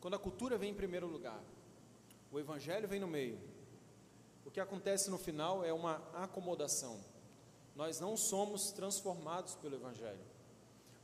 quando 0.02 0.16
a 0.16 0.20
cultura 0.20 0.58
vem 0.58 0.72
em 0.72 0.76
primeiro 0.76 1.08
lugar, 1.08 1.42
o 2.32 2.40
Evangelho 2.40 2.88
vem 2.88 3.00
no 3.00 3.08
meio, 3.08 3.40
o 4.46 4.52
que 4.52 4.60
acontece 4.60 5.10
no 5.10 5.18
final 5.18 5.66
é 5.66 5.74
uma 5.74 5.96
acomodação. 6.14 7.00
Nós 7.76 8.00
não 8.00 8.16
somos 8.16 8.72
transformados 8.72 9.56
pelo 9.56 9.76
Evangelho. 9.76 10.24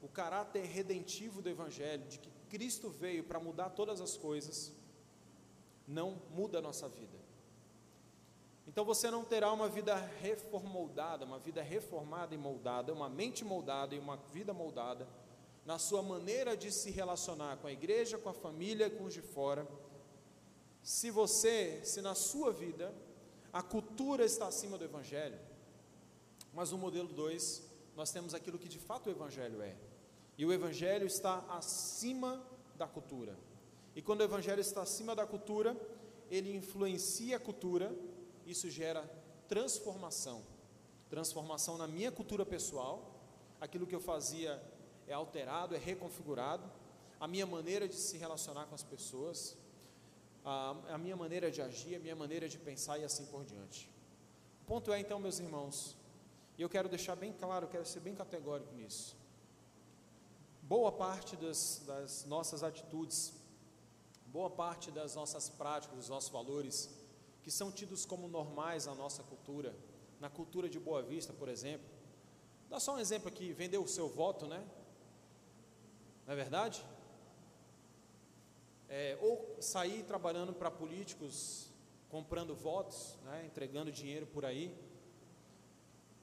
O 0.01 0.07
caráter 0.07 0.63
redentivo 0.63 1.41
do 1.41 1.49
Evangelho, 1.49 2.07
de 2.07 2.19
que 2.19 2.29
Cristo 2.49 2.89
veio 2.89 3.23
para 3.23 3.39
mudar 3.39 3.71
todas 3.71 3.99
as 3.99 4.15
coisas, 4.15 4.71
não 5.87 6.21
muda 6.29 6.59
a 6.59 6.61
nossa 6.61 6.87
vida. 6.87 7.19
Então 8.67 8.85
você 8.85 9.11
não 9.11 9.25
terá 9.25 9.51
uma 9.51 9.67
vida 9.67 9.95
reformoldada, 10.21 11.25
uma 11.25 11.39
vida 11.39 11.61
reformada 11.61 12.33
e 12.33 12.37
moldada, 12.37 12.93
uma 12.93 13.09
mente 13.09 13.43
moldada 13.43 13.95
e 13.95 13.99
uma 13.99 14.17
vida 14.31 14.53
moldada 14.53 15.07
na 15.65 15.77
sua 15.77 16.01
maneira 16.01 16.55
de 16.55 16.71
se 16.71 16.89
relacionar 16.89 17.57
com 17.57 17.67
a 17.67 17.71
igreja, 17.71 18.17
com 18.17 18.29
a 18.29 18.33
família, 18.33 18.89
com 18.89 19.05
os 19.05 19.13
de 19.13 19.21
fora. 19.21 19.67
Se 20.81 21.11
você, 21.11 21.81
se 21.83 22.01
na 22.01 22.15
sua 22.15 22.51
vida 22.51 22.93
a 23.53 23.61
cultura 23.61 24.23
está 24.23 24.47
acima 24.47 24.77
do 24.77 24.85
evangelho, 24.85 25.39
mas 26.53 26.71
no 26.71 26.77
modelo 26.77 27.07
2 27.09 27.69
nós 27.95 28.11
temos 28.11 28.33
aquilo 28.33 28.57
que 28.57 28.69
de 28.69 28.79
fato 28.79 29.07
o 29.07 29.11
evangelho 29.11 29.61
é. 29.61 29.75
E 30.37 30.45
o 30.45 30.53
evangelho 30.53 31.05
está 31.05 31.39
acima 31.49 32.41
da 32.75 32.87
cultura. 32.87 33.37
E 33.95 34.01
quando 34.01 34.21
o 34.21 34.23
evangelho 34.23 34.61
está 34.61 34.81
acima 34.81 35.15
da 35.15 35.27
cultura, 35.27 35.75
ele 36.29 36.55
influencia 36.55 37.35
a 37.35 37.39
cultura, 37.39 37.93
isso 38.45 38.69
gera 38.69 39.03
transformação. 39.47 40.43
Transformação 41.09 41.77
na 41.77 41.87
minha 41.87 42.11
cultura 42.11 42.45
pessoal, 42.45 43.19
aquilo 43.59 43.85
que 43.85 43.93
eu 43.93 43.99
fazia 43.99 44.63
é 45.07 45.13
alterado, 45.13 45.75
é 45.75 45.77
reconfigurado, 45.77 46.63
a 47.19 47.27
minha 47.27 47.45
maneira 47.45 47.87
de 47.87 47.95
se 47.95 48.17
relacionar 48.17 48.65
com 48.65 48.73
as 48.73 48.83
pessoas, 48.83 49.57
a, 50.43 50.75
a 50.89 50.97
minha 50.97 51.15
maneira 51.15 51.51
de 51.51 51.61
agir, 51.61 51.95
a 51.95 51.99
minha 51.99 52.15
maneira 52.15 52.47
de 52.47 52.57
pensar 52.57 52.97
e 52.99 53.03
assim 53.03 53.25
por 53.25 53.43
diante. 53.45 53.89
O 54.63 54.65
ponto 54.65 54.91
é 54.91 54.99
então, 54.99 55.19
meus 55.19 55.39
irmãos, 55.39 55.95
e 56.57 56.61
eu 56.61 56.69
quero 56.69 56.89
deixar 56.89 57.15
bem 57.15 57.33
claro, 57.33 57.67
quero 57.67 57.85
ser 57.85 57.99
bem 57.99 58.15
categórico 58.15 58.73
nisso. 58.73 59.15
Boa 60.61 60.91
parte 60.91 61.35
das, 61.35 61.83
das 61.85 62.25
nossas 62.25 62.63
atitudes, 62.63 63.33
boa 64.27 64.49
parte 64.49 64.91
das 64.91 65.15
nossas 65.15 65.49
práticas, 65.49 65.97
dos 65.97 66.09
nossos 66.09 66.29
valores, 66.29 66.89
que 67.43 67.51
são 67.51 67.71
tidos 67.71 68.05
como 68.05 68.27
normais 68.27 68.85
na 68.85 68.95
nossa 68.95 69.23
cultura, 69.23 69.75
na 70.19 70.29
cultura 70.29 70.69
de 70.69 70.79
Boa 70.79 71.01
Vista, 71.01 71.33
por 71.33 71.49
exemplo. 71.49 71.87
Dá 72.69 72.79
só 72.79 72.95
um 72.95 72.99
exemplo 72.99 73.27
aqui, 73.27 73.51
vender 73.51 73.77
o 73.77 73.87
seu 73.87 74.07
voto, 74.07 74.47
né? 74.47 74.63
Não 76.25 76.33
é 76.33 76.35
verdade? 76.35 76.85
É, 78.93 79.17
ou 79.21 79.55
sair 79.61 80.03
trabalhando 80.03 80.51
para 80.53 80.69
políticos, 80.69 81.71
comprando 82.09 82.53
votos, 82.53 83.17
né, 83.23 83.45
entregando 83.45 83.89
dinheiro 83.89 84.27
por 84.27 84.43
aí. 84.43 84.77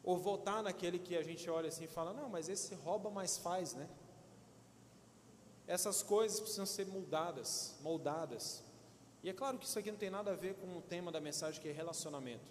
Ou 0.03 0.19
votar 0.19 0.63
naquele 0.63 0.99
que 0.99 1.17
a 1.17 1.23
gente 1.23 1.49
olha 1.49 1.69
assim 1.69 1.85
e 1.85 1.89
fala: 1.89 2.13
não, 2.13 2.29
mas 2.29 2.51
esse 2.51 2.75
rouba, 2.75 3.09
mas 3.09 3.39
faz, 3.39 3.73
né? 3.73 3.89
Essas 5.67 6.03
coisas 6.03 6.41
precisam 6.41 6.67
ser 6.67 6.87
moldadas, 6.87 7.75
moldadas. 7.81 8.63
E 9.23 9.31
é 9.31 9.33
claro 9.33 9.59
que 9.59 9.65
isso 9.65 9.79
aqui 9.79 9.91
não 9.91 9.99
tem 9.99 10.11
nada 10.11 10.33
a 10.33 10.35
ver 10.35 10.55
com 10.55 10.77
o 10.77 10.83
tema 10.83 11.11
da 11.11 11.21
mensagem 11.23 11.61
que 11.61 11.69
é 11.69 11.73
relacionamento. 11.73 12.51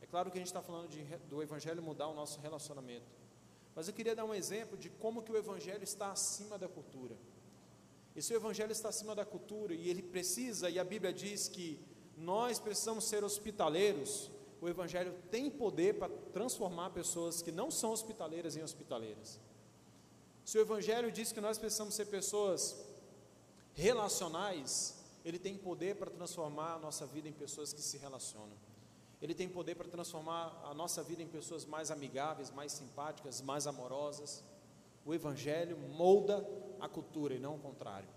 É 0.00 0.06
claro 0.06 0.30
que 0.30 0.38
a 0.38 0.40
gente 0.40 0.48
está 0.48 0.62
falando 0.62 0.88
de, 0.88 1.02
do 1.28 1.42
Evangelho 1.42 1.82
mudar 1.82 2.06
o 2.06 2.14
nosso 2.14 2.40
relacionamento. 2.40 3.06
Mas 3.74 3.88
eu 3.88 3.94
queria 3.94 4.14
dar 4.14 4.24
um 4.24 4.34
exemplo 4.34 4.76
de 4.76 4.88
como 4.88 5.22
que 5.22 5.32
o 5.32 5.36
Evangelho 5.36 5.82
está 5.82 6.12
acima 6.12 6.56
da 6.56 6.68
cultura. 6.68 7.16
E 8.18 8.22
se 8.22 8.34
o 8.34 8.36
Evangelho 8.36 8.72
está 8.72 8.88
acima 8.88 9.14
da 9.14 9.24
cultura 9.24 9.72
e 9.72 9.88
ele 9.88 10.02
precisa, 10.02 10.68
e 10.68 10.76
a 10.76 10.82
Bíblia 10.82 11.12
diz 11.12 11.46
que 11.46 11.78
nós 12.16 12.58
precisamos 12.58 13.04
ser 13.04 13.22
hospitaleiros, 13.22 14.28
o 14.60 14.68
Evangelho 14.68 15.14
tem 15.30 15.48
poder 15.48 16.00
para 16.00 16.08
transformar 16.32 16.90
pessoas 16.90 17.40
que 17.40 17.52
não 17.52 17.70
são 17.70 17.92
hospitaleiras 17.92 18.56
em 18.56 18.62
hospitaleiras. 18.64 19.38
Se 20.44 20.58
o 20.58 20.60
Evangelho 20.60 21.12
diz 21.12 21.30
que 21.30 21.40
nós 21.40 21.58
precisamos 21.58 21.94
ser 21.94 22.06
pessoas 22.06 22.84
relacionais, 23.72 24.96
ele 25.24 25.38
tem 25.38 25.56
poder 25.56 25.94
para 25.94 26.10
transformar 26.10 26.74
a 26.74 26.78
nossa 26.80 27.06
vida 27.06 27.28
em 27.28 27.32
pessoas 27.32 27.72
que 27.72 27.80
se 27.80 27.98
relacionam. 27.98 28.56
Ele 29.22 29.32
tem 29.32 29.48
poder 29.48 29.76
para 29.76 29.86
transformar 29.86 30.60
a 30.64 30.74
nossa 30.74 31.04
vida 31.04 31.22
em 31.22 31.28
pessoas 31.28 31.64
mais 31.64 31.88
amigáveis, 31.88 32.50
mais 32.50 32.72
simpáticas, 32.72 33.40
mais 33.40 33.68
amorosas. 33.68 34.42
O 35.08 35.14
Evangelho 35.14 35.78
molda 35.78 36.46
a 36.78 36.86
cultura 36.86 37.34
e 37.34 37.38
não 37.38 37.56
o 37.56 37.58
contrário. 37.58 38.10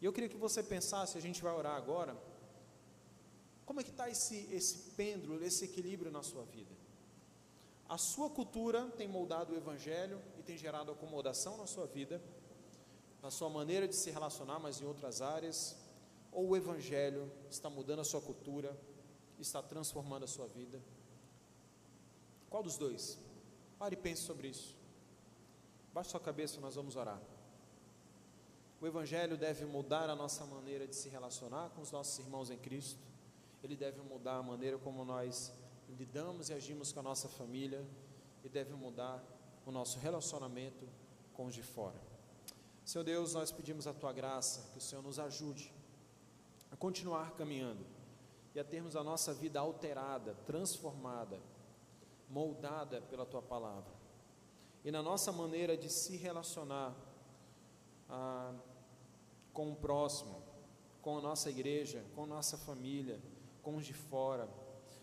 E 0.00 0.04
eu 0.04 0.12
queria 0.12 0.28
que 0.28 0.36
você 0.36 0.60
pensasse, 0.60 1.16
a 1.16 1.20
gente 1.20 1.40
vai 1.40 1.54
orar 1.54 1.76
agora, 1.76 2.20
como 3.64 3.80
é 3.80 3.84
que 3.84 3.90
está 3.90 4.10
esse, 4.10 4.48
esse 4.52 4.90
pêndulo, 4.96 5.40
esse 5.44 5.64
equilíbrio 5.64 6.10
na 6.10 6.24
sua 6.24 6.42
vida? 6.44 6.74
A 7.88 7.96
sua 7.96 8.28
cultura 8.28 8.86
tem 8.96 9.06
moldado 9.06 9.52
o 9.52 9.56
Evangelho 9.56 10.20
e 10.36 10.42
tem 10.42 10.58
gerado 10.58 10.90
acomodação 10.90 11.56
na 11.56 11.66
sua 11.68 11.86
vida, 11.86 12.20
na 13.22 13.30
sua 13.30 13.48
maneira 13.48 13.86
de 13.86 13.94
se 13.94 14.10
relacionar, 14.10 14.58
mas 14.58 14.80
em 14.80 14.84
outras 14.84 15.22
áreas, 15.22 15.76
ou 16.32 16.48
o 16.48 16.56
Evangelho 16.56 17.30
está 17.48 17.70
mudando 17.70 18.00
a 18.00 18.04
sua 18.04 18.20
cultura 18.20 18.76
está 19.38 19.62
transformando 19.62 20.24
a 20.24 20.26
sua 20.26 20.48
vida? 20.48 20.82
Qual 22.50 22.64
dos 22.64 22.76
dois? 22.76 23.16
Pare 23.78 23.94
e 23.94 23.96
pense 23.96 24.22
sobre 24.22 24.48
isso. 24.48 24.75
Baixe 25.96 26.10
sua 26.10 26.20
cabeça, 26.20 26.60
nós 26.60 26.74
vamos 26.74 26.94
orar. 26.94 27.18
O 28.82 28.86
Evangelho 28.86 29.34
deve 29.34 29.64
mudar 29.64 30.10
a 30.10 30.14
nossa 30.14 30.44
maneira 30.44 30.86
de 30.86 30.94
se 30.94 31.08
relacionar 31.08 31.70
com 31.70 31.80
os 31.80 31.90
nossos 31.90 32.18
irmãos 32.18 32.50
em 32.50 32.58
Cristo. 32.58 33.00
Ele 33.64 33.74
deve 33.74 34.02
mudar 34.02 34.36
a 34.36 34.42
maneira 34.42 34.76
como 34.76 35.06
nós 35.06 35.50
lidamos 35.88 36.50
e 36.50 36.52
agimos 36.52 36.92
com 36.92 37.00
a 37.00 37.02
nossa 37.02 37.30
família. 37.30 37.82
E 38.44 38.48
deve 38.50 38.74
mudar 38.74 39.24
o 39.64 39.70
nosso 39.70 39.98
relacionamento 39.98 40.86
com 41.32 41.46
os 41.46 41.54
de 41.54 41.62
fora. 41.62 41.98
Senhor 42.84 43.02
Deus, 43.02 43.32
nós 43.32 43.50
pedimos 43.50 43.86
a 43.86 43.94
tua 43.94 44.12
graça, 44.12 44.68
que 44.72 44.76
o 44.76 44.82
Senhor 44.82 45.00
nos 45.00 45.18
ajude 45.18 45.72
a 46.70 46.76
continuar 46.76 47.30
caminhando 47.36 47.86
e 48.54 48.60
a 48.60 48.64
termos 48.64 48.96
a 48.96 49.02
nossa 49.02 49.32
vida 49.32 49.60
alterada, 49.60 50.34
transformada, 50.44 51.40
moldada 52.28 53.00
pela 53.00 53.24
tua 53.24 53.40
palavra. 53.40 54.05
E 54.86 54.90
na 54.92 55.02
nossa 55.02 55.32
maneira 55.32 55.76
de 55.76 55.90
se 55.90 56.16
relacionar 56.16 56.96
ah, 58.08 58.54
com 59.52 59.72
o 59.72 59.74
próximo, 59.74 60.40
com 61.02 61.18
a 61.18 61.20
nossa 61.20 61.50
igreja, 61.50 62.04
com 62.14 62.22
a 62.22 62.26
nossa 62.26 62.56
família, 62.56 63.20
com 63.64 63.74
os 63.74 63.84
de 63.84 63.92
fora, 63.92 64.48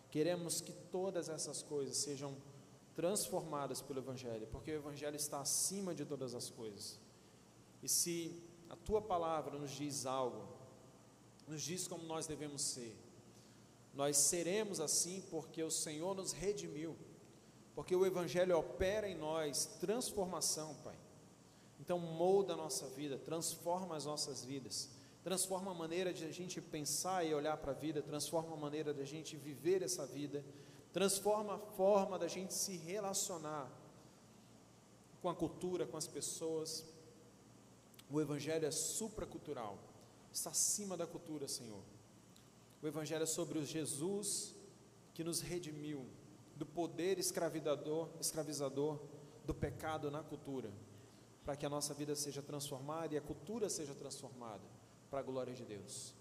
queremos 0.09 0.61
que 0.61 0.71
todas 0.71 1.27
essas 1.27 1.61
coisas 1.61 1.97
sejam 1.97 2.33
transformadas 2.95 3.81
pelo 3.81 3.99
Evangelho, 3.99 4.47
porque 4.53 4.71
o 4.71 4.75
Evangelho 4.75 5.17
está 5.17 5.41
acima 5.41 5.93
de 5.93 6.05
todas 6.05 6.33
as 6.33 6.49
coisas. 6.49 6.97
E 7.81 7.89
se 7.89 8.41
a 8.69 8.77
tua 8.77 9.01
palavra 9.01 9.59
nos 9.59 9.71
diz 9.71 10.05
algo, 10.05 10.47
nos 11.45 11.61
diz 11.61 11.89
como 11.89 12.05
nós 12.05 12.25
devemos 12.25 12.61
ser, 12.61 12.97
nós 13.93 14.15
seremos 14.15 14.79
assim 14.79 15.21
porque 15.29 15.61
o 15.61 15.69
Senhor 15.69 16.15
nos 16.15 16.31
redimiu, 16.31 16.95
porque 17.75 17.95
o 17.95 18.05
Evangelho 18.05 18.57
opera 18.57 19.07
em 19.07 19.15
nós 19.15 19.65
transformação, 19.79 20.75
Pai. 20.83 20.95
Então, 21.79 21.99
molda 21.99 22.53
a 22.53 22.57
nossa 22.57 22.87
vida, 22.87 23.17
transforma 23.17 23.95
as 23.95 24.05
nossas 24.05 24.45
vidas, 24.45 24.89
transforma 25.23 25.71
a 25.71 25.73
maneira 25.73 26.13
de 26.13 26.23
a 26.23 26.31
gente 26.31 26.61
pensar 26.61 27.25
e 27.25 27.33
olhar 27.33 27.57
para 27.57 27.71
a 27.71 27.75
vida, 27.75 28.01
transforma 28.01 28.53
a 28.53 28.57
maneira 28.57 28.93
de 28.93 29.01
a 29.01 29.05
gente 29.05 29.35
viver 29.35 29.81
essa 29.81 30.05
vida, 30.05 30.45
transforma 30.93 31.55
a 31.55 31.59
forma 31.59 32.17
da 32.19 32.27
gente 32.27 32.53
se 32.53 32.77
relacionar 32.77 33.69
com 35.21 35.29
a 35.29 35.35
cultura, 35.35 35.87
com 35.87 35.97
as 35.97 36.07
pessoas. 36.07 36.85
O 38.09 38.21
Evangelho 38.21 38.65
é 38.65 38.71
supracultural, 38.71 39.79
está 40.31 40.51
acima 40.51 40.95
da 40.95 41.07
cultura, 41.07 41.47
Senhor. 41.47 41.83
O 42.81 42.87
Evangelho 42.87 43.23
é 43.23 43.25
sobre 43.25 43.57
o 43.57 43.65
Jesus 43.65 44.55
que 45.13 45.23
nos 45.23 45.41
redimiu 45.41 46.05
do 46.55 46.65
poder 46.65 47.17
escravizador, 47.17 48.09
escravizador 48.19 48.99
do 49.45 49.53
pecado 49.53 50.09
na 50.09 50.23
cultura, 50.23 50.71
para 51.43 51.55
que 51.55 51.65
a 51.65 51.69
nossa 51.69 51.93
vida 51.93 52.15
seja 52.15 52.41
transformada 52.41 53.13
e 53.13 53.17
a 53.17 53.21
cultura 53.21 53.69
seja 53.69 53.93
transformada 53.93 54.63
para 55.09 55.19
a 55.19 55.23
glória 55.23 55.53
de 55.53 55.65
Deus. 55.65 56.13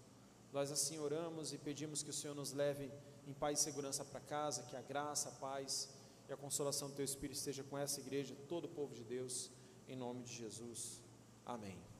Nós 0.51 0.71
assim 0.71 0.99
oramos 0.99 1.53
e 1.53 1.57
pedimos 1.57 2.03
que 2.03 2.09
o 2.09 2.13
Senhor 2.13 2.35
nos 2.35 2.53
leve 2.53 2.91
em 3.25 3.33
paz 3.33 3.59
e 3.59 3.63
segurança 3.63 4.03
para 4.03 4.19
casa, 4.19 4.63
que 4.63 4.75
a 4.75 4.81
graça, 4.81 5.29
a 5.29 5.31
paz 5.33 5.89
e 6.29 6.33
a 6.33 6.37
consolação 6.37 6.89
do 6.89 6.95
Teu 6.95 7.05
Espírito 7.05 7.37
esteja 7.37 7.63
com 7.63 7.77
essa 7.77 7.99
igreja, 7.99 8.35
todo 8.47 8.65
o 8.65 8.69
povo 8.69 8.93
de 8.93 9.03
Deus, 9.03 9.49
em 9.87 9.95
nome 9.95 10.23
de 10.23 10.33
Jesus. 10.33 11.01
Amém. 11.45 11.92